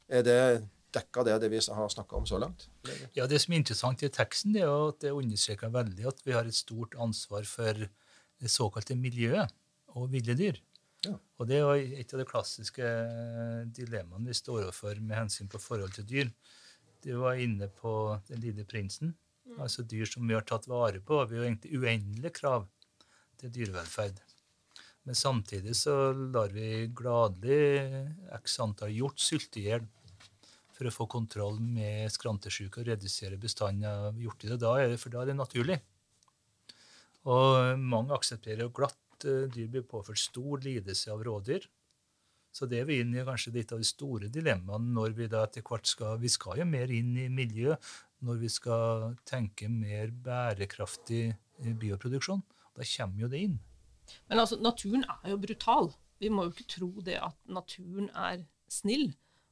er 0.09 0.25
det 0.25 0.39
dekka 0.97 1.27
det, 1.27 1.37
det 1.43 1.51
vi 1.53 1.61
har 1.61 1.93
snakka 1.93 2.17
om 2.17 2.25
så 2.25 2.41
langt? 2.41 2.65
Ja, 3.13 3.27
Det 3.29 3.37
som 3.43 3.53
er 3.53 3.61
interessant 3.61 4.01
i 4.01 4.09
teksten, 4.09 4.57
det 4.57 4.65
er 4.65 4.73
at 4.89 4.99
det 5.05 5.13
understreker 5.13 5.69
veldig 5.77 6.09
at 6.09 6.25
vi 6.25 6.33
har 6.35 6.49
et 6.49 6.57
stort 6.57 6.97
ansvar 6.97 7.45
for 7.45 7.85
det 7.85 8.49
såkalte 8.49 8.97
miljøet 8.97 9.53
og 9.93 10.09
ville 10.09 10.33
dyr. 10.33 10.57
Ja. 11.05 11.15
Og 11.37 11.47
det 11.49 11.57
er 11.57 11.61
jo 11.61 12.01
et 12.01 12.13
av 12.13 12.21
de 12.21 12.29
klassiske 12.29 12.91
dilemmaene 13.77 14.33
vi 14.33 14.41
står 14.41 14.65
overfor 14.65 14.97
med 15.01 15.17
hensyn 15.17 15.49
på 15.49 15.61
forhold 15.61 15.93
til 15.93 16.09
dyr. 16.09 16.33
Du 17.01 17.15
var 17.21 17.39
inne 17.41 17.69
på 17.69 18.19
Den 18.27 18.41
lille 18.41 18.65
prinsen. 18.65 19.15
Mm. 19.51 19.61
Altså 19.65 19.83
dyr 19.83 20.09
som 20.09 20.27
vi 20.27 20.37
har 20.37 20.45
tatt 20.47 20.67
vare 20.71 21.01
på. 21.03 21.19
Vi 21.29 21.39
har 21.39 21.47
egentlig 21.47 21.79
uendelige 21.79 22.35
krav 22.41 22.67
til 23.41 23.53
dyrevelferd. 23.53 24.21
Men 25.03 25.17
samtidig 25.17 25.73
så 25.75 25.95
lar 26.13 26.53
vi 26.53 26.87
gladelig 26.93 28.05
x 28.37 28.59
antall 28.61 28.93
hjort 28.93 29.19
sulte 29.19 29.59
i 29.59 29.65
hjel 29.69 29.87
for 30.75 30.89
å 30.89 30.93
få 30.93 31.07
kontroll 31.09 31.57
med 31.61 32.09
skrantesjuke 32.13 32.81
og 32.81 32.91
redusere 32.91 33.39
bestanden 33.41 33.89
av 33.89 34.19
hjortedyr. 34.21 34.59
Da 34.61 34.75
er 34.81 34.93
det, 34.93 34.99
for 35.01 35.13
da 35.13 35.23
er 35.23 35.31
det 35.31 35.37
naturlig. 35.37 35.77
Og 37.29 37.77
mange 37.77 38.15
aksepterer 38.17 38.65
jo 38.65 38.73
glatt 38.73 39.25
uh, 39.27 39.45
dyr 39.51 39.69
blir 39.69 39.85
påført 39.85 40.21
stor 40.21 40.61
lidelse 40.63 41.11
av 41.13 41.21
rådyr. 41.25 41.67
Så 42.51 42.67
det 42.67 42.81
er 42.81 42.87
vi 42.89 42.99
inn 43.01 43.13
i 43.15 43.25
kanskje 43.25 43.53
litt 43.55 43.71
av 43.71 43.81
de 43.81 43.87
store 43.87 44.27
dilemmaene 44.33 44.93
når 44.95 45.13
vi 45.17 45.29
da 45.31 45.45
etter 45.45 45.63
hvert 45.63 45.87
skal 45.87 46.17
Vi 46.19 46.29
skal 46.29 46.59
jo 46.59 46.65
mer 46.67 46.91
inn 46.91 47.13
i 47.15 47.29
miljø 47.31 47.77
når 48.25 48.39
vi 48.41 48.49
skal 48.51 49.15
tenke 49.27 49.69
mer 49.71 50.11
bærekraftig 50.23 51.33
bioproduksjon. 51.81 52.43
Da 52.77 52.85
kommer 52.87 53.25
jo 53.25 53.29
det 53.31 53.43
inn. 53.47 53.57
Men 54.29 54.41
altså, 54.43 54.59
naturen 54.61 55.05
er 55.09 55.33
jo 55.33 55.39
brutal. 55.41 55.91
Vi 56.21 56.29
må 56.29 56.45
jo 56.45 56.53
ikke 56.53 56.69
tro 56.69 56.91
det 57.05 57.17
at 57.21 57.37
naturen 57.49 58.09
er 58.13 58.43
snill. 58.71 59.11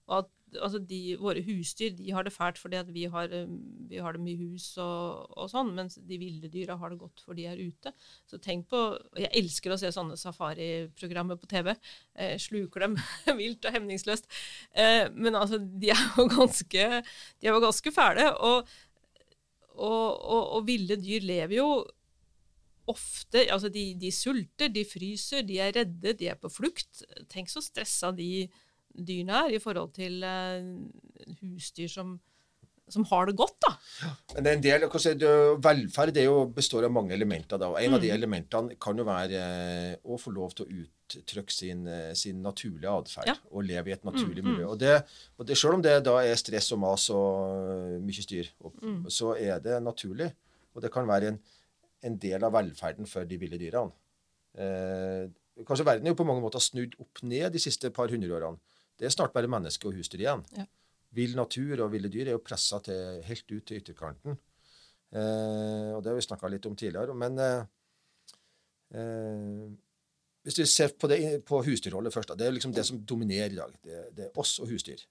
Og 0.09 0.23
at 0.23 0.29
altså 0.57 0.79
de, 0.81 0.99
våre 1.21 1.43
husdyr 1.45 1.93
de 1.97 2.11
har 2.15 2.25
det 2.25 2.33
fælt 2.33 2.59
fordi 2.59 2.81
vi 2.93 3.05
har, 3.11 3.31
um, 3.43 3.57
vi 3.89 4.01
har 4.01 4.15
dem 4.17 4.27
i 4.27 4.35
hus 4.39 4.71
og, 4.81 5.27
og, 5.35 5.49
sånn, 5.51 5.73
mens 5.77 5.99
de 6.09 6.17
ville 6.21 6.51
dyra 6.51 6.77
har 6.79 6.93
det 6.93 6.99
godt 7.01 7.23
fordi 7.25 7.45
de 7.45 7.47
er 7.51 7.61
ute. 7.61 7.93
Så 8.29 8.39
tenk 8.41 8.67
på 8.71 8.79
Jeg 9.19 9.31
elsker 9.41 9.73
å 9.73 9.79
se 9.79 9.91
sånne 9.93 10.17
safariprogrammer 10.19 11.39
på 11.39 11.49
TV. 11.51 11.71
Eh, 12.15 12.35
sluker 12.41 12.85
dem 12.85 12.97
vilt 13.41 13.65
og 13.65 13.75
hemningsløst. 13.75 14.29
Eh, 14.73 15.05
men 15.15 15.37
altså, 15.39 15.59
de 15.59 15.93
er 15.93 16.03
jo 16.17 16.27
ganske, 16.31 16.89
de 17.39 17.49
er 17.49 17.55
jo 17.55 17.63
ganske 17.63 17.93
fæle. 17.95 18.27
Og, 18.35 18.67
og, 19.79 20.09
og, 20.25 20.59
ville 20.67 20.99
dyr 20.99 21.23
lever 21.23 21.59
jo 21.61 21.69
ofte 22.89 23.45
altså 23.53 23.69
de, 23.69 23.91
de 24.01 24.09
sulter, 24.11 24.71
de 24.73 24.83
fryser, 24.87 25.45
de 25.45 25.59
er 25.61 25.75
redde, 25.77 26.15
de 26.17 26.29
er 26.31 26.39
på 26.39 26.51
flukt. 26.51 27.03
Tenk 27.31 27.51
så 27.51 27.61
stressa 27.63 28.11
de 28.15 28.47
dyrene 29.05 29.45
er 29.45 29.55
i 29.55 29.61
forhold 29.61 29.93
til 29.95 30.23
uh, 30.25 30.65
husdyr 31.41 31.89
som, 31.91 32.15
som, 32.89 33.05
har 33.11 33.29
det 33.29 33.35
godt. 33.39 33.57
da. 33.65 33.73
Ja, 34.03 34.13
men 34.35 34.45
det 34.45 34.51
er 34.51 34.57
en 34.57 34.63
del, 34.65 34.87
si, 35.01 35.13
det, 35.21 35.33
Velferd 35.65 36.13
det 36.15 36.25
jo, 36.25 36.39
består 36.55 36.87
av 36.87 36.95
mange 36.95 37.15
elementer. 37.15 37.57
da, 37.57 37.71
og 37.73 37.81
En 37.81 37.91
mm. 37.91 37.97
av 37.97 38.05
de 38.05 38.11
mm. 38.11 38.15
elementene 38.17 38.79
kan 38.81 38.97
jo 38.97 39.07
være 39.07 39.43
uh, 39.43 40.09
å 40.13 40.19
få 40.21 40.33
lov 40.35 40.55
til 40.57 40.65
å 40.65 40.83
uttrykke 40.83 41.53
sin, 41.53 41.85
uh, 41.87 42.11
sin 42.17 42.41
naturlige 42.45 42.95
atferd 43.03 43.31
ja. 43.31 43.37
og 43.51 43.65
leve 43.67 43.91
i 43.91 43.95
et 43.97 44.05
naturlig 44.07 44.43
mm, 44.43 44.51
miljø. 44.51 44.65
Mm. 44.65 44.73
Og, 44.73 44.79
det, 44.81 44.97
og 45.37 45.49
det, 45.49 45.57
Selv 45.57 45.79
om 45.79 45.85
det 45.85 45.95
da 46.07 46.19
er 46.23 46.39
stress 46.39 46.71
og 46.75 46.83
mas 46.83 47.09
og 47.13 47.97
mye 48.05 48.25
styr, 48.25 48.51
og, 48.63 48.75
mm. 48.81 49.01
så 49.13 49.35
er 49.37 49.63
det 49.63 49.81
naturlig. 49.83 50.31
Og 50.75 50.83
det 50.85 50.93
kan 50.93 51.07
være 51.09 51.33
en, 51.33 51.39
en 52.05 52.17
del 52.21 52.45
av 52.45 52.53
velferden 52.55 53.09
for 53.09 53.27
de 53.27 53.39
ville 53.41 53.57
dyrene. 53.59 53.93
kanskje 55.67 55.85
verden 55.85 56.07
er 56.07 56.13
jo 56.13 56.17
på 56.19 56.25
mange 56.27 56.41
måter 56.41 56.61
snudd 56.63 56.95
opp 56.99 57.21
ned 57.23 57.51
de 57.53 57.61
siste 57.61 57.89
par 57.95 58.11
hundre 58.11 58.31
årene. 58.35 58.59
Det 58.99 59.07
er 59.07 59.15
snart 59.15 59.33
bare 59.35 59.49
menneske 59.51 59.87
og 59.87 59.95
husdyr 59.95 60.25
igjen. 60.25 60.45
Ja. 60.57 60.67
Vill 61.15 61.35
natur 61.37 61.85
og 61.85 61.93
ville 61.93 62.11
dyr 62.11 62.27
er 62.27 62.35
jo 62.35 62.45
pressa 62.45 62.81
helt 62.83 63.51
ut 63.51 63.65
til 63.65 63.79
ytterkanten. 63.79 64.37
Eh, 65.09 65.91
og 65.95 66.03
det 66.03 66.11
har 66.11 66.17
vi 66.19 66.25
snakka 66.25 66.51
litt 66.51 66.67
om 66.69 66.75
tidligere. 66.77 67.15
Men 67.17 67.39
eh, 67.41 67.61
eh, 68.99 69.63
hvis 70.45 70.59
vi 70.61 70.67
ser 70.69 70.93
på, 70.99 71.09
det, 71.09 71.19
på 71.47 71.63
husdyrholdet 71.65 72.13
først, 72.13 72.33
da, 72.33 72.37
det 72.37 72.49
er 72.49 72.53
liksom 72.57 72.75
det 72.75 72.85
som 72.87 72.99
dominerer 73.01 73.55
i 73.55 73.57
dag. 73.57 73.73
Det, 73.81 74.03
det 74.17 74.27
er 74.27 74.39
oss 74.39 74.59
og 74.61 74.69
husdyr. 74.69 75.01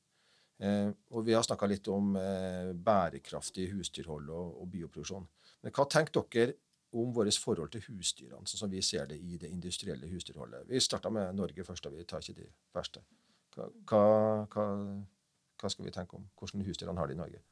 Eh, 0.58 0.88
og 1.14 1.26
vi 1.26 1.36
har 1.36 1.44
snakka 1.46 1.68
litt 1.70 1.88
om 1.92 2.16
eh, 2.18 2.72
bærekraftig 2.74 3.68
husdyrhold 3.74 4.30
og, 4.30 4.56
og, 4.62 4.70
bioproduksjon. 4.72 5.28
Men 5.62 5.74
hva 5.74 5.86
tenker 5.90 6.24
dere 6.32 6.56
om 6.98 7.12
vårt 7.14 7.36
forhold 7.36 7.70
til 7.74 7.84
husdyrene, 7.84 8.48
sånn 8.48 8.64
som 8.64 8.72
vi 8.72 8.80
ser 8.82 9.10
det 9.10 9.18
i 9.20 9.38
det 9.38 9.50
industrielle 9.52 10.08
husdyrholdet? 10.10 10.66
Vi 10.70 10.80
starta 10.82 11.12
med 11.12 11.36
Norge 11.36 11.66
først, 11.66 11.86
og 11.86 11.98
vi 11.98 12.06
tar 12.08 12.24
ikke 12.24 12.40
de 12.40 12.48
verste. 12.74 13.04
Hva, 13.58 14.02
hva, 14.52 14.66
hva, 15.58 15.70
skal 15.70 15.86
vi 15.86 15.94
tenke 15.94 16.18
om 16.18 16.26
hvordan 16.38 16.64
husdyrene 16.66 17.00
har 17.00 17.10
det 17.10 17.16
i 17.16 17.20
Norge? 17.20 17.42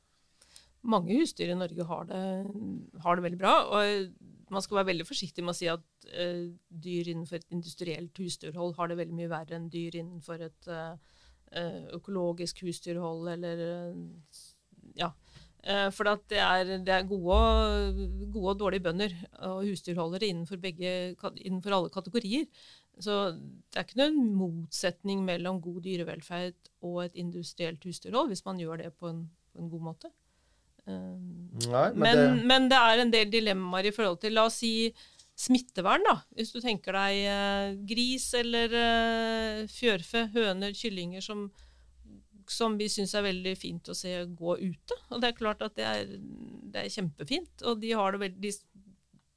Mange 0.86 1.18
husdyr 1.18 1.50
i 1.50 1.58
Norge 1.58 1.86
har 1.88 2.08
det, 2.10 2.22
har 3.02 3.18
det, 3.18 3.24
veldig 3.24 3.40
bra. 3.40 3.54
og 3.74 4.52
Man 4.54 4.62
skal 4.62 4.80
være 4.80 4.92
veldig 4.92 5.06
forsiktig 5.08 5.42
med 5.42 5.54
å 5.54 5.58
si 5.58 5.70
at 5.72 5.86
uh, 6.12 6.44
dyr 6.70 7.10
innenfor 7.10 7.40
et 7.40 7.54
industrielt 7.56 8.18
husdyrhold 8.22 8.76
har 8.78 8.90
det 8.90 9.00
veldig 9.00 9.16
mye 9.18 9.32
verre 9.32 9.58
enn 9.58 9.70
dyr 9.72 9.98
innenfor 9.98 10.46
et 10.46 10.70
uh, 10.70 10.94
økologisk 11.96 12.62
husdyrhold 12.66 13.28
eller 13.36 13.60
ja. 14.98 15.12
For 15.94 16.06
det 16.06 16.38
er, 16.38 16.68
det 16.86 16.92
er 16.94 17.06
gode, 17.06 17.38
gode, 18.30 18.52
og 18.52 18.58
dårlige 18.60 18.84
bønder 18.84 19.14
og 19.48 19.64
husdyrholdere 19.66 20.28
innenfor, 20.28 20.60
begge, 20.62 20.90
innenfor 21.42 21.74
alle 21.74 21.90
kategorier. 21.90 22.44
Så 23.02 23.16
det 23.36 23.80
er 23.80 23.84
ikke 23.84 24.00
noen 24.00 24.30
motsetning 24.38 25.24
mellom 25.26 25.58
god 25.64 25.82
dyrevelferd 25.84 26.70
og 26.86 27.02
et 27.04 27.18
industrielt 27.20 27.84
husdyrhold, 27.84 28.30
hvis 28.32 28.44
man 28.46 28.60
gjør 28.60 28.80
det 28.80 28.94
på 28.96 29.10
en, 29.10 29.26
på 29.52 29.60
en 29.60 29.68
god 29.72 29.84
måte. 29.90 30.12
Um, 30.86 31.50
Nei, 31.66 31.90
men, 31.92 32.00
men, 32.00 32.16
det... 32.16 32.46
men, 32.46 32.70
det... 32.70 32.78
er 32.78 33.02
en 33.02 33.12
del 33.12 33.30
dilemmaer 33.32 33.90
i 33.90 33.92
forhold 33.94 34.20
til 34.22 34.36
La 34.36 34.46
oss 34.48 34.60
si 34.62 34.72
smittevern, 35.36 36.04
da. 36.06 36.14
Hvis 36.38 36.54
du 36.54 36.60
tenker 36.62 36.96
deg 36.96 37.20
uh, 37.28 37.74
gris 37.90 38.30
eller 38.38 38.72
uh, 38.72 39.64
fjørfe, 39.68 40.28
høner, 40.32 40.72
kyllinger 40.78 41.24
som, 41.24 41.50
som 42.48 42.78
vi 42.80 42.88
syns 42.92 43.12
er 43.18 43.26
veldig 43.26 43.56
fint 43.60 43.90
å 43.92 43.98
se 43.98 44.14
gå 44.38 44.56
ute. 44.62 45.00
Og 45.10 45.20
det 45.20 45.32
er 45.32 45.36
klart 45.42 45.66
at 45.66 45.76
det 45.76 45.84
er, 45.90 46.16
det 46.72 46.86
er 46.86 46.96
kjempefint. 46.96 47.66
Og 47.66 47.82
de 47.82 47.92
har 47.98 48.16
det 48.16 48.22
veldig 48.24 48.54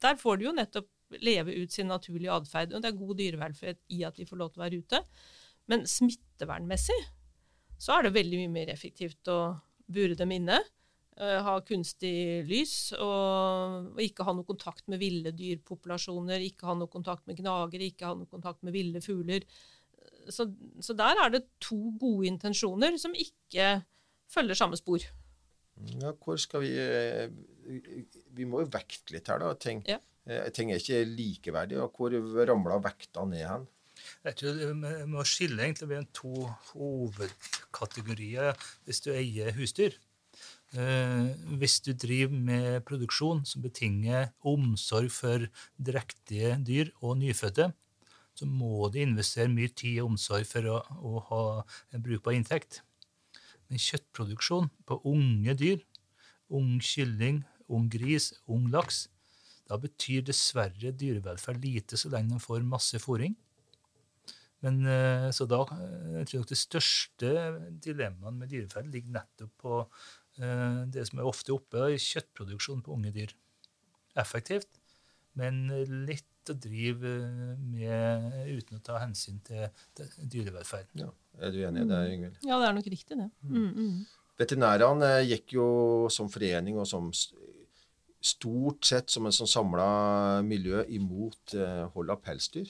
Der 0.06 0.16
får 0.22 0.40
de 0.40 0.48
jo 0.48 0.56
nettopp 0.56 0.88
leve 1.18 1.56
ut 1.58 1.74
sin 1.74 1.90
naturlige 1.90 2.34
atferd. 2.36 2.74
Og 2.74 2.84
det 2.84 2.92
er 2.92 3.00
god 3.00 3.20
dyrevelferd 3.20 3.80
i 3.96 4.04
at 4.08 4.20
de 4.20 4.28
får 4.30 4.42
lov 4.42 4.52
til 4.54 4.62
å 4.62 4.66
være 4.66 4.82
ute. 4.84 5.04
Men 5.70 5.86
smittevernmessig 5.90 7.00
så 7.80 7.96
er 7.96 8.06
det 8.06 8.18
veldig 8.18 8.42
mye 8.42 8.54
mer 8.58 8.74
effektivt 8.74 9.30
å 9.32 9.40
bure 9.90 10.18
dem 10.20 10.34
inne. 10.36 10.60
Uh, 11.20 11.40
ha 11.44 11.58
kunstig 11.68 12.46
lys 12.48 12.94
og, 12.96 13.90
og, 13.92 14.00
ikke 14.04 14.24
ha 14.24 14.34
noe 14.36 14.48
kontakt 14.48 14.86
med 14.92 15.02
ville 15.02 15.34
dyrpopulasjoner. 15.36 16.44
Ikke 16.46 16.70
ha 16.70 16.78
noe 16.80 16.92
kontakt 16.92 17.26
med 17.28 17.40
gnagere, 17.40 17.90
ikke 17.90 18.08
ha 18.08 18.18
noe 18.20 18.30
kontakt 18.32 18.64
med 18.64 18.76
ville 18.76 19.02
fugler. 19.04 19.48
Så, 20.30 20.46
så 20.84 20.94
der 20.96 21.20
er 21.24 21.34
det 21.34 21.48
to 21.64 21.78
gode 22.00 22.28
intensjoner 22.30 22.96
som 23.02 23.16
ikke 23.18 23.80
følger 24.30 24.58
samme 24.58 24.78
spor. 24.80 25.04
Ja, 26.00 26.12
hvor 26.12 26.40
skal 26.40 26.64
vi 26.66 26.74
eh, 26.76 27.30
Vi 28.36 28.48
må 28.48 28.64
jo 28.64 28.72
vekte 28.72 29.16
litt 29.16 29.30
her, 29.32 29.40
da. 29.42 29.54
Tenk, 29.60 29.88
ja. 29.90 30.00
Eh, 30.30 30.50
ting 30.54 30.70
er 30.70 30.78
ikke 30.78 31.02
likeverdig. 31.10 31.80
og 31.82 31.96
Hvor 31.98 32.46
ramla 32.46 32.78
vekta 32.84 33.26
ned 33.26 33.46
hen? 33.48 33.68
Jeg 34.24 34.36
tror 34.36 34.54
Vi 34.54 35.06
må 35.12 35.24
skille 35.26 35.64
egentlig 35.64 35.88
mellom 35.90 36.08
to 36.14 36.46
hovedkategorier 36.72 38.54
hvis 38.86 39.02
du 39.02 39.12
eier 39.12 39.52
husdyr. 39.58 39.98
Eh, 40.78 41.34
hvis 41.58 41.80
du 41.82 41.94
driver 41.94 42.32
med 42.32 42.86
produksjon 42.86 43.44
som 43.46 43.62
betinger 43.62 44.30
omsorg 44.46 45.10
for 45.12 45.50
drektige 45.82 46.60
dyr 46.62 46.94
og 47.02 47.18
nyfødte, 47.18 47.74
så 48.36 48.46
må 48.46 48.88
du 48.94 49.02
investere 49.02 49.50
mye 49.50 49.68
tid 49.68 50.00
og 50.00 50.14
omsorg 50.14 50.46
for 50.46 50.64
å, 50.70 50.78
å 51.02 51.20
ha 51.32 51.44
en 51.92 52.04
brukbar 52.06 52.38
inntekt. 52.38 52.84
Men 53.68 53.82
kjøttproduksjon 53.82 54.70
på 54.86 55.02
unge 55.10 55.58
dyr, 55.58 55.82
ung 56.50 56.78
kylling, 56.80 57.44
ung 57.68 57.90
gris, 57.90 58.32
ung 58.48 58.70
laks, 58.70 59.08
da 59.70 59.78
betyr 59.78 60.26
dessverre 60.26 60.94
dyrevelferd 60.98 61.62
lite 61.62 62.00
så 62.00 62.10
lenge 62.14 62.34
de 62.34 62.42
får 62.42 62.66
masse 62.66 63.00
fôring. 63.04 63.36
Men, 64.66 64.82
eh, 64.92 65.30
så 65.32 65.48
da 65.48 65.62
jeg 65.70 66.26
tror 66.28 66.40
jeg 66.40 66.50
det 66.50 66.60
største 66.60 67.34
dilemmaet 67.86 68.36
med 68.36 68.52
dyrevelferd 68.52 68.90
ligger 68.92 69.20
nettopp 69.20 69.54
på 69.62 69.78
eh, 70.42 70.82
det 70.92 71.06
som 71.08 71.22
er 71.22 71.30
ofte 71.30 71.56
oppe 71.56 71.92
i 71.94 72.02
kjøttproduksjon 72.02 72.84
på 72.84 72.98
unge 72.98 73.14
dyr. 73.16 73.36
Effektivt, 74.20 74.82
men 75.40 75.68
litt 76.10 76.26
å 76.50 76.56
drive 76.58 77.14
med 77.62 78.36
uten 78.50 78.80
å 78.80 78.84
ta 78.84 78.98
hensyn 79.04 79.38
til 79.46 79.70
dyrevelferd. 80.34 80.90
Ja. 80.98 81.12
Er 81.40 81.54
du 81.54 81.62
enig 81.64 81.86
i 81.86 81.90
det, 81.92 82.00
Yngvild? 82.16 82.40
Ja, 82.44 82.58
det 82.60 82.68
er 82.68 82.76
nok 82.76 82.90
riktig, 82.92 83.20
det. 83.20 83.30
Mm, 83.46 83.70
mm. 83.70 84.00
Veterinærene 84.40 85.12
gikk 85.28 85.56
jo 85.56 85.68
som 86.12 86.32
forening 86.32 86.80
og 86.80 86.88
som 86.90 87.12
stort 88.20 88.84
sett 88.86 89.12
som 89.12 89.28
en 89.28 89.36
sånn 89.36 89.50
samla 89.50 89.90
miljø 90.46 90.84
imot 90.92 91.56
eh, 91.56 91.86
hold 91.94 92.12
av 92.12 92.22
pelsdyr. 92.24 92.70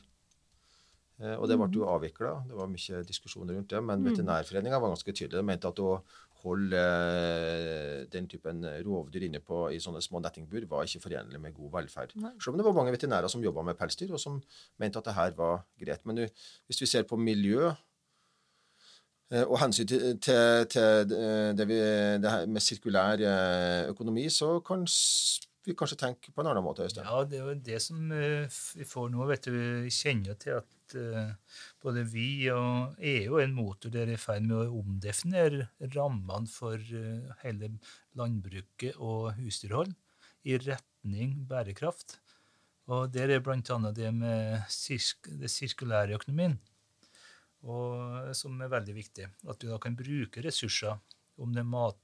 Eh, 1.19 1.35
og 1.35 1.47
det 1.49 1.57
ble 1.59 1.69
jo 1.73 1.87
avvikla. 1.89 2.35
Det 2.47 2.57
var 2.57 2.69
mye 2.71 3.03
diskusjoner 3.07 3.57
rundt 3.57 3.73
det. 3.73 3.81
Men 3.81 4.03
mm. 4.03 4.09
Veterinærforeninga 4.11 4.81
var 4.81 4.93
ganske 4.93 5.13
tydelig. 5.13 5.39
De 5.39 5.45
mente 5.47 5.71
at 5.71 5.81
å 5.81 5.95
holde 6.43 6.79
eh, 6.79 8.05
den 8.13 8.29
typen 8.31 8.63
rovdyr 8.85 9.25
inne 9.27 9.41
på, 9.43 9.65
i 9.73 9.81
sånne 9.83 10.03
små 10.05 10.21
nettingbur 10.23 10.69
var 10.71 10.87
ikke 10.87 11.03
forenlig 11.09 11.41
med 11.41 11.57
god 11.57 11.73
velferd. 11.79 12.15
Nei. 12.21 12.35
Selv 12.37 12.53
om 12.53 12.61
det 12.61 12.69
var 12.69 12.77
mange 12.77 12.93
veterinærer 12.95 13.31
som 13.31 13.43
jobba 13.43 13.65
med 13.67 13.79
pelsdyr, 13.79 14.13
og 14.13 14.21
som 14.21 14.37
mente 14.79 15.01
at 15.01 15.09
det 15.09 15.17
her 15.17 15.35
var 15.39 15.63
greit. 15.81 16.05
Men 16.07 16.27
hvis 16.29 16.83
vi 16.85 16.93
ser 16.93 17.09
på 17.09 17.19
miljø 17.19 17.73
og 19.29 19.59
hensyn 19.61 19.85
til, 19.89 20.17
til, 20.17 20.65
til 20.73 21.11
det, 21.57 21.67
vi, 21.69 21.77
det 22.23 22.33
med 22.49 22.63
sirkulær 22.65 23.21
økonomi, 23.91 24.25
så 24.33 24.55
kan 24.65 24.87
vi 25.67 25.75
kanskje 25.77 25.99
tenke 26.01 26.33
på 26.33 26.41
en 26.41 26.49
annen 26.49 26.65
måte? 26.65 26.87
Øystein? 26.87 27.05
Ja, 27.05 27.21
det 27.29 27.37
er 27.37 27.51
jo 27.51 27.57
det 27.67 27.79
som 27.83 28.09
vi 28.09 28.87
får 28.89 29.11
nå. 29.13 29.27
vet 29.29 29.45
du, 29.45 29.53
Vi 29.85 29.93
kjenner 29.93 30.39
til 30.41 30.57
at 30.57 30.97
både 31.83 32.07
vi 32.09 32.49
og 32.49 32.97
EU 32.97 33.37
er 33.37 33.45
en 33.45 33.53
motor 33.53 33.93
der 33.93 34.07
er 34.09 34.17
i 34.17 34.21
ferd 34.21 34.47
med 34.49 34.63
å 34.63 34.79
omdefinere 34.81 35.67
rammene 35.93 36.49
for 36.49 36.81
hele 37.43 37.73
landbruket 38.17 38.97
og 38.97 39.35
husdyrhold 39.37 39.93
i 40.49 40.57
retning 40.57 41.37
bærekraft. 41.49 42.17
Og 42.89 43.11
der 43.13 43.29
er 43.35 43.43
bl.a. 43.45 43.61
det 43.93 44.09
med 44.15 44.65
det 44.65 45.51
sirkulære 45.53 46.17
økonomien, 46.17 46.57
og, 47.67 48.29
som 48.37 48.59
er 48.61 48.71
veldig 48.71 48.95
viktig. 48.95 49.25
At 49.49 49.59
du 49.59 49.67
da 49.71 49.79
kan 49.81 49.97
bruke 49.99 50.43
ressurser, 50.45 50.99
om 51.39 51.51
det 51.55 51.63
er 51.63 51.71
mat 51.71 51.99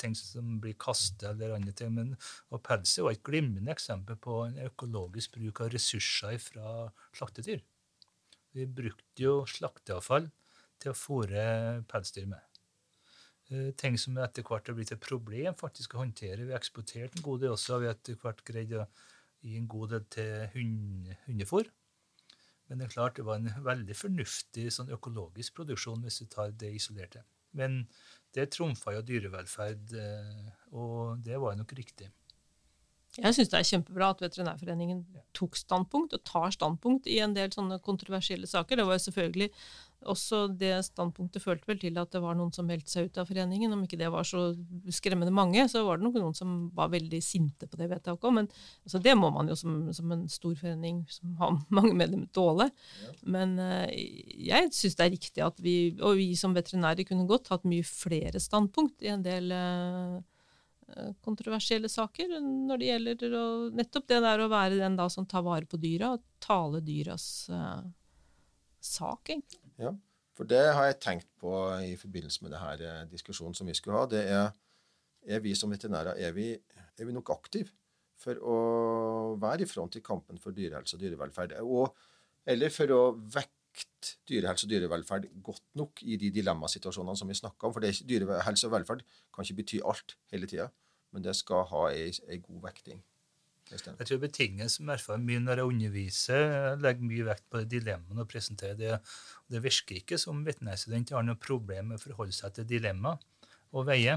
ting 0.00 0.16
som 0.18 0.58
blir 0.60 0.76
kastet 0.80 1.28
eller 1.30 1.54
andre 1.56 1.72
ting. 1.76 1.92
Men, 1.96 2.14
og 2.50 2.62
pels 2.66 2.96
er 2.98 3.10
et 3.12 3.24
glimrende 3.26 3.72
eksempel 3.72 4.18
på 4.20 4.42
en 4.48 4.58
økologisk 4.66 5.38
bruk 5.38 5.62
av 5.64 5.72
ressurser 5.74 6.38
fra 6.42 6.90
slaktedyr. 7.16 7.62
Vi 8.56 8.66
brukte 8.66 9.22
jo 9.22 9.34
slakteavfall 9.46 10.28
til 10.80 10.92
å 10.92 10.98
fôre 10.98 11.42
pelsdyr 11.90 12.26
med. 12.30 12.40
Eh, 13.50 13.70
ting 13.78 13.98
som 13.98 14.18
etter 14.22 14.46
hvert 14.46 14.68
har 14.70 14.76
blitt 14.78 14.92
et 14.94 15.02
problem 15.02 15.56
faktisk 15.58 15.94
å 15.94 16.02
håndtere. 16.02 16.44
Vi 16.44 16.54
har 16.54 16.60
eksportert 16.60 17.16
en 17.16 17.26
god 17.26 17.44
del 17.44 17.54
også. 17.54 17.80
Vi 17.82 17.90
har 17.90 17.98
etter 17.98 18.18
hvert 18.20 18.42
greid 18.46 18.74
å 18.78 18.86
gi 19.44 19.56
en 19.58 19.68
god 19.70 19.94
del 19.94 20.08
til 20.16 20.48
hund, 20.54 21.12
hundefôr. 21.28 21.70
Men 22.70 22.78
det 22.78 22.86
er 22.86 22.94
klart 22.94 23.18
det 23.18 23.26
var 23.26 23.40
en 23.40 23.50
veldig 23.66 23.96
fornuftig 23.98 24.68
sånn 24.70 24.92
økologisk 24.94 25.58
produksjon 25.58 26.06
hvis 26.06 26.22
du 26.22 26.30
tar 26.30 26.54
det 26.54 26.70
isolerte. 26.78 27.24
Men 27.58 27.82
det 28.34 28.52
trumfa 28.54 28.94
jo 28.94 29.02
dyrevelferd, 29.02 29.94
eh, 29.98 30.50
og 30.78 31.18
det 31.26 31.40
var 31.42 31.58
nok 31.58 31.74
riktig. 31.74 32.12
Jeg 33.20 33.36
syns 33.36 33.52
det 33.52 33.58
er 33.60 33.68
kjempebra 33.68 34.10
at 34.14 34.22
Veterinærforeningen 34.24 35.04
tok 35.36 35.58
standpunkt, 35.58 36.16
og 36.16 36.24
tar 36.26 36.50
standpunkt 36.54 37.08
i 37.10 37.20
en 37.24 37.36
del 37.36 37.52
sånne 37.54 37.80
kontroversielle 37.84 38.48
saker. 38.50 38.80
Det 38.80 38.86
var 38.88 38.98
jo 38.98 39.06
selvfølgelig 39.06 39.50
også 40.08 40.46
det 40.56 40.72
standpunktet 40.86 41.42
følte 41.44 41.68
vel 41.68 41.80
til 41.80 41.98
at 42.00 42.12
det 42.14 42.22
var 42.24 42.36
noen 42.38 42.52
som 42.54 42.64
meldte 42.68 42.88
seg 42.92 43.10
ut 43.10 43.18
av 43.20 43.28
foreningen. 43.28 43.72
Om 43.74 43.82
ikke 43.84 43.98
det 44.00 44.08
var 44.12 44.24
så 44.24 44.46
skremmende 44.96 45.34
mange, 45.34 45.66
så 45.68 45.82
var 45.84 46.00
det 46.00 46.06
nok 46.06 46.16
noen 46.16 46.36
som 46.36 46.54
var 46.76 46.92
veldig 46.94 47.20
sinte 47.24 47.68
på 47.68 47.76
det 47.80 47.90
vedtaket 47.90 48.24
òg. 48.24 48.36
Men 48.38 48.48
altså, 48.86 49.02
det 49.04 49.14
må 49.20 49.28
man 49.34 49.50
jo 49.52 49.58
som, 49.60 49.76
som, 49.96 50.14
en 50.14 50.24
stor 50.32 50.56
forening 50.56 51.02
som 51.12 51.36
har 51.40 51.58
mange 51.76 51.92
medlemmer, 51.98 52.30
tåle. 52.32 52.70
Ja. 53.04 53.14
Men 53.36 53.56
uh, 53.60 53.86
jeg 53.92 54.72
syns 54.76 54.96
det 54.96 55.06
er 55.06 55.14
riktig 55.18 55.44
at 55.44 55.60
vi, 55.60 55.76
og 56.00 56.16
vi 56.20 56.32
som 56.38 56.56
veterinærer, 56.56 57.04
kunne 57.08 57.28
godt 57.28 57.52
hatt 57.52 57.68
mye 57.68 57.84
flere 57.86 58.40
standpunkt 58.40 59.04
i 59.04 59.12
en 59.12 59.24
del 59.26 59.52
uh, 59.52 60.20
kontroversielle 61.24 61.88
saker 61.90 62.36
når 62.40 62.80
det 62.80 62.90
gjelder 62.90 63.34
å, 63.38 63.46
nettopp 63.76 64.06
det 64.10 64.20
der 64.24 64.44
å 64.44 64.50
være 64.50 64.78
den 64.80 64.98
da 64.98 65.08
som 65.12 65.26
tar 65.28 65.44
vare 65.46 65.68
på 65.68 65.80
dyra, 65.80 66.14
og 66.16 66.42
tale 66.42 66.82
dyras 66.84 67.26
uh, 67.52 67.82
sak, 68.80 69.32
egentlig. 69.32 69.60
Ja, 69.80 69.92
for 70.36 70.48
det 70.48 70.62
har 70.72 70.88
jeg 70.88 71.00
tenkt 71.04 71.28
på 71.40 71.52
i 71.84 71.94
forbindelse 72.00 72.44
med 72.44 72.54
denne 72.54 72.88
eh, 72.88 73.06
diskusjonen 73.10 73.56
som 73.56 73.68
vi 73.68 73.76
skulle 73.76 74.00
ha. 74.00 74.08
Det 74.08 74.22
er, 74.24 74.50
er 75.36 75.44
vi 75.44 75.54
som 75.58 75.72
veterinærer 75.72 76.20
er 76.20 76.32
vi, 76.36 76.52
er 76.56 77.08
vi 77.08 77.16
nok 77.16 77.34
aktive 77.36 77.72
for 78.20 78.40
å 78.40 78.56
være 79.40 79.64
i 79.64 79.68
front 79.68 79.96
i 79.96 80.04
kampen 80.04 80.40
for 80.40 80.56
dyrehelse 80.56 80.96
og 80.96 81.04
dyrevelferd? 81.04 81.56
Og, 81.64 81.92
eller 82.48 82.72
for 82.72 82.96
å 82.96 83.02
vekte 83.70 84.16
dyrehelse 84.28 84.66
og 84.66 84.72
dyrevelferd 84.72 85.28
godt 85.44 85.64
nok 85.78 86.02
i 86.02 86.16
de 86.20 86.30
dilemmasituasjonene 86.34 87.16
som 87.18 87.28
vi 87.30 87.38
snakker 87.38 87.68
om. 87.68 87.74
For 87.74 87.84
det, 87.84 87.94
dyrehelse 88.08 88.68
og 88.68 88.74
velferd 88.74 89.04
kan 89.34 89.46
ikke 89.46 89.62
bety 89.62 89.80
alt 89.84 90.16
hele 90.32 90.50
tida, 90.50 90.70
men 91.12 91.24
det 91.24 91.36
skal 91.38 91.66
ha 91.70 91.86
ei 91.92 92.40
god 92.42 92.66
vekting. 92.68 93.02
Jeg 93.70 94.06
tror 94.06 94.18
betingelsen 94.18 94.82
i 94.82 94.88
hvert 94.88 95.02
fall 95.04 95.20
mye 95.22 95.38
når 95.38 95.60
jeg 95.60 95.70
underviser, 95.70 96.40
legger 96.82 97.06
mye 97.06 97.26
vekt 97.28 97.44
på 97.52 97.60
dilemmaene 97.70 98.24
og 98.24 98.30
presenterer 98.32 98.74
det. 98.78 98.96
Det 99.46 99.62
virker 99.62 100.00
ikke 100.00 100.18
som 100.18 100.42
veterinærstudent 100.46 101.12
har 101.14 101.22
noe 101.22 101.38
problem 101.38 101.92
med 101.92 102.00
å 102.00 102.02
forholde 102.02 102.34
seg 102.34 102.56
til 102.56 102.66
dilemma 102.66 103.14
og 103.70 103.86
veie. 103.86 104.16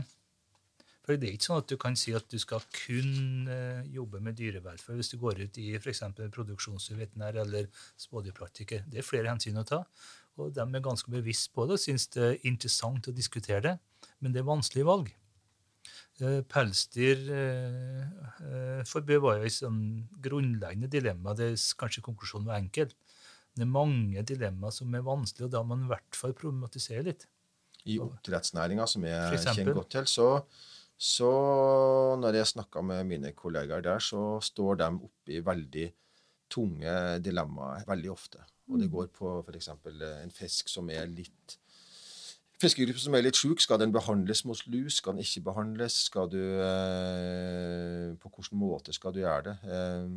For 1.03 1.19
det 1.19 1.27
er 1.27 1.35
ikke 1.35 1.49
sånn 1.49 1.63
at 1.63 1.71
du 1.71 1.75
kan 1.79 1.97
si 1.99 2.13
at 2.15 2.27
du 2.31 2.37
skal 2.39 2.63
kun 2.71 3.49
uh, 3.51 3.81
jobbe 3.91 4.21
med 4.23 4.37
dyrevelferd 4.39 4.99
hvis 4.99 5.11
du 5.11 5.17
går 5.19 5.41
ut 5.43 5.59
i 5.59 5.73
f.eks. 5.75 6.03
produksjonsveterinær 6.31 7.41
eller 7.43 7.67
spådyrpraktiker. 7.99 8.85
Det 8.87 9.01
er 9.01 9.07
flere 9.07 9.31
hensyn 9.31 9.59
å 9.59 9.65
ta. 9.67 9.81
Og 10.39 10.53
de 10.55 10.63
er 10.63 10.85
ganske 10.85 11.11
bevisst 11.11 11.51
på 11.53 11.67
det 11.67 11.75
og 11.75 11.83
syns 11.83 12.07
det 12.15 12.23
er 12.23 12.47
interessant 12.49 13.09
å 13.09 13.15
diskutere 13.15 13.61
det. 13.67 13.75
Men 14.23 14.33
det 14.33 14.41
er 14.41 14.47
vanskelige 14.47 14.87
valg. 14.87 15.11
Pelsdyr 16.17 16.43
Pelsdyrforbud 16.53 19.17
eh, 19.17 19.23
var 19.23 19.39
jo 19.39 19.45
et 19.49 19.55
sånn 19.55 19.79
grunnleggende 20.23 20.89
dilemma. 20.91 21.33
Det, 21.37 21.45
er 21.51 21.57
kanskje 21.79 22.05
konklusjonen 22.05 22.49
var 22.51 22.57
enkel. 22.61 22.89
Det 23.53 23.63
er 23.65 23.69
mange 23.69 24.21
dilemmaer 24.25 24.73
som 24.73 24.95
er 24.95 25.03
vanskelige, 25.05 25.47
og 25.49 25.53
da 25.53 25.59
må 25.61 25.67
man 25.75 25.85
i 25.85 25.91
hvert 25.91 26.15
fall 26.17 26.33
problematisere 26.37 27.03
litt. 27.09 27.23
I 27.89 27.99
oppdrettsnæringa, 28.01 28.85
som 28.87 29.01
jeg 29.05 29.39
kjenner 29.43 29.73
godt 29.75 29.91
til, 29.97 30.05
så, 30.07 30.27
så 31.03 31.31
når 32.19 32.37
jeg 32.39 32.51
snakka 32.53 32.83
med 32.85 33.03
mine 33.09 33.33
kollegaer 33.35 33.83
der, 33.83 33.99
så 33.99 34.37
står 34.43 34.79
de 34.79 34.87
oppe 35.09 35.35
i 35.35 35.41
veldig 35.43 35.89
tunge 36.53 36.93
dilemmaer 37.25 37.83
veldig 37.89 38.11
ofte. 38.13 38.39
Og 38.71 38.79
det 38.79 38.87
mm. 38.87 38.93
går 38.93 39.09
på 39.17 39.33
f.eks. 39.41 39.69
en 39.73 40.33
fisk 40.33 40.71
som 40.71 40.89
er 40.93 41.11
litt 41.11 41.59
Fiskegruppe 42.61 43.01
som 43.01 43.15
er 43.17 43.25
litt 43.25 43.35
sjuk, 43.35 43.59
skal 43.59 43.79
den 43.81 43.91
behandles 43.91 44.43
mot 44.47 44.59
lus? 44.71 45.01
Skal 45.01 45.17
den 45.17 45.25
ikke 45.25 45.41
behandles? 45.49 45.97
Skal 46.07 46.29
du, 46.31 46.39
eh, 46.63 48.13
på 48.21 48.29
hvilken 48.29 48.61
måte 48.61 48.93
skal 48.95 49.11
du 49.11 49.19
gjøre 49.19 49.49
det? 49.49 49.55
Eh, 49.67 50.13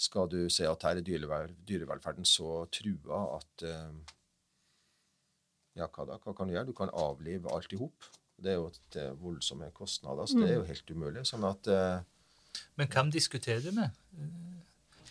skal 0.00 0.30
du 0.32 0.38
se 0.48 0.64
at 0.70 0.86
her 0.88 1.00
er 1.00 1.04
dyrevel 1.04 1.52
dyrevelferden 1.68 2.24
så 2.24 2.62
trua 2.72 3.20
at 3.36 3.66
eh, 3.68 4.14
Ja, 5.76 5.90
hva 5.92 6.06
da? 6.08 6.16
Hva 6.16 6.32
kan 6.32 6.48
du 6.48 6.54
gjøre? 6.54 6.70
Du 6.70 6.72
kan 6.72 6.88
avlive 6.96 7.52
alt 7.52 7.74
i 7.76 7.80
hop. 7.82 8.08
Det 8.42 8.52
er 8.52 8.58
jo 8.58 8.68
til 8.92 9.02
eh, 9.02 9.14
voldsomme 9.20 9.70
kostnader. 9.74 10.26
så 10.26 10.38
Det 10.38 10.50
er 10.50 10.58
jo 10.58 10.64
mm. 10.64 10.70
helt 10.72 10.90
umulig. 10.90 11.24
sånn 11.28 11.44
at... 11.48 11.70
uh, 11.72 12.62
Men 12.76 12.90
hvem 12.92 13.12
diskuterer 13.12 13.62
du 13.64 13.72
med 13.76 13.90
eh, 14.16 14.26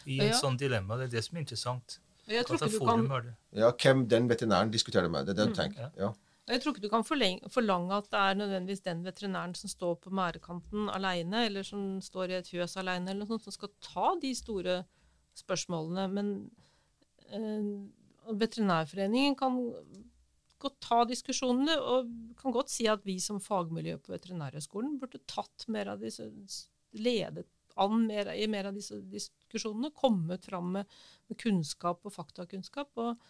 i 0.06 0.20
et 0.20 0.34
ja. 0.34 0.38
sånt 0.38 0.62
dilemma? 0.62 1.00
Det 1.00 1.10
er 1.10 1.16
det 1.18 1.24
som 1.26 1.38
er 1.38 1.46
interessant. 1.46 2.00
Jeg 2.30 2.46
tror 2.46 2.62
ikke 2.62 2.80
du 2.80 2.86
kan... 2.86 3.34
Ja, 3.54 3.72
Hvem 3.72 4.06
den 4.10 4.30
veterinæren 4.30 4.72
diskuterer 4.74 5.10
med. 5.10 5.26
Det 5.26 5.36
er 5.36 5.42
det 5.42 5.50
du 5.50 5.56
mm. 5.56 5.60
tenker. 5.62 5.90
Ja. 5.98 6.14
Jeg 6.46 6.62
tror 6.62 6.76
ikke 6.76 6.84
du 6.84 6.92
kan 6.94 7.06
forlange 7.06 7.98
at 7.98 8.10
det 8.12 8.22
er 8.22 8.38
nødvendigvis 8.38 8.84
den 8.86 9.02
veterinæren 9.06 9.56
som 9.58 9.70
står 9.70 9.96
på 10.04 10.12
mærekanten 10.14 10.90
aleine, 10.94 11.46
eller 11.46 11.66
som 11.66 12.02
står 12.02 12.30
i 12.30 12.38
et 12.38 12.50
fjøs 12.50 12.78
aleine, 12.78 13.10
eller 13.10 13.26
noe 13.26 13.34
sånt, 13.34 13.48
som 13.48 13.56
skal 13.56 13.72
ta 13.82 14.12
de 14.22 14.34
store 14.38 14.84
spørsmålene. 15.38 16.06
Men 16.14 16.30
eh, 17.34 17.72
Veterinærforeningen 18.26 19.36
kan 19.38 19.58
å 20.70 20.76
ta 20.82 21.04
diskusjonene, 21.08 21.76
og 21.80 22.12
kan 22.40 22.56
godt 22.56 22.74
si 22.74 22.88
at 22.92 23.06
vi 23.08 23.18
som 23.24 23.42
fagmiljø 23.44 23.98
på 24.04 24.14
Veterinærhøgskolen 24.16 24.98
burde 25.02 25.24
tatt 25.30 25.68
mer 25.72 25.94
av 25.94 26.04
disse, 26.04 26.28
ledet 26.96 27.48
an 27.82 28.06
mer, 28.08 28.32
i 28.32 28.48
mer 28.48 28.70
av 28.70 28.78
disse 28.78 29.02
diskusjonene, 29.12 29.92
kommet 29.96 30.48
fram 30.48 30.72
med, 30.78 30.94
med 31.28 31.40
kunnskap 31.42 32.06
og 32.08 32.16
faktakunnskap. 32.16 32.94
og 33.02 33.26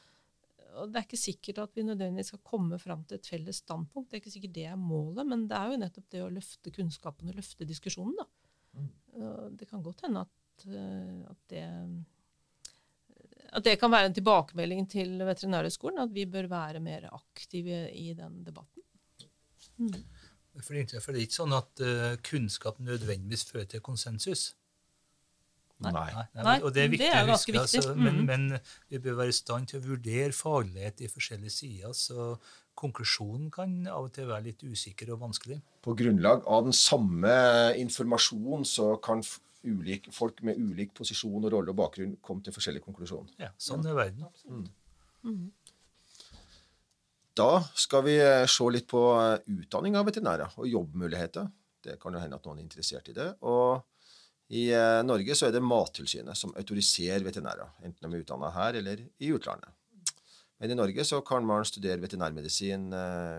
og 0.76 0.92
Det 0.92 1.00
er 1.00 1.06
ikke 1.06 1.20
sikkert 1.20 1.60
at 1.64 1.78
vi 1.78 1.86
nødvendigvis 1.88 2.34
skal 2.34 2.42
komme 2.44 2.78
fram 2.82 3.06
til 3.08 3.16
et 3.16 3.30
felles 3.30 3.62
standpunkt. 3.64 4.10
Det 4.10 4.18
er 4.18 4.24
ikke 4.24 4.34
sikkert 4.34 4.56
det 4.58 4.66
er 4.68 4.80
målet, 4.80 5.24
men 5.28 5.46
det 5.48 5.56
er 5.56 5.72
jo 5.72 5.78
nettopp 5.80 6.10
det 6.12 6.24
å 6.26 6.32
løfte 6.34 6.74
kunnskapen 6.76 7.32
og 7.32 7.38
løfte 7.40 7.68
diskusjonen. 7.70 8.18
da. 8.20 8.26
Mm. 8.76 8.90
Det 9.56 9.70
kan 9.70 9.84
godt 9.86 10.04
hende 10.04 10.26
at, 10.26 10.66
at 10.68 11.40
det 11.54 11.64
at 13.56 13.64
det 13.64 13.78
kan 13.80 13.94
være 13.94 14.10
en 14.10 14.16
tilbakemelding 14.18 14.88
til 14.92 15.16
Veterinærhøgskolen, 15.24 16.04
at 16.04 16.14
vi 16.14 16.26
bør 16.28 16.50
være 16.52 16.82
mer 16.84 17.08
aktive 17.16 17.86
i 17.96 18.12
den 18.18 18.44
debatten. 18.44 18.84
Mm. 19.78 20.04
For, 20.64 20.76
det, 20.76 20.96
er 20.96 21.18
ikke 21.20 21.36
sånn 21.36 21.56
at 21.56 21.82
uh, 21.84 22.14
kunnskap 22.24 22.78
nødvendigvis 22.80 23.44
fører 23.50 23.68
til 23.72 23.84
konsensus. 23.84 24.54
Nei. 25.84 25.92
Nei. 25.92 26.24
Nei. 26.40 26.60
Og 26.64 26.72
det 26.72 26.86
er 26.86 26.92
viktig 26.94 27.08
det 27.10 27.16
er 27.18 27.28
å 27.28 27.34
huske. 27.34 27.56
Altså, 27.60 27.96
men, 28.00 28.22
mm. 28.22 28.30
men, 28.30 28.46
vi 28.92 29.02
bør 29.04 29.18
være 29.20 29.34
i 29.34 29.36
stand 29.36 29.68
til 29.68 29.82
å 29.82 29.88
vurdere 29.90 30.32
faglighet 30.36 31.04
i 31.04 31.10
forskjellige 31.12 31.52
sider. 31.52 31.96
Så 31.98 32.36
konklusjonen 32.80 33.50
kan 33.52 33.76
av 33.92 34.08
og 34.08 34.14
til 34.16 34.30
være 34.30 34.48
litt 34.48 34.64
usikker 34.64 35.12
og 35.16 35.26
vanskelig. 35.26 35.60
På 35.84 35.96
grunnlag 35.98 36.48
av 36.48 36.70
den 36.70 36.76
samme 36.76 37.36
informasjonen 37.82 38.64
så 38.68 38.94
kan 39.04 39.24
ulik, 39.66 40.10
folk 40.14 40.42
med 40.46 40.60
ulik 40.62 40.94
posisjon 40.98 41.44
og 41.44 41.52
rolle 41.54 41.74
og 41.74 41.80
bakgrunn 41.80 42.16
kom 42.24 42.42
til 42.46 42.56
forskjellige 42.56 42.86
konklusjoner. 42.86 43.36
Ja, 43.42 43.52
sånn 43.62 43.86
er 43.86 43.98
verden. 43.98 44.28
Mm. 44.50 44.66
Mm. 45.26 45.46
Da 47.36 47.60
skal 47.76 48.06
vi 48.06 48.16
eh, 48.22 48.46
se 48.48 48.68
litt 48.72 48.88
på 48.88 49.02
eh, 49.20 49.42
utdanning 49.60 49.98
av 50.00 50.08
veterinærer 50.08 50.56
og 50.56 50.70
jobbmuligheter. 50.72 51.50
Det 51.84 51.98
kan 52.02 52.16
jo 52.16 52.22
hende 52.22 52.38
at 52.40 52.46
noen 52.48 52.62
er 52.62 52.64
interessert 52.64 53.10
i 53.12 53.16
det. 53.18 53.28
Og 53.44 54.56
i 54.56 54.70
eh, 54.72 55.02
Norge 55.04 55.36
så 55.36 55.50
er 55.50 55.56
det 55.56 55.64
Mattilsynet 55.66 56.40
som 56.40 56.54
autoriserer 56.56 57.26
veterinærer, 57.26 57.74
enten 57.84 58.08
de 58.08 58.12
er 58.14 58.24
utdanna 58.24 58.54
her 58.56 58.80
eller 58.80 59.04
i 59.04 59.34
utlandet. 59.36 59.74
Men 60.62 60.72
i 60.72 60.78
Norge 60.80 61.04
så 61.04 61.20
kan 61.28 61.44
man 61.44 61.68
studere 61.68 62.00
veterinærmedisin 62.00 62.88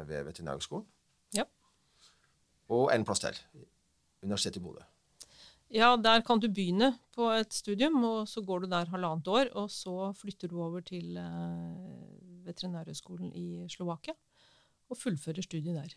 ved 0.05 0.27
Veterinærhøgskolen. 0.27 0.85
Ja. 1.33 1.47
Og 2.69 2.91
en 2.93 3.07
plass 3.09 3.25
til. 3.25 3.39
Universitetet 4.21 4.61
i 4.61 4.67
Bodø. 4.67 4.85
Ja, 5.75 5.97
der 5.99 6.23
kan 6.23 6.39
du 6.39 6.47
begynne 6.47 6.93
på 7.15 7.27
et 7.35 7.55
studium, 7.55 7.99
og 8.07 8.29
så 8.31 8.43
går 8.45 8.63
du 8.63 8.67
der 8.71 8.91
halvannet 8.93 9.29
år. 9.29 9.51
Og 9.59 9.71
så 9.71 10.13
flytter 10.15 10.49
du 10.49 10.61
over 10.63 10.85
til 10.87 11.17
eh, 11.19 12.45
veterinærhøgskolen 12.47 13.33
i 13.35 13.67
Slovakia 13.71 14.15
og 14.87 14.99
fullfører 15.01 15.43
studiet 15.43 15.75
der. 15.75 15.97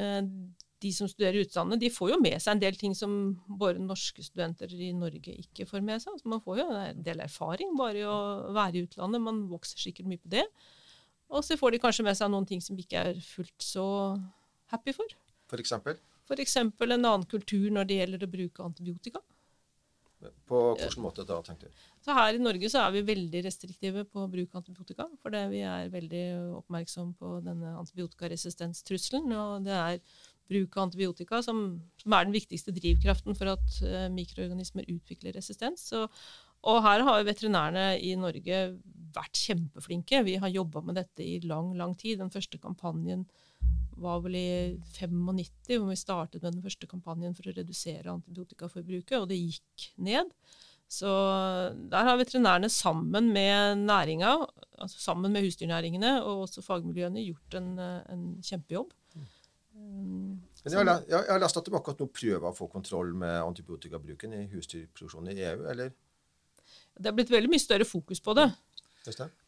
Eh, 0.00 0.22
de 0.82 0.92
som 0.92 1.08
studerer 1.08 1.38
i 1.38 1.44
utlandet, 1.44 1.80
de 1.80 1.92
får 1.92 2.10
jo 2.14 2.18
med 2.20 2.40
seg 2.40 2.56
en 2.56 2.62
del 2.62 2.76
ting 2.76 2.96
som 2.96 3.12
bare 3.60 3.80
norske 3.80 4.24
studenter 4.24 4.72
i 4.72 4.90
Norge 4.96 5.32
ikke 5.44 5.68
får 5.68 5.84
med 5.84 6.00
seg. 6.00 6.16
Så 6.20 6.32
man 6.32 6.42
får 6.44 6.60
jo 6.62 6.66
en 6.80 7.04
del 7.04 7.20
erfaring 7.24 7.76
bare 7.76 8.00
i 8.00 8.08
å 8.08 8.18
være 8.56 8.80
i 8.80 8.88
utlandet. 8.88 9.24
Man 9.24 9.46
vokser 9.52 9.80
sikkert 9.80 10.08
mye 10.08 10.20
på 10.20 10.32
det. 10.32 10.44
Og 11.32 11.44
så 11.44 11.56
får 11.58 11.74
de 11.74 11.82
kanskje 11.82 12.04
med 12.06 12.16
seg 12.16 12.30
noen 12.32 12.48
ting 12.48 12.60
som 12.62 12.76
ikke 12.78 13.08
er 13.10 13.24
fullt 13.24 13.64
så 13.64 13.86
happy 14.72 14.94
for. 14.96 15.16
For 15.50 15.60
eksempel? 15.62 15.98
F.eks. 16.26 16.56
en 16.58 16.92
annen 16.96 17.26
kultur 17.30 17.70
når 17.72 17.88
det 17.88 18.00
gjelder 18.00 18.26
å 18.26 18.30
bruke 18.30 18.66
antibiotika. 18.66 19.22
På 20.48 20.60
hvilken 20.78 21.04
måte 21.04 21.26
da, 21.28 21.38
tenkte 21.44 21.68
du? 21.68 21.82
Så 22.02 22.14
Her 22.16 22.36
i 22.36 22.42
Norge 22.42 22.70
så 22.72 22.84
er 22.84 22.94
vi 22.94 23.02
veldig 23.06 23.42
restriktive 23.44 24.04
på 24.08 24.22
å 24.24 24.30
bruke 24.30 24.58
antibiotika. 24.58 25.08
Fordi 25.22 25.42
vi 25.52 25.60
er 25.66 25.90
veldig 25.92 26.24
oppmerksom 26.62 27.12
på 27.20 27.36
denne 27.44 27.74
antibiotikaresistens-trusselen. 27.82 29.34
Og 29.36 29.66
det 29.66 29.76
er 29.76 30.00
bruk 30.50 30.76
av 30.76 30.86
antibiotika 30.86 31.42
som, 31.42 31.62
som, 32.00 32.14
er 32.14 32.28
den 32.28 32.36
viktigste 32.36 32.74
drivkraften 32.74 33.34
for 33.38 33.56
at 33.56 33.78
uh, 33.82 34.06
mikroorganismer 34.14 34.86
utvikler 34.92 35.34
resistens. 35.36 35.88
Så, 35.90 36.06
og 36.66 36.82
her 36.84 37.04
har 37.06 37.26
veterinærene 37.26 37.88
i 38.02 38.14
Norge 38.18 38.60
vært 39.16 39.40
kjempeflinke. 39.40 40.22
Vi 40.26 40.36
har 40.42 40.52
jobba 40.52 40.82
med 40.84 40.98
dette 40.98 41.24
i 41.24 41.38
lang, 41.46 41.72
lang 41.78 41.94
tid. 41.98 42.18
Den 42.20 42.32
første 42.32 42.60
kampanjen 42.62 43.24
var 43.96 44.20
vel 44.24 44.36
i 44.36 44.48
95 44.98 45.78
hvor 45.78 45.88
vi 45.88 45.98
startet 45.98 46.44
med 46.44 46.58
den 46.58 46.64
første 46.64 46.88
kampanjen 46.90 47.36
for 47.36 47.48
å 47.48 47.54
redusere 47.56 48.12
antibiotikaforbruket, 48.12 49.18
og 49.18 49.30
det 49.30 49.40
gikk 49.40 49.86
ned. 50.04 50.32
Så 50.86 51.10
der 51.90 52.06
har 52.06 52.18
veterinærene 52.20 52.68
sammen 52.70 53.32
med 53.34 53.82
næringa, 53.88 54.36
altså 54.78 55.00
sammen 55.02 55.32
med 55.34 55.42
husdyrnæringene 55.42 56.20
og 56.22 56.44
også 56.44 56.62
fagmiljøene, 56.62 57.24
gjort 57.26 57.56
en, 57.58 57.72
en 57.80 58.28
kjempejobb. 58.44 58.92
Mm. 59.16 60.36
Men 60.66 60.72
jeg, 60.72 60.86
har, 60.86 61.02
jeg 61.08 61.26
har 61.30 61.42
lest 61.42 61.58
at 61.58 61.66
de 61.66 61.74
akkurat 61.76 62.00
nå 62.00 62.06
prøver 62.10 62.46
å 62.48 62.54
få 62.54 62.68
kontroll 62.70 63.12
med 63.18 63.34
antibiotikabruken 63.42 64.34
i 64.38 64.46
husdyrproduksjonen 64.52 65.34
i 65.34 65.44
EU, 65.46 65.66
eller? 65.72 65.92
Det 66.96 67.10
er 67.10 67.16
blitt 67.16 67.32
veldig 67.32 67.50
mye 67.52 67.62
større 67.62 67.86
fokus 67.88 68.22
på 68.24 68.34
det. 68.38 68.48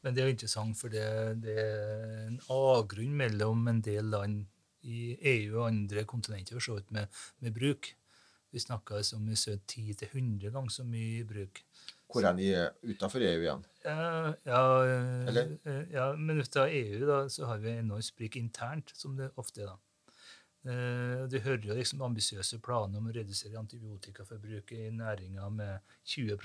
Men 0.05 0.14
det 0.14 0.22
er 0.22 0.28
jo 0.28 0.34
interessant, 0.36 0.76
for 0.78 0.92
det, 0.92 1.05
det 1.42 1.55
er 1.59 2.26
en 2.28 2.40
avgrunn 2.55 3.14
mellom 3.18 3.64
en 3.72 3.80
del 3.82 4.11
land 4.12 4.44
i 4.86 5.16
EU 5.34 5.59
og 5.59 5.64
andre 5.68 6.05
kontinenter 6.09 6.55
for 6.55 6.64
så 6.64 6.76
vidt 6.78 6.92
med, 6.94 7.09
med 7.42 7.57
bruk. 7.57 7.90
Vi 8.55 8.62
snakka 8.62 9.03
om 9.16 9.26
10-100 9.28 10.53
ganger 10.55 10.70
så 10.72 10.84
mye 10.86 11.24
bruk. 11.28 11.64
Hvor 12.09 12.24
er 12.24 12.38
de 12.38 12.94
utenfor 12.94 13.20
EU 13.20 13.42
igjen? 13.42 13.64
Ja, 13.84 14.32
ja, 14.49 14.62
ja 15.92 16.07
men 16.16 16.40
utenfor 16.40 16.70
EU 16.72 17.03
da, 17.11 17.18
så 17.28 17.51
har 17.51 17.61
vi 17.64 17.74
enormt 17.74 18.07
sprik 18.07 18.38
internt, 18.40 18.94
som 18.96 19.18
det 19.18 19.32
ofte 19.36 19.66
er. 19.66 19.74
da. 19.74 19.76
Eh, 20.68 21.26
du 21.30 21.38
hører 21.44 21.68
jo 21.68 21.76
liksom 21.76 22.03
ambisiøse 22.03 22.59
planer 22.64 22.99
om 22.99 23.11
å 23.11 23.14
redusere 23.14 23.61
antibiotikaforbruket 23.61 24.88
i 24.88 24.94
næringa 24.94 25.51
med 25.55 25.92
20 26.05 26.40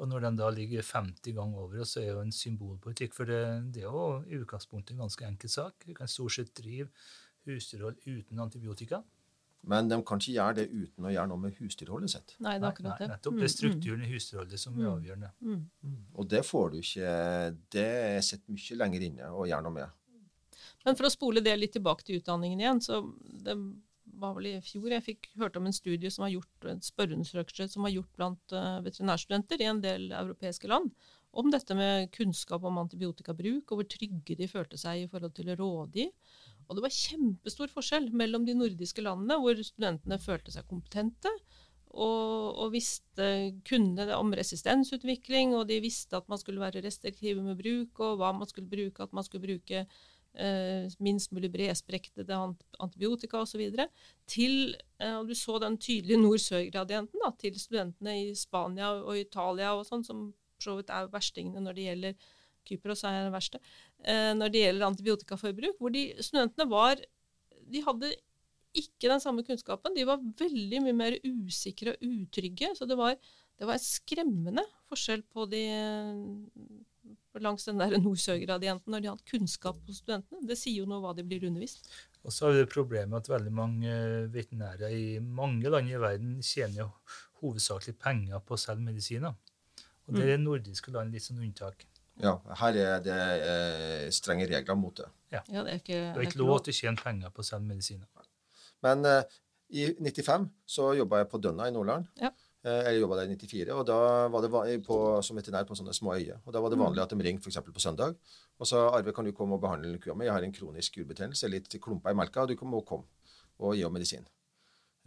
og 0.00 0.08
når 0.08 0.24
den 0.24 0.38
da 0.40 0.48
ligger 0.52 0.84
50 0.86 1.34
ganger 1.36 1.64
over 1.66 1.82
oss, 1.84 1.94
så 1.94 2.00
er 2.00 2.08
det 2.08 2.14
jo 2.14 2.26
en 2.26 2.32
symbolpolitikk. 2.34 3.16
For 3.16 3.28
det, 3.28 3.42
det, 3.74 3.82
er 3.84 3.90
jo 3.90 4.22
i 4.24 4.38
utgangspunktet 4.40 4.94
en 4.94 5.04
ganske 5.04 5.26
enkel 5.26 5.52
sak. 5.52 5.84
Vi 5.86 5.96
kan 5.96 6.08
stort 6.08 6.36
sett 6.38 6.54
drive 6.56 6.88
husdyrhold 7.48 7.98
uten 8.06 8.40
antibiotika. 8.40 9.02
Men 9.62 9.86
de 9.90 9.98
kan 10.02 10.18
ikke 10.18 10.34
gjøre 10.34 10.56
det 10.58 10.64
uten 10.72 11.06
å 11.06 11.12
gjøre 11.12 11.30
noe 11.30 11.42
med 11.44 11.58
husdyrholdet 11.60 12.10
sitt. 12.10 12.34
Nei, 12.42 12.56
det 12.58 12.66
er 12.66 12.72
akkurat 12.72 12.98
det. 12.98 13.06
Nei, 13.06 13.14
nettopp. 13.14 13.36
Det 13.36 13.44
er 13.44 13.50
mm, 13.50 13.54
strukturen 13.54 14.02
i 14.02 14.10
husdyrholdet 14.10 14.62
som 14.62 14.74
er 14.74 14.82
mm. 14.82 14.92
avgjørende. 14.96 15.30
Mm. 15.38 15.60
Mm. 15.86 16.00
Og 16.18 16.30
det 16.32 16.42
får 16.48 16.72
du 16.72 16.78
ikke 16.80 17.12
Det 17.76 17.88
er 18.08 18.24
sett 18.26 18.42
mye 18.50 18.78
lenger 18.80 19.06
inne 19.06 19.30
å 19.30 19.46
gjøre 19.46 19.66
noe 19.68 19.76
med. 19.76 19.98
Men 20.82 20.98
for 20.98 21.06
å 21.06 21.12
spole 21.14 21.44
det 21.44 21.54
litt 21.60 21.76
tilbake 21.76 22.02
til 22.06 22.18
utdanningen 22.18 22.64
igjen, 22.64 22.82
så 22.82 23.04
det 23.44 23.54
var 24.20 24.36
vel 24.36 24.50
i 24.50 24.60
fjor 24.64 24.92
jeg 24.92 25.04
fikk 25.06 25.30
hørt 25.40 25.56
om 25.58 25.66
en 25.68 25.74
studie 25.76 26.10
som 26.12 26.26
var 26.26 26.32
gjort, 26.34 26.68
en 26.68 26.82
som 26.84 27.86
var 27.86 27.92
gjort 27.94 28.12
blant 28.18 28.54
uh, 28.54 28.78
veterinærstudenter 28.84 29.62
i 29.62 29.68
en 29.70 29.82
del 29.84 30.10
europeiske 30.12 30.70
land, 30.70 30.90
om 31.32 31.48
dette 31.52 31.74
med 31.76 32.10
kunnskap 32.12 32.64
om 32.68 32.80
antibiotikabruk, 32.82 33.72
og 33.72 33.80
hvor 33.80 33.88
trygge 33.88 34.36
de 34.36 34.48
følte 34.50 34.80
seg 34.80 35.04
i 35.04 35.10
forhold 35.10 35.32
til 35.36 35.52
å 35.52 35.56
rådgi. 35.58 36.08
Og 36.68 36.76
det 36.76 36.84
var 36.84 36.94
kjempestor 36.94 37.72
forskjell 37.72 38.10
mellom 38.16 38.44
de 38.48 38.56
nordiske 38.56 39.04
landene, 39.04 39.40
hvor 39.40 39.58
studentene 39.64 40.20
følte 40.20 40.52
seg 40.54 40.68
kompetente. 40.68 41.32
Og, 41.92 42.56
og 42.56 42.70
visste, 42.72 43.26
kunne 43.68 44.06
om 44.16 44.32
resistensutvikling, 44.36 45.56
og 45.56 45.66
de 45.68 45.80
visste 45.84 46.16
at 46.16 46.28
man 46.32 46.40
skulle 46.40 46.62
være 46.62 46.84
restriktive 46.84 47.44
med 47.44 47.58
bruk, 47.60 48.00
og 48.00 48.20
hva 48.20 48.32
man 48.36 48.48
skulle 48.48 48.70
bruke, 48.70 49.04
at 49.04 49.12
man 49.16 49.26
skulle 49.26 49.44
bruke 49.44 49.82
eh, 49.82 50.00
minst 51.02 51.32
mulig 51.32 51.50
bredspektrede 51.52 52.36
antibiotika 52.80 53.42
osv. 53.42 53.66
Til 54.26 54.76
eh, 54.98 55.16
og 55.18 55.28
Du 55.28 55.34
så 55.36 55.58
den 55.60 55.76
tydelige 55.76 56.20
nord-sør-gradienten 56.22 57.26
til 57.38 57.58
studentene 57.60 58.16
i 58.22 58.30
Spania 58.38 58.94
og 59.02 59.18
Italia 59.18 59.74
og 59.76 59.84
sånn, 59.88 60.04
som 60.04 60.30
for 60.56 60.70
så 60.70 60.78
vidt 60.78 60.92
er 60.94 61.10
verstingene 61.12 61.60
når 61.64 61.76
det 61.76 61.88
gjelder 61.88 62.30
Kypros 62.62 63.02
er 63.04 63.24
den 63.24 63.34
verste, 63.34 63.58
eh, 64.06 64.32
når 64.38 64.52
det 64.52 64.60
gjelder 64.62 64.86
antibiotikaforbruk, 64.86 65.80
hvor 65.80 65.90
de 65.90 66.12
studentene 66.22 66.68
var 66.70 67.00
De 67.72 67.80
hadde 67.82 68.10
ikke 68.76 69.08
den 69.08 69.20
samme 69.20 69.44
kunnskapen. 69.46 69.94
De 69.94 70.04
var 70.08 70.20
veldig 70.38 70.80
mye 70.82 70.96
mer 70.96 71.16
usikre 71.24 71.92
og 71.92 72.04
utrygge. 72.04 72.72
Så 72.76 72.88
det 72.88 72.96
var, 72.98 73.14
det 73.58 73.68
var 73.68 73.76
en 73.76 73.84
skremmende 73.84 74.64
forskjell 74.90 75.22
på 75.28 75.46
de 75.52 75.62
langs 77.40 77.64
den 77.64 77.80
der 77.80 77.94
nord-sør-gradienten 78.04 78.92
når 78.92 79.00
de 79.00 79.08
har 79.08 79.16
hatt 79.16 79.30
kunnskap 79.30 79.78
hos 79.86 80.02
studentene. 80.02 80.42
Det 80.48 80.58
sier 80.60 80.82
jo 80.82 80.88
noe 80.90 81.00
hva 81.04 81.14
de 81.16 81.24
blir 81.26 81.46
undervist. 81.48 81.88
Og 82.22 82.34
så 82.34 82.46
har 82.46 82.56
vi 82.56 82.62
det 82.62 82.72
problemet 82.72 83.18
at 83.18 83.30
veldig 83.32 83.52
mange 83.54 83.88
eh, 83.88 84.26
veterinærer 84.32 84.92
i 84.94 85.06
mange 85.22 85.72
land 85.72 85.90
i 85.90 86.00
verden 86.00 86.36
tjener 86.44 86.84
jo 86.84 86.90
hovedsakelig 87.42 87.96
penger 87.98 88.42
på 88.46 88.54
å 88.54 88.60
selge 88.60 88.86
medisiner. 88.86 89.34
Og 90.06 90.18
det 90.18 90.26
er 90.28 90.38
mm. 90.38 90.44
nordiske 90.44 90.92
land 90.94 91.14
litt 91.14 91.24
sånn 91.24 91.42
unntak. 91.42 91.86
Ja, 92.22 92.36
her 92.60 92.76
er 92.76 93.02
det 93.02 93.20
eh, 93.48 94.08
strenge 94.14 94.46
regler 94.50 94.76
mot 94.78 94.94
det. 94.98 95.08
Ja. 95.32 95.40
ja 95.48 95.64
det 95.64 95.72
er 95.72 95.80
ikke, 95.80 96.00
det 96.02 96.20
er 96.20 96.28
ikke 96.28 96.42
lov 96.42 96.60
til 96.66 96.74
å 96.74 96.78
tjene 96.82 97.00
penger 97.00 97.32
på 97.32 97.42
å 97.42 97.46
selge 97.46 97.70
medisiner. 97.70 98.28
Men 98.84 99.06
eh, 99.08 99.38
i 99.72 99.88
95 99.96 100.46
så 100.68 100.92
jobba 100.98 101.22
jeg 101.22 101.30
på 101.32 101.40
Dønna 101.42 101.70
i 101.70 101.74
Nordland. 101.74 102.10
Ja. 102.20 102.32
Eh, 102.64 102.82
Jeg 102.92 103.00
jobba 103.00 103.16
der 103.18 103.30
i 103.32 103.36
94, 103.36 103.72
og 103.74 103.86
da 103.88 103.96
var 104.30 104.44
det 104.44 104.82
på, 104.86 104.96
som 105.26 105.36
veterinær 105.36 105.66
på 105.66 105.74
sånne 105.74 105.94
små 105.96 106.14
øyer. 106.14 106.38
Og 106.46 106.52
da 106.54 106.60
var 106.62 106.70
det 106.70 106.78
vanlig 106.78 107.02
at 107.02 107.10
de 107.10 107.24
ringte 107.26 107.48
f.eks. 107.48 107.58
på 107.66 107.82
søndag 107.82 108.14
og 108.58 108.68
sa 108.68 108.84
Arve, 108.94 109.12
kan 109.12 109.26
du 109.26 109.32
komme 109.34 109.56
og 109.56 109.64
behandle 109.64 109.98
kua 109.98 110.14
mi? 110.14 110.28
Jeg 110.28 110.36
har 110.36 110.44
en 110.46 110.54
kronisk 110.54 111.00
urbetennelse, 111.02 111.50
litt 111.50 111.74
klumpa 111.82 112.12
i 112.12 112.14
melka, 112.14 112.44
og 112.44 112.52
du 112.52 112.64
må 112.70 112.84
komme 112.86 113.08
og 113.58 113.74
gi 113.74 113.82
henne 113.82 113.96
medisin. 113.96 114.28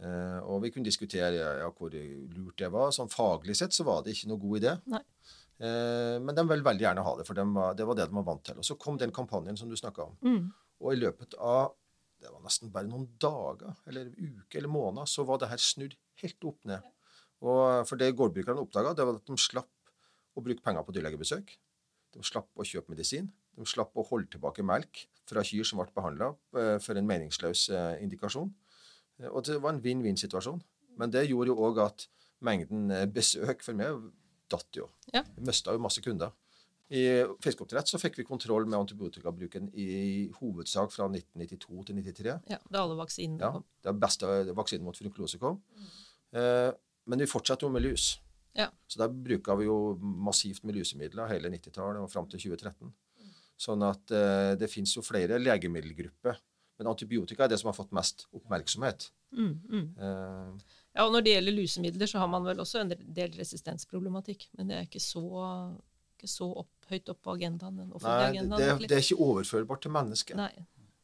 Eh, 0.04 0.40
og 0.44 0.60
vi 0.62 0.70
kunne 0.74 0.84
diskutere 0.84 1.32
ja, 1.62 1.70
hvor 1.72 1.94
lurt 1.96 2.58
det 2.60 2.68
var. 2.72 2.92
Sånn 2.92 3.08
faglig 3.08 3.56
sett 3.56 3.72
så 3.72 3.86
var 3.88 4.02
det 4.04 4.12
ikke 4.12 4.28
noe 4.28 4.42
god 4.42 4.60
idé. 4.60 4.74
Nei. 4.92 5.00
Eh, 5.56 6.18
men 6.20 6.36
de 6.36 6.44
ville 6.50 6.66
veldig 6.66 6.84
gjerne 6.84 7.04
ha 7.06 7.16
det, 7.16 7.24
for 7.24 7.38
de 7.38 7.46
var, 7.56 7.72
det 7.78 7.86
var 7.88 7.96
det 7.96 8.08
de 8.10 8.18
var 8.18 8.28
vant 8.28 8.44
til. 8.44 8.60
Og 8.60 8.68
så 8.68 8.76
kom 8.76 9.00
den 9.00 9.14
kampanjen 9.16 9.56
som 9.56 9.72
du 9.72 9.76
snakka 9.80 10.10
om. 10.10 10.18
Mm. 10.20 10.42
Og 10.84 10.92
i 10.92 11.00
løpet 11.00 11.38
av 11.40 11.72
det 12.20 12.28
var 12.32 12.40
nesten 12.44 12.70
bare 12.72 12.88
noen 12.88 13.08
dager 13.20 13.74
eller 13.88 14.08
uker 14.12 14.58
eller 14.60 14.72
måneder, 14.72 15.08
så 15.08 15.24
var 15.28 15.40
det 15.40 15.50
her 15.50 15.60
snudd 15.60 15.96
helt 16.22 16.46
opp 16.48 16.62
ned. 16.68 16.84
Og 17.42 17.86
for 17.88 17.96
det 18.00 18.14
gårdbrukerne 18.16 18.62
oppdaga, 18.62 18.94
det 18.96 19.04
var 19.06 19.18
at 19.18 19.26
de 19.28 19.36
slapp 19.36 19.68
å 20.36 20.42
bruke 20.44 20.62
penger 20.64 20.84
på 20.86 20.94
dyrlegebesøk. 20.96 21.52
De 22.16 22.22
slapp 22.24 22.48
å 22.56 22.64
kjøpe 22.64 22.92
medisin. 22.94 23.28
De 23.56 23.64
slapp 23.68 23.96
å 23.96 24.04
holde 24.08 24.28
tilbake 24.32 24.64
melk 24.64 25.06
fra 25.28 25.42
kyr 25.44 25.64
som 25.64 25.80
ble 25.80 25.88
behandla 25.96 26.30
for 26.80 26.96
en 26.96 27.06
meningsløs 27.08 27.66
eh, 27.72 28.02
indikasjon. 28.04 28.50
Eh, 29.20 29.28
Og 29.28 29.44
det 29.48 29.58
var 29.60 29.74
en 29.74 29.80
vinn-vinn-situasjon. 29.84 30.60
Men 30.96 31.10
det 31.12 31.26
gjorde 31.28 31.52
jo 31.52 31.58
òg 31.68 31.80
at 31.84 32.06
mengden 32.44 32.90
eh, 32.90 33.06
besøk 33.06 33.62
for 33.64 33.76
meg 33.76 34.00
datt 34.52 34.76
jo. 34.78 34.88
Ja. 35.12 35.24
Vi 35.36 35.44
mista 35.48 35.72
jo 35.74 35.80
masse 35.82 36.00
kunder. 36.04 36.32
I 36.94 37.24
fiskeoppdrett 37.42 37.88
så 37.90 37.98
fikk 37.98 38.20
vi 38.20 38.24
kontroll 38.28 38.64
med 38.70 38.78
antibiotikabruken 38.78 39.72
i 39.74 40.30
hovedsak 40.38 40.92
fra 40.94 41.08
1992 41.10 41.80
til 41.88 41.96
1993. 41.98 42.36
Ja, 42.52 42.60
da 42.70 42.84
alle 42.84 42.94
vaksinene 43.00 43.42
Ja, 43.42 43.50
kom. 43.56 43.64
det 43.82 43.94
beste 44.04 44.28
vaksinen 44.54 44.86
mot 44.86 44.96
funkulose 45.00 45.40
kom. 45.42 45.58
Eh, 46.36 46.70
men 47.06 47.22
vi 47.22 47.28
fortsatte 47.30 47.66
jo 47.66 47.72
med 47.72 47.84
lus. 47.86 48.16
Ja. 48.56 48.70
Så 48.88 49.00
der 49.02 49.12
bruka 49.12 49.56
vi 49.58 49.68
jo 49.68 49.96
massivt 50.00 50.64
med 50.64 50.78
lusemidler 50.78 51.28
hele 51.30 51.50
90-tallet 51.52 52.00
og 52.02 52.12
fram 52.12 52.28
til 52.30 52.40
2013. 52.40 52.92
Sånn 53.56 53.84
at 53.86 54.12
eh, 54.12 54.52
det 54.60 54.68
fins 54.68 54.92
jo 54.96 55.04
flere 55.04 55.38
legemiddelgrupper. 55.40 56.38
Men 56.76 56.90
antibiotika 56.92 57.44
er 57.44 57.52
det 57.52 57.58
som 57.60 57.70
har 57.70 57.76
fått 57.76 57.94
mest 57.96 58.26
oppmerksomhet. 58.36 59.10
Mm, 59.36 59.54
mm. 59.64 59.86
Eh, 59.96 60.74
Ja, 60.96 61.04
og 61.04 61.12
når 61.12 61.24
det 61.24 61.32
gjelder 61.34 61.52
lusemidler, 61.52 62.08
så 62.08 62.20
har 62.22 62.28
man 62.32 62.44
vel 62.44 62.60
også 62.60 62.80
en 62.80 62.92
del 62.92 63.34
resistensproblematikk. 63.36 64.46
Men 64.56 64.70
det 64.70 64.76
er 64.76 64.86
ikke 64.88 65.02
så, 65.04 65.22
ikke 66.16 66.30
så 66.32 66.48
opp, 66.64 66.72
høyt 66.88 67.10
opp 67.12 67.20
på 67.24 67.34
agendaen, 67.36 67.82
den 67.82 67.92
offentlige 67.92 68.22
nei, 68.22 68.30
agendaen. 68.32 68.60
det, 68.60 68.68
egentlig. 68.70 68.88
det 68.92 68.96
er 68.96 69.04
ikke 69.04 69.26
overførbart 69.26 69.84
til 69.84 69.92
mennesket. 69.96 70.40
Nei. 70.40 70.52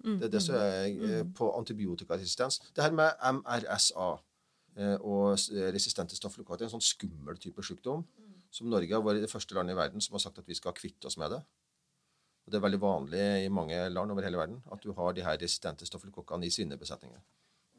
Mm, 0.03 0.17
Det 0.19 0.27
er 0.27 0.33
det 0.33 0.43
som 0.43 0.57
mm. 0.57 0.63
er 0.63 1.19
eh, 1.19 1.27
på 1.37 1.51
antibiotikaresistens. 1.59 2.61
Det 2.75 2.85
her 2.85 2.97
med 2.97 3.13
MRSA 3.41 4.09
og 5.05 5.35
resistente 5.75 6.17
stafylokokker 6.17 6.65
er 6.65 6.71
en 6.71 6.77
sånn 6.79 6.85
skummel 6.85 7.37
type 7.41 7.61
sykdom 7.67 8.07
som 8.53 8.69
Norge 8.73 8.93
har 8.93 9.03
vært 9.05 9.21
det 9.25 9.31
første 9.33 9.55
landet 9.57 9.75
i 9.77 9.79
verden 9.79 10.01
som 10.01 10.15
har 10.17 10.23
sagt 10.25 10.39
at 10.41 10.49
vi 10.49 10.57
skal 10.57 10.73
kvitte 10.77 11.07
oss 11.09 11.17
med 11.21 11.31
det. 11.33 11.43
Og 12.45 12.51
Det 12.53 12.59
er 12.59 12.65
veldig 12.65 12.81
vanlig 12.83 13.27
i 13.45 13.51
mange 13.53 13.77
land 13.93 14.11
over 14.13 14.25
hele 14.27 14.41
verden 14.41 14.63
at 14.73 14.83
du 14.83 14.93
har 14.97 15.13
de 15.13 15.23
her 15.25 15.37
resistente 15.39 15.87
stafylokokkene 15.87 16.49
i 16.49 16.51
svinebesetninger. 16.53 17.21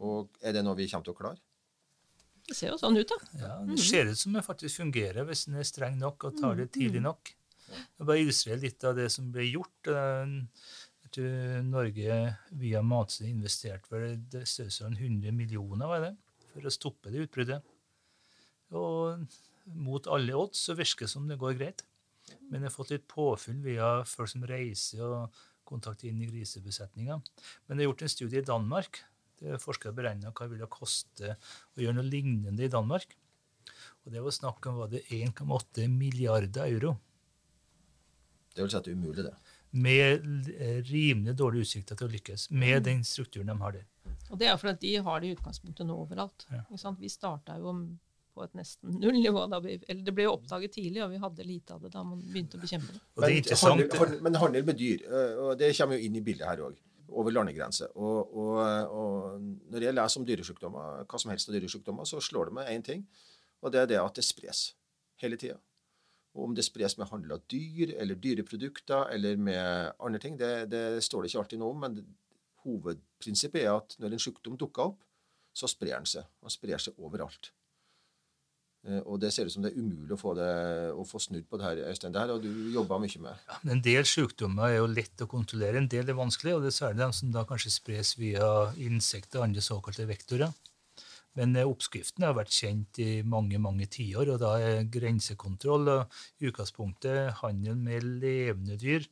Og 0.05 0.29
er 0.41 0.53
det 0.55 0.63
noe 0.65 0.77
vi 0.77 0.87
kommer 0.89 1.05
til 1.05 1.13
å 1.13 1.17
klare? 1.19 1.41
Det 2.47 2.55
ser 2.57 2.73
jo 2.73 2.77
sånn 2.79 2.97
ut, 2.97 3.07
da. 3.07 3.17
Ja, 3.39 3.51
Det 3.65 3.79
ser 3.79 4.09
ut 4.11 4.19
som 4.19 4.33
det 4.33 4.43
faktisk 4.43 4.81
fungerer 4.81 5.23
hvis 5.27 5.47
en 5.47 5.55
er 5.55 5.63
streng 5.67 5.97
nok 5.99 6.25
og 6.27 6.37
tar 6.39 6.55
det 6.59 6.71
tidlig 6.75 7.01
nok. 7.01 7.33
Jeg 7.73 8.05
bare 8.05 8.19
illustrerer 8.19 8.59
litt 8.61 8.83
av 8.83 8.95
det 8.97 9.09
som 9.11 9.31
ble 9.31 9.45
gjort. 9.49 9.87
Eh, 9.87 10.33
Jeg 11.03 11.11
tror 11.19 11.63
Norge 11.67 12.37
via 12.57 12.81
Matse 12.81 13.23
investerte 13.27 13.91
vel 13.91 14.17
det 14.31 14.47
størrelsesorden 14.47 14.97
100 14.97 15.31
millioner 15.31 15.85
var 15.87 15.99
det, 16.01 16.15
for 16.53 16.65
å 16.65 16.73
stoppe 16.73 17.11
det 17.13 17.25
utbruddet. 17.25 17.73
Og 18.73 19.25
mot 19.73 20.07
alle 20.11 20.35
odds 20.37 20.61
så 20.67 20.75
virker 20.77 21.05
det 21.05 21.13
som 21.13 21.25
det 21.29 21.39
går 21.41 21.57
greit. 21.59 21.83
Men 22.49 22.61
jeg 22.61 22.69
har 22.69 22.75
fått 22.75 22.93
litt 22.93 23.07
påfyll 23.11 23.59
via 23.63 23.89
folk 24.07 24.31
som 24.31 24.45
reiser 24.47 25.03
og 25.03 25.41
kontakter 25.67 26.09
inn 26.09 26.21
i 26.23 26.29
grisebesetninga. 26.29 27.17
Men 27.67 27.77
det 27.77 27.83
er 27.83 27.89
gjort 27.89 28.05
en 28.05 28.13
studie 28.13 28.41
i 28.41 28.47
Danmark. 28.47 29.01
Det 29.39 29.59
Forskere 29.61 29.95
beregna 29.95 30.31
hva 30.31 30.47
det 30.47 30.55
ville 30.55 30.71
koste 30.71 31.35
å 31.35 31.83
gjøre 31.83 31.97
noe 31.97 32.07
lignende 32.07 32.65
i 32.65 32.71
Danmark. 32.71 33.15
Og 34.03 34.13
det 34.13 34.23
var 34.23 34.35
snakk 34.35 34.67
om 34.67 34.79
var 34.81 34.91
det 34.91 35.05
1,8 35.15 35.87
milliarder 35.91 36.67
euro. 36.67 36.97
Det 38.53 38.61
vil 38.61 38.71
si 38.71 38.77
at 38.77 38.85
det 38.85 38.93
er 38.93 38.99
umulig, 38.99 39.25
det. 39.25 39.33
Med 39.73 40.27
eh, 40.53 40.79
rimelig 40.85 41.33
dårlige 41.39 41.65
utsikter 41.65 41.97
til 41.97 42.09
å 42.09 42.13
lykkes 42.13 42.49
med 42.53 42.83
den 42.85 43.01
strukturen 43.07 43.49
de 43.49 43.55
har 43.63 43.77
der. 43.79 43.87
Og 44.33 44.39
det 44.41 44.49
er 44.49 44.57
fordi 44.57 44.73
at 44.73 44.81
de 44.81 44.93
har 45.05 45.21
det 45.21 45.29
i 45.29 45.35
utgangspunktet 45.35 45.85
nå 45.85 45.95
overalt. 46.05 46.47
Ja. 46.49 46.63
Ikke 46.65 46.81
sant? 46.81 47.01
Vi 47.01 47.11
starta 47.11 47.59
jo 47.61 47.73
på 48.33 48.45
et 48.45 48.55
nesten 48.57 48.95
nullnivå. 49.03 49.45
Da 49.51 49.59
vi, 49.63 49.75
eller 49.77 50.01
det 50.07 50.15
ble 50.17 50.25
jo 50.27 50.37
oppdaget 50.39 50.73
tidlig, 50.79 51.03
og 51.05 51.11
vi 51.13 51.21
hadde 51.21 51.45
lite 51.47 51.75
av 51.75 51.83
det 51.83 51.91
da 51.93 52.05
man 52.07 52.23
begynte 52.23 52.57
å 52.57 52.63
bekjempe 52.63 52.95
det. 52.95 53.03
Men, 53.19 53.27
det 53.29 53.53
er 53.53 53.61
handel, 53.61 53.91
handel, 53.99 54.23
men 54.25 54.39
handel 54.41 54.65
med 54.69 54.79
dyr, 54.79 55.05
eh, 55.05 55.35
og 55.43 55.53
det 55.59 55.69
kommer 55.77 55.99
jo 55.99 56.07
inn 56.07 56.17
i 56.17 56.23
bildet 56.25 56.49
her 56.49 56.63
òg, 56.65 56.79
over 57.13 57.35
landegrenser. 57.35 57.93
Og, 57.93 58.33
og, 58.41 58.63
og 58.89 59.43
når 59.73 59.87
jeg 59.87 59.97
leser 59.99 60.23
om 60.23 60.25
dyresykdommer, 60.31 61.03
hva 61.05 61.21
som 61.21 61.33
helst 61.33 61.51
av 61.51 61.59
dyresykdommer, 61.59 62.09
så 62.09 62.23
slår 62.23 62.49
det 62.49 62.57
meg 62.57 62.73
én 62.73 62.87
ting, 62.89 63.05
og 63.61 63.75
det 63.75 63.83
er 63.83 63.93
det 63.93 64.01
at 64.01 64.17
det 64.17 64.25
spres 64.25 64.71
hele 65.21 65.37
tida. 65.39 65.59
Og 66.33 66.47
om 66.47 66.55
det 66.57 66.65
spres 66.65 66.97
med 66.97 67.11
handel 67.11 67.35
av 67.35 67.43
dyr 67.51 67.93
eller 68.01 68.17
dyreprodukter 68.17 69.11
eller 69.13 69.37
med 69.37 69.93
andre 70.01 70.19
ting, 70.19 70.39
det, 70.39 70.71
det 70.71 71.03
står 71.05 71.21
det 71.21 71.29
ikke 71.29 71.43
alltid 71.43 71.61
noe 71.61 71.75
om, 71.75 71.83
men 71.85 71.99
hovedprinsippet 72.63 73.65
er 73.65 73.73
at 73.75 73.97
når 73.99 74.15
en 74.15 74.23
sykdom 74.27 74.55
dukker 74.59 74.91
opp, 74.91 75.03
så 75.53 75.69
sprer 75.69 75.99
den 75.99 76.09
seg. 76.09 76.25
Den 76.41 76.53
sprer 76.53 76.81
seg 76.81 76.97
overalt. 76.97 77.51
Eh, 78.87 78.99
Og 79.05 79.19
det 79.21 79.31
ser 79.33 79.47
ut 79.47 79.53
som 79.53 79.63
det 79.63 79.71
er 79.71 79.79
umulig 79.79 80.15
å 80.15 80.19
få, 80.19 80.33
det, 80.35 80.49
å 80.91 81.05
få 81.07 81.21
snudd 81.21 81.45
på 81.47 81.59
det 81.59 81.67
her, 81.69 81.83
Øystein. 81.91 82.11
Det 82.15 82.19
her 82.23 82.33
har 82.33 82.41
du 82.43 82.49
jobba 82.73 82.99
mye 82.99 83.21
med. 83.23 83.47
En 83.71 83.83
del 83.85 84.03
sykdommer 84.09 84.71
er 84.73 84.81
jo 84.81 84.89
lett 84.91 85.23
å 85.23 85.29
kontrollere, 85.31 85.79
en 85.79 85.87
del 85.91 86.09
er 86.09 86.17
vanskelig, 86.17 86.57
og 86.57 86.65
det 86.65 86.73
er 86.73 86.79
særlig 86.81 87.03
de 87.05 87.09
som 87.19 87.31
da 87.31 87.45
kanskje 87.47 87.71
spres 87.77 88.15
via 88.19 88.49
insekter 88.83 89.39
og 89.39 89.47
andre 89.47 89.63
såkalte 89.63 90.07
vektorer. 90.09 90.51
Men 91.39 91.55
eh, 91.55 91.65
oppskriften 91.69 92.25
har 92.27 92.35
vært 92.37 92.53
kjent 92.53 92.99
i 93.01 93.21
mange 93.25 93.61
mange 93.61 93.87
tiår, 93.89 94.33
og 94.35 94.41
da 94.43 94.55
er 94.61 94.89
grensekontroll 94.91 95.87
og 95.95 96.19
i 96.41 96.49
utgangspunktet 96.51 97.39
handel 97.39 97.79
med 97.79 98.03
levende 98.25 98.75
dyr 98.81 99.07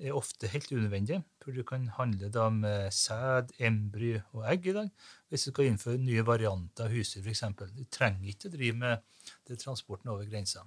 er 0.00 0.16
ofte 0.16 0.48
helt 0.52 0.70
unødvendig. 0.72 1.18
For 1.42 1.52
du 1.52 1.62
kan 1.68 1.88
handle 1.98 2.30
da 2.32 2.46
med 2.52 2.92
sæd, 2.94 3.52
embry 3.62 4.14
og 4.32 4.46
egg 4.50 4.68
i 4.70 4.76
dag. 4.76 4.92
Hvis 5.28 5.46
du 5.46 5.50
skal 5.52 5.68
innføre 5.70 6.00
nye 6.00 6.24
varianter 6.26 6.86
av 6.88 6.94
husdyr, 6.94 7.24
f.eks. 7.26 7.44
Du 7.76 7.84
trenger 7.92 8.30
ikke 8.32 8.48
å 8.50 8.54
drive 8.54 8.78
med 8.78 9.02
det 9.48 9.58
transporten 9.62 10.12
over 10.14 10.28
grensa. 10.30 10.64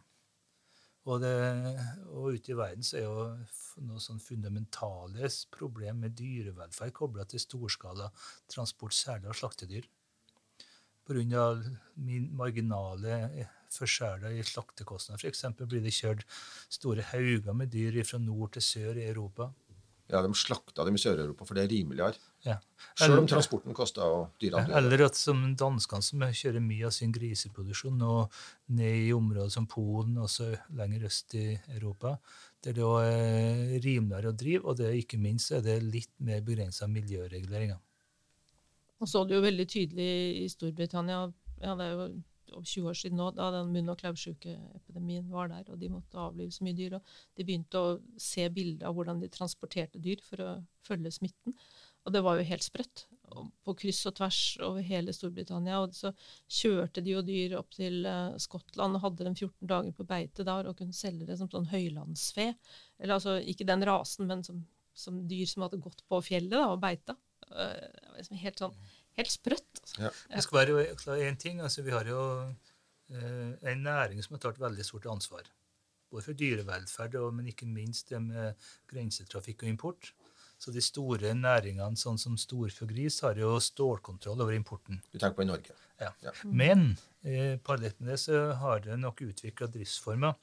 Og, 1.05 1.19
det, 1.21 1.34
og 2.09 2.32
ute 2.34 2.49
i 2.49 2.57
verden 2.57 2.86
så 2.86 2.97
er 2.97 3.03
jo 3.05 3.26
f- 3.45 3.76
noe 3.86 4.01
sånn 4.01 4.17
fundamentale 4.23 5.30
problem 5.53 5.99
med 6.01 6.15
dyrevelferd 6.17 6.95
kobla 6.97 7.28
til 7.30 7.43
storskala 7.43 8.07
transport, 8.49 8.95
særlig 8.97 9.30
av 9.30 9.38
slaktedyr. 9.38 9.86
Pga. 11.05 11.43
marginale 12.34 13.19
eh, 13.38 13.51
forskjeller 13.82 14.36
i 14.36 14.45
slaktekostnader. 14.45 15.21
F.eks. 15.21 15.45
blir 15.65 15.84
det 15.84 15.93
kjørt 15.95 16.26
store 16.71 17.05
hauger 17.11 17.53
med 17.57 17.73
dyr 17.73 18.01
fra 18.07 18.21
nord 18.21 18.55
til 18.55 18.65
sør 18.65 19.01
i 19.01 19.07
Europa. 19.09 19.51
Ja, 20.05 20.21
De 20.21 20.30
slakta 20.38 20.84
dem 20.86 20.97
i 20.99 21.01
Sør-Europa, 21.01 21.47
for 21.47 21.57
det 21.57 21.63
er 21.65 21.71
rimeligere. 21.71 22.19
Ja. 22.45 22.59
Selv 22.99 23.17
om 23.17 23.28
transporten 23.30 23.73
kosta 23.73 24.05
og 24.05 24.36
døde. 24.41 24.61
Eller 24.78 25.01
at 25.07 25.17
som 25.17 25.39
danskene 25.57 26.05
som 26.05 26.21
kjører 26.21 26.61
mye 26.61 26.86
av 26.86 26.93
sin 26.93 27.13
griseproduksjon 27.13 27.97
nå 27.97 28.17
ned 28.78 29.07
i 29.07 29.15
områder 29.15 29.49
som 29.55 29.65
Polen, 29.69 30.19
også 30.21 30.51
lenger 30.78 31.07
øst 31.09 31.34
i 31.39 31.47
Europa, 31.73 32.19
der 32.61 32.78
det 32.78 32.86
er 32.86 33.82
rimeligere 33.82 34.30
å 34.30 34.38
drive, 34.38 34.61
og 34.65 34.78
det 34.78 34.91
er 34.91 34.99
ikke 34.99 35.21
minst 35.21 35.55
er 35.57 35.65
det 35.65 35.80
litt 35.82 36.13
mer 36.21 36.45
begrensa 36.45 36.86
miljøreguleringer. 36.91 37.82
Man 39.01 39.09
så 39.09 39.26
det 39.26 39.39
jo 39.39 39.43
veldig 39.43 39.67
tydelig 39.67 40.11
i 40.43 40.45
Storbritannia, 40.53 41.26
ja, 41.65 41.73
det 41.73 41.89
er 41.89 41.97
jo 41.97 42.07
over 42.54 42.66
20 42.66 42.89
år 42.91 43.00
siden 43.00 43.20
nå, 43.20 43.32
da 43.38 43.50
den 43.54 43.72
munn- 43.74 43.91
og 43.91 44.00
klaursjukeepidemien 44.02 45.28
var 45.32 45.50
der, 45.52 45.66
og 45.72 45.80
de 45.82 45.89
måtte 45.91 46.22
avlive 46.22 46.54
så 46.54 46.66
mye 46.68 46.78
dyr. 46.78 46.98
og 46.98 47.16
De 47.38 47.48
begynte 47.48 47.82
å 47.82 47.98
se 48.22 48.48
bilder 48.54 48.89
av 48.89 48.96
hvordan 48.98 49.24
de 49.24 49.32
transporterte 49.34 50.02
dyr 50.04 50.22
for 50.24 50.43
å 50.43 50.54
følge 50.86 51.14
smitten. 51.16 51.58
Og 52.06 52.14
det 52.14 52.22
var 52.26 52.38
jo 52.38 52.48
helt 52.48 52.66
sprøtt. 52.66 53.08
På 53.66 53.74
kryss 53.76 54.04
og 54.06 54.14
tvers 54.20 54.39
over 54.64 54.84
hele 54.86 55.14
Storbritannia. 55.16 55.80
Og 55.82 55.96
så 55.98 56.12
kjørte 56.46 57.02
de 57.04 57.16
jo 57.16 57.24
dyr 57.26 57.58
opp 57.60 57.74
til 57.76 58.06
eh, 58.06 58.38
Skottland 58.41 59.00
og 59.00 59.08
hadde 59.08 59.26
dem 59.26 59.36
14 59.36 59.72
dager 59.72 59.96
på 59.98 60.06
beite 60.08 60.46
der 60.46 60.70
og 60.70 60.78
kunne 60.78 60.96
selge 60.96 61.26
det 61.28 61.39
som 61.39 61.50
sånn 61.52 61.72
høylandsfe. 61.72 62.52
Eller 63.00 63.18
altså 63.18 63.39
ikke 63.41 63.68
den 63.68 63.86
rasen, 63.89 64.30
men 64.30 64.46
som, 64.46 64.62
som 64.93 65.24
dyr 65.28 65.50
som 65.50 65.66
hadde 65.66 65.82
gått 65.82 66.06
på 66.06 66.22
fjellet 66.30 66.54
da, 66.54 66.68
og 66.76 66.84
beita. 66.86 67.18
Uh, 67.46 67.74
liksom 68.18 68.39
helt 68.41 68.62
sånn 68.62 68.78
helt 69.20 69.32
sprøtt. 69.32 69.82
Altså. 69.82 70.01
Ja. 70.07 70.11
Det 70.36 70.43
skal 70.45 70.59
være 70.59 70.74
jo 70.74 71.16
én 71.16 71.28
en 71.30 71.38
ting, 71.38 71.61
altså 71.61 71.86
Vi 71.86 71.93
har 71.95 72.09
jo 72.09 72.22
eh, 73.09 73.72
en 73.72 73.84
næring 73.84 74.24
som 74.24 74.36
har 74.36 74.43
tatt 74.45 74.59
veldig 74.59 74.86
stort 74.86 75.07
ansvar. 75.11 75.49
Både 76.11 76.24
for 76.24 76.38
dyrevelferd, 76.38 77.16
og, 77.16 77.34
men 77.34 77.49
ikke 77.51 77.68
minst 77.68 78.09
det 78.09 78.22
med 78.22 78.53
grensetrafikk 78.91 79.63
og 79.63 79.70
import. 79.70 80.13
Så 80.57 80.72
de 80.72 80.82
store 80.82 81.34
næringene, 81.36 81.99
sånn 81.99 82.18
som 82.18 82.38
storfe 82.39 82.86
og 82.86 82.93
gris, 82.93 83.20
har 83.26 83.36
jo 83.39 83.57
stålkontroll 83.59 84.41
over 84.45 84.55
importen. 84.55 85.01
Du 85.11 85.20
tenker 85.20 85.36
på 85.36 85.43
i 85.43 85.49
Norge? 85.49 85.76
Ja. 85.99 86.11
ja. 86.24 86.32
Men 86.47 86.95
eh, 87.24 87.57
parallelt 87.59 87.99
med 87.99 88.13
det 88.13 88.20
så 88.24 88.53
har 88.61 88.84
det 88.86 88.99
nok 88.99 89.26
utvikla 89.26 89.68
driftsformer 89.72 90.36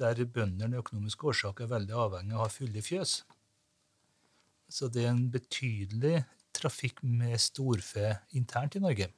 der 0.00 0.24
bøndene 0.24 0.78
av 0.78 0.84
økonomiske 0.86 1.28
årsaker 1.32 1.66
er 1.66 1.72
veldig 1.74 1.96
avhengig 2.04 2.34
av 2.34 2.40
å 2.40 2.46
ha 2.46 2.52
fulle 2.52 2.82
fjøs. 2.84 3.16
Så 4.72 4.88
det 4.88 5.04
er 5.04 5.12
en 5.12 5.26
betydelig 5.32 6.22
trafikk 6.62 7.02
med 7.02 7.38
storfe 7.42 8.16
internt 8.38 8.78
i 8.78 8.82
Norge. 8.82 9.10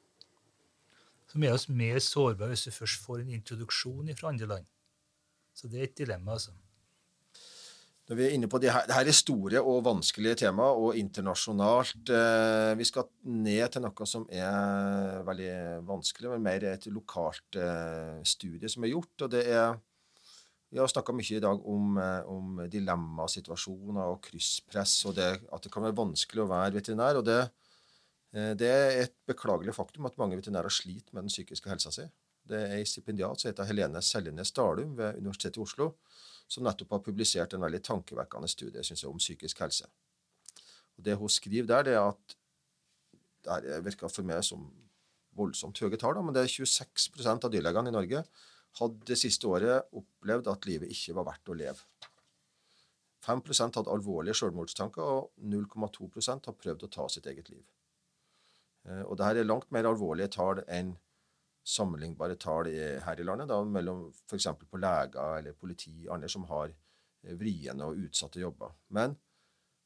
Som 1.30 1.44
gjør 1.44 1.56
oss 1.58 1.70
mer 1.70 2.02
sårbare 2.02 2.52
hvis 2.54 2.68
vi 2.68 2.76
først 2.76 3.06
får 3.06 3.22
en 3.22 3.32
introduksjon 3.38 4.12
fra 4.18 4.30
andre 4.32 4.50
land. 4.50 4.68
Så 5.54 5.70
det 5.70 5.80
er 5.80 5.88
et 5.88 5.98
dilemma, 5.98 6.34
altså. 6.34 6.54
Når 8.04 8.18
vi 8.18 8.24
er 8.26 8.34
inne 8.36 8.48
på 8.52 8.58
det 8.60 8.68
her, 8.68 8.84
det 8.84 8.92
her 8.92 9.08
er 9.08 9.16
store 9.16 9.60
og 9.64 9.84
vanskelige 9.86 10.42
tema, 10.42 10.66
og 10.76 10.98
internasjonalt. 11.00 12.10
Eh, 12.12 12.72
vi 12.76 12.84
skal 12.84 13.08
ned 13.32 13.64
til 13.72 13.84
noe 13.86 14.08
som 14.08 14.26
er 14.28 15.22
veldig 15.24 15.54
vanskelig, 15.88 16.34
men 16.34 16.44
mer 16.44 16.66
et 16.68 16.84
lokalt 16.92 17.56
eh, 17.56 18.20
studie 18.28 18.68
som 18.68 18.84
er 18.84 18.92
gjort. 18.92 19.24
og 19.24 19.32
det 19.32 19.46
er 19.48 19.78
vi 20.74 20.80
har 20.82 20.88
snakka 20.90 21.12
mye 21.14 21.36
i 21.36 21.42
dag 21.42 21.66
om, 21.70 21.98
eh, 22.02 22.24
om 22.26 22.56
dilemmasituasjoner 22.66 24.08
og 24.10 24.16
krysspress, 24.26 25.04
og 25.06 25.14
det, 25.14 25.28
at 25.54 25.62
det 25.62 25.70
kan 25.70 25.84
være 25.84 25.94
vanskelig 25.94 26.42
å 26.42 26.48
være 26.50 26.74
veterinær. 26.74 27.18
og 27.20 27.24
det, 27.24 27.50
eh, 28.32 28.54
det 28.54 28.66
er 28.66 29.02
et 29.04 29.14
beklagelig 29.24 29.72
faktum 29.72 30.06
at 30.06 30.18
mange 30.18 30.34
veterinærer 30.34 30.68
sliter 30.68 31.14
med 31.14 31.22
den 31.22 31.28
psykiske 31.28 31.70
helsa 31.70 31.92
si. 31.92 32.02
Det 32.44 32.58
er 32.58 32.74
ei 32.74 32.82
stipendiat 32.82 33.38
som 33.38 33.52
heter 33.52 33.64
Helene 33.66 34.02
Seljenes 34.02 34.50
Dalum 34.50 34.96
ved 34.96 35.14
Universitetet 35.14 35.58
i 35.58 35.60
Oslo, 35.60 35.94
som 36.48 36.64
nettopp 36.64 36.90
har 36.90 36.98
publisert 36.98 37.54
en 37.54 37.60
veldig 37.60 37.80
tankevekkende 37.80 38.48
studie 38.48 38.82
synes 38.82 39.00
jeg, 39.00 39.10
om 39.10 39.18
psykisk 39.18 39.58
helse. 39.60 39.86
Og 40.98 41.04
Det 41.04 41.16
hun 41.16 41.28
skriver 41.28 41.66
der, 41.68 41.82
det 41.84 41.94
er 41.94 42.08
at 42.08 43.62
det 43.62 43.84
virker 43.84 44.08
for 44.08 44.24
meg 44.24 44.42
som 44.42 44.72
voldsomt 45.36 45.78
høye 45.78 45.96
tall, 45.96 46.20
men 46.20 46.34
det 46.34 46.42
er 46.42 46.64
26% 46.64 47.44
av 47.44 47.50
dyrlegene 47.50 47.88
i 47.88 47.92
Norge 47.92 48.24
hadde 48.80 49.06
det 49.08 49.18
siste 49.20 49.48
året 49.48 49.94
opplevd 49.94 50.50
at 50.50 50.66
livet 50.68 50.92
ikke 50.92 51.14
var 51.18 51.28
verdt 51.30 51.52
å 51.52 51.56
leve. 51.58 52.10
5% 53.24 53.78
hadde 53.78 53.92
alvorlige 53.92 54.36
selvmordstanker, 54.36 55.02
og 55.02 55.30
0,2% 55.40 56.50
har 56.50 56.58
prøvd 56.60 56.84
å 56.84 56.92
ta 56.92 57.06
sitt 57.08 57.28
eget 57.30 57.48
liv. 57.52 57.64
Eh, 58.88 59.02
og 59.06 59.16
dette 59.20 59.40
er 59.40 59.48
langt 59.48 59.70
mer 59.72 59.88
alvorlige 59.88 60.32
tall 60.36 60.60
enn 60.68 60.92
sammenlignbare 61.64 62.36
tall 62.36 62.68
her 62.68 63.20
i 63.20 63.24
landet, 63.24 63.48
da, 63.48 63.62
mellom 63.64 64.10
f.eks. 64.28 64.50
på 64.68 64.80
leger 64.82 65.38
eller 65.38 65.56
politi, 65.56 66.04
andre 66.12 66.28
som 66.28 66.44
har 66.50 66.68
eh, 66.68 67.32
vriene 67.40 67.88
og 67.88 68.02
utsatte 68.04 68.42
jobber. 68.42 68.74
Men 68.92 69.16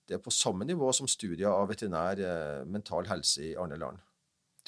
det 0.09 0.17
er 0.17 0.25
på 0.25 0.35
samme 0.35 0.67
nivå 0.67 0.91
som 0.97 1.07
studier 1.07 1.53
av 1.53 1.69
veterinær 1.71 2.25
eh, 2.25 2.67
mental 2.67 3.07
helse 3.13 3.45
i 3.53 3.57
andre 3.61 3.79
land 3.85 4.08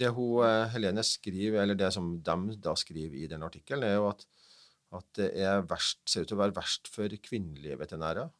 det 0.00 0.10
hun, 0.16 0.44
eh, 0.46 0.68
Helene 0.74 1.04
skriver, 1.06 1.62
eller 1.62 1.78
det 1.78 1.90
som 1.94 2.14
de 2.24 2.56
da 2.62 2.74
skriver 2.78 3.18
i 3.20 3.28
den 3.30 3.44
artikkelen, 3.46 3.84
er 3.84 3.98
jo 3.98 4.08
at, 4.10 4.24
at 4.96 5.06
det 5.18 5.28
er 5.44 5.66
verst, 5.68 6.02
ser 6.08 6.24
ut 6.24 6.32
til 6.32 6.38
å 6.38 6.42
være 6.44 6.56
verst 6.56 6.90
for 6.92 7.20
kvinnelige 7.28 7.78
veterinærer. 7.80 8.30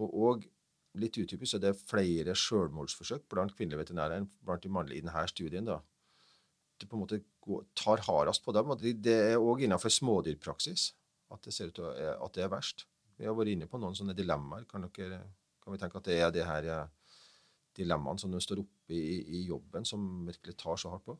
Og, 0.00 0.14
og 0.14 0.46
litt 1.00 1.18
utypisk 1.20 1.54
så 1.54 1.62
det 1.62 1.70
er 1.70 1.82
flere 1.92 2.34
selvmordsforsøk 2.38 3.28
blant 3.30 3.54
kvinnelige 3.56 3.84
veterinærer 3.84 4.20
enn 4.20 4.30
blant 4.46 4.64
de 4.64 4.72
mannlige 4.72 5.02
i 5.02 5.06
denne 5.06 5.26
studien. 5.30 5.68
da. 5.68 5.78
Det 6.80 6.88
på 6.88 6.96
en 6.96 7.04
måte 7.04 7.20
går, 7.44 7.66
tar 7.76 8.02
hardest 8.08 8.44
på 8.44 8.54
dem. 8.56 8.72
og 8.72 8.80
Det 8.80 9.18
er 9.32 9.36
òg 9.36 9.66
innenfor 9.66 9.92
smådyrpraksis 9.92 10.90
at 11.30 11.44
det 11.44 11.54
ser 11.54 11.70
ut 11.70 11.76
til 11.76 11.84
at 11.86 12.34
det 12.34 12.42
er 12.42 12.50
verst. 12.50 12.88
Vi 13.20 13.28
har 13.28 13.36
vært 13.36 13.52
inne 13.52 13.68
på 13.68 13.78
noen 13.78 13.94
sånne 13.94 14.16
dilemmaer. 14.16 14.64
Kan, 14.66 14.88
dere, 14.96 15.20
kan 15.60 15.74
vi 15.74 15.78
tenke 15.78 16.00
at 16.00 16.08
det 16.08 16.16
er 16.18 16.32
de 16.34 16.46
her 16.48 16.70
dilemmaene 17.76 18.18
som 18.18 18.32
du 18.32 18.40
står 18.42 18.64
oppe 18.64 18.79
i, 18.94 19.20
i 19.40 19.42
jobben, 19.48 19.86
som 19.88 20.26
virkelig 20.26 20.56
tar 20.60 20.80
så 20.80 20.92
hardt 20.94 21.06
på? 21.08 21.16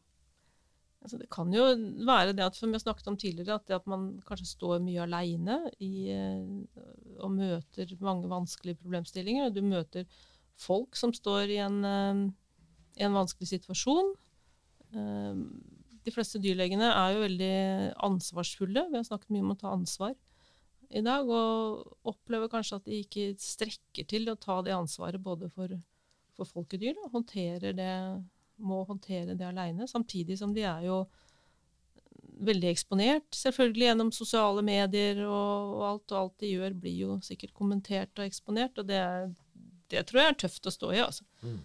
Altså, 1.00 1.16
det 1.16 1.30
kan 1.32 1.48
jo 1.54 1.64
være 2.04 2.34
det 2.36 2.44
at, 2.44 2.56
som 2.58 2.74
jeg 2.74 2.82
snakket 2.82 3.08
om 3.08 3.16
tidligere, 3.16 3.56
at, 3.56 3.70
at 3.72 3.86
man 3.88 4.18
kanskje 4.26 4.50
står 4.50 4.82
mye 4.84 5.00
aleine 5.06 5.56
eh, 5.80 6.42
og 7.16 7.32
møter 7.38 7.94
mange 8.04 8.28
vanskelige 8.28 8.82
problemstillinger. 8.82 9.48
og 9.48 9.56
Du 9.56 9.62
møter 9.64 10.04
folk 10.60 10.98
som 11.00 11.14
står 11.16 11.54
i 11.54 11.60
en, 11.64 11.78
eh, 11.88 12.24
en 13.06 13.16
vanskelig 13.16 13.48
situasjon. 13.48 14.12
Eh, 14.92 15.40
de 16.04 16.12
fleste 16.12 16.40
dyrlegene 16.40 16.90
er 16.92 17.14
jo 17.14 17.24
veldig 17.24 17.54
ansvarsfulle. 18.04 18.84
Vi 18.90 19.00
har 19.00 19.08
snakket 19.08 19.32
mye 19.32 19.46
om 19.46 19.54
å 19.54 19.60
ta 19.60 19.72
ansvar 19.72 20.12
i 20.90 21.00
dag, 21.06 21.28
og 21.28 22.12
opplever 22.12 22.50
kanskje 22.50 22.80
at 22.80 22.88
de 22.88 23.00
ikke 23.04 23.30
strekker 23.40 24.08
til 24.10 24.28
å 24.28 24.38
ta 24.40 24.58
det 24.66 24.74
ansvaret 24.74 25.22
både 25.22 25.48
for 25.54 25.72
for 26.40 26.48
folkedyr. 26.48 26.96
Da. 26.98 27.08
Håndterer 27.14 27.76
det, 27.76 27.96
må 28.60 28.82
håndtere 28.88 29.36
det 29.38 29.46
aleine. 29.46 29.88
Samtidig 29.88 30.38
som 30.40 30.54
de 30.56 30.64
er 30.68 30.86
jo 30.88 31.02
veldig 32.40 32.70
eksponert, 32.70 33.26
selvfølgelig 33.36 33.86
gjennom 33.90 34.12
sosiale 34.16 34.62
medier 34.64 35.20
og, 35.26 35.74
og, 35.76 35.82
alt. 35.90 36.06
Og 36.12 36.20
alt 36.22 36.44
de 36.44 36.54
gjør, 36.54 36.76
blir 36.82 36.96
jo 37.04 37.18
sikkert 37.24 37.52
kommentert 37.56 38.12
og 38.16 38.26
eksponert. 38.26 38.80
Og 38.80 38.88
det, 38.88 39.02
det 39.92 40.06
tror 40.08 40.22
jeg 40.22 40.34
er 40.34 40.40
tøft 40.44 40.70
å 40.70 40.74
stå 40.74 40.94
i, 40.96 41.02
altså. 41.04 41.26
Mm. 41.44 41.60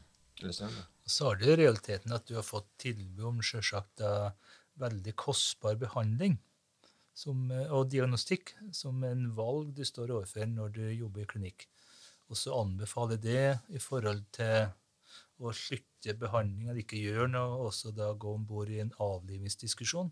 Så 1.08 1.30
har 1.30 1.40
du 1.40 1.48
realiteten 1.48 2.12
at 2.12 2.26
du 2.28 2.36
har 2.36 2.44
fått 2.44 2.68
tilbud 2.82 3.24
om 3.30 3.40
selvsagt 3.46 4.04
veldig 4.82 5.14
kostbar 5.16 5.78
behandling 5.80 6.36
som, 7.16 7.48
og 7.72 7.88
diagnostikk 7.94 8.52
som 8.76 9.04
en 9.08 9.30
valg 9.38 9.72
du 9.78 9.86
står 9.88 10.12
overfor 10.18 10.50
når 10.52 10.74
du 10.76 10.84
jobber 10.90 11.24
i 11.24 11.30
klinikk 11.32 11.68
og 12.30 12.40
så 12.40 12.56
anbefale 12.58 13.18
det 13.22 13.58
i 13.70 13.82
forhold 13.82 14.24
til 14.36 14.72
å 15.44 15.52
slutte 15.56 16.16
behandling 16.20 16.70
eller 16.70 16.82
ikke 16.84 17.02
gjøre 17.02 17.28
noe, 17.34 17.58
og 17.58 17.70
også 17.70 17.92
da 17.96 18.12
gå 18.14 18.32
om 18.38 18.46
bord 18.48 18.72
i 18.72 18.80
en 18.84 18.94
avlivingsdiskusjon. 19.04 20.12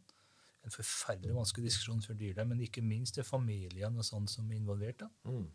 En 0.63 0.71
forferdelig 0.71 1.35
vanskelig 1.35 1.67
diskusjon 1.67 2.03
for 2.03 2.19
dyra, 2.19 2.45
men 2.47 2.61
ikke 2.63 2.83
minst 2.85 3.17
til 3.17 3.27
familiene 3.27 3.99
og 3.99 4.07
sånn 4.07 4.29
som 4.31 4.47
er 4.51 4.59
involvert. 4.59 5.03
da. 5.03 5.09
Mm. 5.27 5.47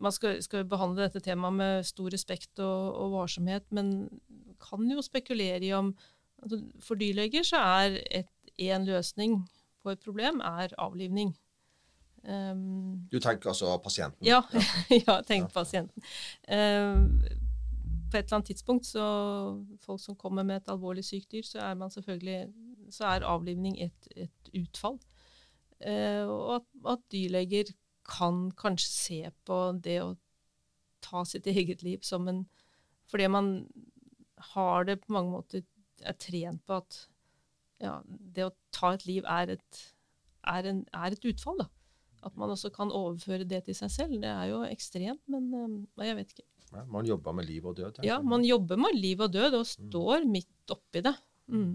Man 0.03 0.11
skal, 0.11 0.41
skal, 0.43 0.65
behandle 0.67 1.05
dette 1.05 1.21
temaet 1.23 1.55
med 1.55 1.85
stor 1.87 2.09
respekt 2.11 2.59
og, 2.59 2.95
og 2.99 3.13
varsomhet, 3.13 3.63
men 3.71 4.09
kan 4.59 4.89
jo 4.89 5.03
spekulere 5.05 5.63
i 5.63 5.69
om 5.77 5.93
altså 6.43 6.59
For 6.83 6.99
dyrleger 6.99 7.45
så 7.47 7.61
er 7.61 8.25
én 8.59 8.83
løsning 8.83 9.37
på 9.83 9.93
et 9.93 10.03
problem 10.03 10.41
er 10.43 10.73
avlivning. 10.81 11.31
Um, 12.23 13.07
du 13.11 13.19
tenker 13.19 13.51
altså 13.51 13.77
pasienten? 13.83 14.25
Ja, 14.25 14.41
ja 14.89 15.19
tenk 15.27 15.49
ja. 15.49 15.53
pasienten. 15.53 16.03
Um, 16.47 17.19
på 18.11 18.17
et 18.17 18.27
eller 18.27 18.37
annet 18.37 18.51
tidspunkt, 18.53 18.85
så 18.85 19.05
folk 19.81 20.01
som 20.01 20.15
kommer 20.15 20.43
med 20.43 20.61
et 20.61 20.69
alvorlig 20.71 21.03
sykt 21.05 21.31
dyr, 21.33 21.43
så 21.43 21.59
er 21.59 21.73
man 21.75 21.91
selvfølgelig 21.91 22.53
så 22.93 23.09
er 23.09 23.25
avlivning 23.27 23.79
et, 23.81 24.07
et 24.15 24.51
utfall. 24.53 24.99
Uh, 25.83 26.29
og 26.29 26.55
at, 26.55 26.67
at, 26.93 27.01
dyrleger 27.11 27.73
kan 28.07 28.51
kanskje 28.59 28.91
se 28.91 29.31
på 29.47 29.57
det 29.83 29.97
å 30.03 30.13
ta 31.03 31.23
sitt 31.27 31.47
eget 31.53 31.83
liv 31.83 32.03
som 32.03 32.27
en 32.27 32.45
Fordi 33.11 33.27
man 33.27 33.67
har 34.53 34.83
det 34.83 35.01
på 35.01 35.13
mange 35.13 35.31
måter 35.31 35.63
er 36.01 36.15
trent 36.19 36.63
på 36.65 36.77
at 36.79 37.07
ja, 37.83 37.97
det 38.07 38.45
å 38.45 38.53
ta 38.71 38.93
et 38.93 39.05
liv 39.05 39.25
er 39.27 39.57
et, 39.57 39.79
er 40.47 40.69
en, 40.69 40.85
er 40.93 41.11
et 41.11 41.25
utfall. 41.25 41.59
da. 41.59 41.67
At 42.23 42.35
man 42.39 42.53
også 42.53 42.71
kan 42.73 42.91
overføre 42.93 43.47
det 43.47 43.65
til 43.67 43.77
seg 43.77 43.91
selv, 43.91 44.17
det 44.23 44.31
er 44.31 44.49
jo 44.51 44.63
ekstremt, 44.67 45.23
men 45.31 45.49
uh, 45.53 46.05
jeg 46.05 46.17
vet 46.19 46.35
ikke. 46.35 46.47
Ja, 46.73 46.83
man 46.89 47.05
jobber 47.05 47.35
med 47.37 47.45
liv 47.45 47.65
og 47.69 47.77
død? 47.77 48.01
Ja, 48.05 48.19
man 48.25 48.45
jobber 48.47 48.79
med 48.81 48.95
liv 48.97 49.21
og 49.21 49.33
død 49.33 49.59
og 49.59 49.65
mm. 49.65 49.71
står 49.75 50.23
mm. 50.23 50.31
midt 50.33 50.73
oppi 50.73 51.03
det. 51.05 51.13
Mm. 51.53 51.73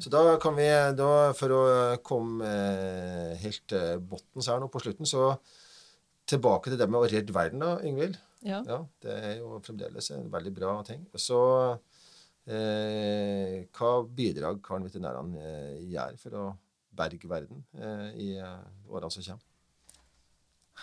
Så 0.00 0.10
da 0.10 0.22
kan 0.42 0.56
vi, 0.56 0.66
da, 0.98 1.10
for 1.36 1.52
å 1.54 1.62
komme 2.06 2.46
eh, 2.46 3.34
helt 3.42 3.64
til 3.70 4.00
bunnens 4.02 4.48
her 4.50 4.62
nå 4.62 4.70
på 4.72 4.82
slutten, 4.82 5.08
så 5.08 5.34
tilbake 6.26 6.72
til 6.72 6.80
det 6.80 6.88
med 6.90 7.02
å 7.02 7.10
redde 7.10 7.34
verden, 7.34 7.62
da, 7.62 7.76
Ingvild. 7.86 8.16
Ja. 8.46 8.62
Ja, 8.66 8.80
det 9.02 9.14
er 9.14 9.34
jo 9.40 9.60
fremdeles 9.64 10.10
en 10.14 10.30
veldig 10.32 10.52
bra 10.54 10.76
ting. 10.86 11.04
Så 11.18 11.38
eh, 12.46 13.66
hva 13.74 13.92
bidrag 14.06 14.62
kan 14.64 14.86
veterinærene 14.86 15.42
eh, 15.42 15.84
gjøre 15.92 16.20
for 16.22 16.38
å 16.38 16.46
berge 16.96 17.30
verden 17.30 17.62
eh, 17.76 18.08
i 18.22 18.28
eh, 18.40 18.64
årene 18.90 19.12
som 19.12 19.26
kommer? 19.26 19.45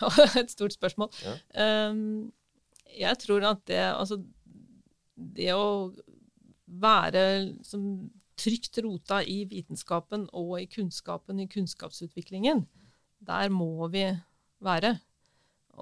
Et 0.40 0.50
stort 0.50 0.74
spørsmål. 0.74 1.10
Ja. 1.24 1.90
Um, 1.90 2.32
jeg 2.94 3.18
tror 3.22 3.46
at 3.48 3.62
det 3.68 3.80
Altså, 3.90 4.20
det 5.14 5.52
å 5.54 5.92
være 6.66 7.54
som 7.66 8.10
trygt 8.38 8.80
rota 8.82 9.20
i 9.22 9.44
vitenskapen 9.46 10.26
og 10.34 10.56
i 10.58 10.68
kunnskapen, 10.70 11.38
i 11.38 11.50
kunnskapsutviklingen, 11.50 12.64
der 13.24 13.50
må 13.52 13.88
vi 13.92 14.08
være. 14.64 14.96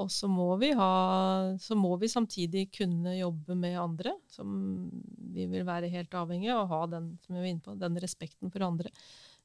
Og 0.01 0.09
så 0.13 0.29
må 0.31 0.55
vi 0.57 0.71
ha 0.73 1.53
Så 1.61 1.77
må 1.77 1.91
vi 2.01 2.09
samtidig 2.09 2.71
kunne 2.73 3.13
jobbe 3.19 3.57
med 3.59 3.77
andre, 3.81 4.15
som 4.33 4.89
vi 5.33 5.45
vil 5.51 5.67
være 5.69 5.91
helt 5.93 6.15
avhengig 6.17 6.49
av, 6.53 6.65
og 6.65 6.73
ha 6.73 6.81
den, 6.95 7.13
som 7.25 7.37
jeg 7.37 7.45
var 7.45 7.51
inne 7.51 7.67
på, 7.67 7.77
den 7.81 8.01
respekten 8.01 8.53
for 8.53 8.65
andre. 8.65 8.93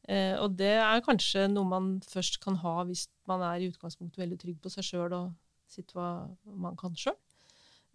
Eh, 0.08 0.36
og 0.40 0.56
det 0.56 0.76
er 0.80 1.04
kanskje 1.04 1.50
noe 1.52 1.68
man 1.68 1.88
først 2.08 2.40
kan 2.44 2.56
ha 2.62 2.78
hvis 2.88 3.08
man 3.28 3.44
er 3.44 3.60
i 3.60 3.68
utgangspunktet 3.68 4.22
veldig 4.22 4.40
trygg 4.40 4.62
på 4.64 4.72
seg 4.72 4.86
sjøl 4.88 5.16
og 5.18 5.34
sitt 5.68 5.92
hva 5.96 6.30
man 6.48 6.78
kan 6.80 6.96
sjøl. 6.96 7.18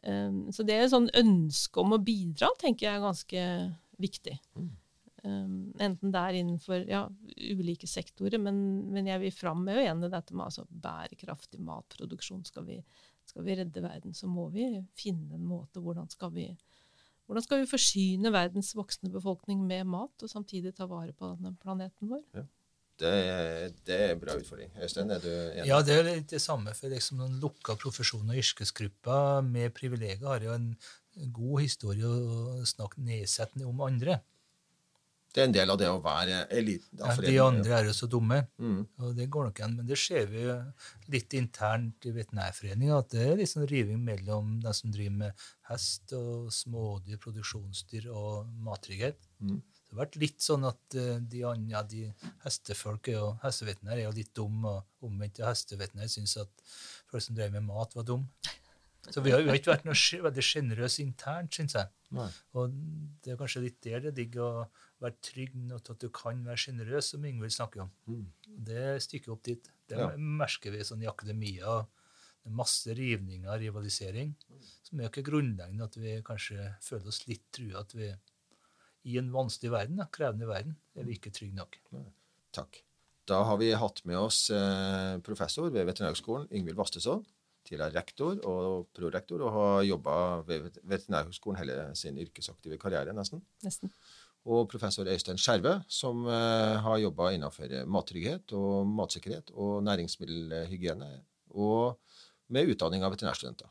Eh, 0.05 0.31
så 0.53 0.67
det 0.67 0.77
er 0.77 0.87
et 0.87 0.93
sånn 0.93 1.09
ønske 1.23 1.81
om 1.81 1.97
å 1.97 2.03
bidra, 2.05 2.53
tenker 2.61 2.89
jeg 2.89 2.99
er 2.99 3.07
ganske 3.07 3.47
viktig. 4.03 4.37
Eh, 5.23 5.55
enten 5.87 6.13
det 6.13 6.21
er 6.21 6.41
innenfor 6.43 6.85
ja, 6.91 7.07
ulike 7.55 7.89
sektorer, 7.89 8.37
men, 8.43 8.61
men 8.93 9.09
jeg 9.09 9.25
vil 9.25 9.37
framheve 9.37 9.87
igjen 9.87 10.05
dette 10.05 10.37
med 10.37 10.51
altså, 10.51 10.67
bærekraftig 10.69 11.63
matproduksjon. 11.65 12.45
Skal 12.49 12.69
vi, 12.69 12.81
skal 13.25 13.49
vi 13.49 13.57
redde 13.63 13.85
verden, 13.85 14.13
så 14.13 14.29
må 14.29 14.51
vi 14.53 14.69
finne 14.99 15.39
en 15.39 15.49
måte. 15.49 15.81
Hvordan 15.81 16.13
skal 16.13 16.35
vi 16.37 16.51
hvordan 17.27 17.45
skal 17.45 17.63
vi 17.63 17.71
forsyne 17.71 18.33
verdens 18.35 18.73
voksne 18.77 19.13
befolkning 19.13 19.63
med 19.67 19.87
mat, 19.89 20.15
og 20.23 20.31
samtidig 20.31 20.75
ta 20.77 20.89
vare 20.91 21.15
på 21.17 21.35
denne 21.35 21.55
planeten 21.63 22.11
vår? 22.11 22.25
Det 23.03 23.11
er, 23.11 23.71
det 23.87 23.95
er 23.97 24.11
en 24.13 24.21
bra 24.21 24.35
utfordring. 24.39 24.71
Øystein, 24.79 25.11
er 25.11 25.23
du 25.23 25.31
enig? 25.31 25.67
Ja, 25.67 25.79
det 25.83 25.95
er 25.97 26.05
litt 26.07 26.31
det 26.31 26.43
samme. 26.45 26.75
for 26.77 26.93
liksom 26.93 27.23
Noen 27.23 27.39
lukka 27.43 27.75
profesjoner 27.81 28.37
og 28.37 28.43
yrkesgrupper 28.43 29.41
med 29.47 29.73
privilegier 29.75 30.29
har 30.29 30.45
jo 30.45 30.53
en 30.55 30.69
god 31.33 31.65
historie 31.65 32.07
å 32.07 32.67
snakke 32.69 33.03
nedsettende 33.03 33.67
om 33.69 33.81
andre. 33.87 34.21
Det 35.33 35.41
er 35.41 35.47
en 35.49 35.55
del 35.55 35.73
av 35.73 35.79
det 35.81 35.89
å 35.89 36.01
være 36.05 36.43
eliten. 36.53 37.01
Ja, 37.01 37.15
de 37.17 37.37
andre 37.41 37.77
er 37.79 37.87
jo 37.89 37.95
så 37.97 38.09
dumme. 38.11 38.43
Mm. 38.61 38.83
Og 39.01 39.15
det 39.17 39.31
går 39.33 39.49
nok 39.49 39.61
igjen. 39.61 39.77
Men 39.79 39.89
det 39.89 39.97
ser 40.01 40.27
vi 40.29 40.43
jo 40.45 40.57
litt 41.15 41.33
internt 41.39 42.09
i 42.09 42.13
Veterinærforeningen, 42.13 42.93
at 42.99 43.15
det 43.15 43.23
er 43.25 43.39
litt 43.41 43.53
sånn 43.53 43.69
riving 43.71 44.03
mellom 44.05 44.59
de 44.61 44.75
som 44.77 44.93
driver 44.93 45.17
med 45.23 45.47
hest 45.71 46.13
og 46.19 46.51
smådyr, 46.53 47.21
produksjonsdyr 47.23 48.11
og 48.13 48.51
mattrygghet. 48.67 49.25
Mm. 49.41 49.63
Det 49.63 49.97
har 49.97 50.03
vært 50.05 50.21
litt 50.21 50.45
sånn 50.45 50.69
at 50.69 50.99
eh, 51.01 51.17
de 51.33 51.43
andre, 51.49 51.83
de 51.89 52.05
hestefolk 52.45 53.09
er 53.13 53.19
jo, 53.19 53.27
hesteveterinær 53.43 53.99
er 53.99 54.07
jo 54.07 54.15
litt 54.17 54.31
dum, 54.37 54.63
og 54.69 55.09
omvendt 55.09 55.41
og 55.41 55.49
hesteveterinær 55.51 56.13
syns 56.13 56.39
at 56.45 56.63
folk 57.09 57.25
som 57.25 57.37
drev 57.37 57.57
med 57.57 57.67
mat, 57.67 57.97
var 57.97 58.07
dum. 58.09 58.29
Så 59.09 59.25
vi 59.25 59.33
har 59.35 59.43
jo 59.43 59.53
ikke 59.53 59.73
vært 59.73 59.89
noe 59.89 60.23
veldig 60.29 60.45
sjenerøse 60.47 61.03
internt, 61.03 61.57
syns 61.57 61.77
jeg. 61.77 61.91
Nei. 62.13 62.29
Og 62.61 62.75
det 63.25 63.33
er 63.33 63.39
kanskje 63.41 63.63
litt 63.65 63.79
der 63.85 64.03
det 64.05 64.15
ligger 64.19 64.43
å 64.45 64.65
være 65.03 65.17
trygg 65.25 65.55
nok 65.57 65.83
til 65.87 65.95
at 65.97 66.05
du 66.05 66.09
kan 66.15 66.43
være 66.45 66.61
sjenerøs, 66.67 67.09
som 67.15 67.25
Ingvild 67.25 67.55
snakker 67.55 67.87
om. 67.87 67.91
Mm. 68.11 68.27
Det 68.69 68.85
stykker 69.07 69.33
opp 69.35 69.43
dit. 69.49 69.71
Det 69.89 69.99
Ja. 69.99 70.11
merker 70.17 70.71
vi 70.75 70.85
sånn 70.85 71.03
i 71.03 71.09
akademia. 71.11 71.81
Det 72.43 72.51
er 72.51 72.57
masse 72.59 72.93
rivninger 72.99 73.59
rivalisering, 73.63 74.35
som 74.83 75.01
er 75.01 75.09
ikke 75.09 75.25
grunnleggende 75.25 75.85
at 75.85 75.97
vi 75.97 76.21
kanskje 76.27 76.77
føler 76.83 77.07
oss 77.07 77.27
litt 77.29 77.45
trua 77.53 77.81
at 77.81 77.93
vi 77.95 78.13
i 79.05 79.19
en 79.19 79.31
vanskelig 79.35 79.71
verden, 79.71 79.97
da, 79.97 80.07
krevende 80.07 80.47
verden, 80.47 80.77
er 80.95 81.05
vi 81.05 81.17
ikke 81.17 81.33
trygge 81.35 81.55
nok. 81.59 81.79
Takk. 82.53 82.83
Da 83.27 83.45
har 83.45 83.57
vi 83.59 83.71
hatt 83.73 84.05
med 84.05 84.17
oss 84.19 84.51
eh, 84.51 85.19
professor 85.23 85.71
ved 85.71 85.87
Veterinærhøgskolen, 85.87 86.49
Yngvild 86.53 86.77
Vastesson. 86.77 87.25
Tidligere 87.63 87.95
rektor 87.95 88.41
og 88.49 88.89
prorektor, 88.97 89.45
og 89.47 89.55
har 89.55 89.85
jobba 89.87 90.15
ved 90.49 90.81
Veterinærhøgskolen 90.83 91.61
hele 91.61 91.77
sin 91.99 92.19
yrkesaktive 92.19 92.79
karriere, 92.83 93.15
nesten. 93.15 93.45
Nesten. 93.63 93.93
Og 94.51 94.67
professor 94.71 95.07
Øystein 95.07 95.39
Skjerve, 95.39 95.77
som 95.87 96.27
eh, 96.27 96.81
har 96.83 96.99
jobba 96.99 97.31
innenfor 97.31 97.77
mattrygghet 97.87 98.57
og 98.59 98.89
matsikkerhet 98.91 99.55
og 99.55 99.85
næringsmiddelhygiene, 99.87 101.13
og 101.55 102.01
med 102.53 102.75
utdanning 102.75 103.07
av 103.07 103.15
veterinærstudenter. 103.15 103.71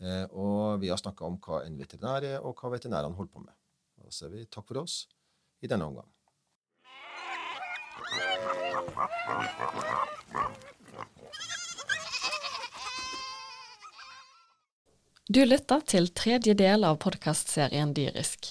Eh, 0.00 0.26
og 0.32 0.80
vi 0.80 0.88
har 0.88 1.00
snakka 1.00 1.26
om 1.26 1.36
hva 1.44 1.64
en 1.66 1.76
veterinær 1.80 2.24
er, 2.24 2.38
og 2.40 2.60
hva 2.60 2.72
veterinærene 2.76 3.16
holder 3.16 3.32
på 3.34 3.44
med. 3.44 3.56
Da 4.00 4.12
sier 4.14 4.32
vi 4.32 4.46
takk 4.48 4.68
for 4.68 4.80
oss 4.84 5.02
i 5.60 5.68
denne 5.68 5.88
omgang. 5.88 6.08
Du 15.30 15.44
lytter 15.46 15.78
til 15.86 16.08
tredje 16.10 16.56
del 16.58 16.82
av 16.82 16.96
podkastserien 17.04 17.92
Dyrisk. 17.94 18.48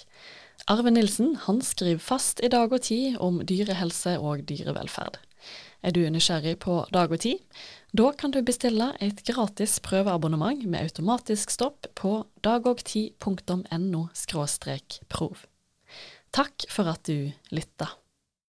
Arve 0.71 0.93
Nilsen 0.95 1.33
han 1.43 1.57
skriver 1.59 1.99
fast 1.99 2.39
i 2.39 2.47
Dag 2.53 2.71
og 2.71 2.85
Tid 2.85 3.17
om 3.19 3.41
dyrehelse 3.43 4.13
og 4.23 4.45
dyrevelferd. 4.47 5.17
Er 5.83 5.91
du 5.91 5.99
nysgjerrig 6.07 6.55
på 6.63 6.77
Dag 6.95 7.11
og 7.11 7.19
Tid? 7.25 7.43
Da 7.91 8.13
kan 8.15 8.31
du 8.31 8.39
bestille 8.47 8.93
et 9.03 9.19
gratis 9.27 9.75
prøveabonnement 9.83 10.63
med 10.71 10.87
automatisk 10.87 11.51
stopp 11.51 11.91
på 11.99 12.13
dagogtid.no 12.47 14.05
prov. 15.11 15.43
Takk 16.31 16.69
for 16.71 16.95
at 16.95 17.03
du 17.11 17.33
lytta. 17.51 17.91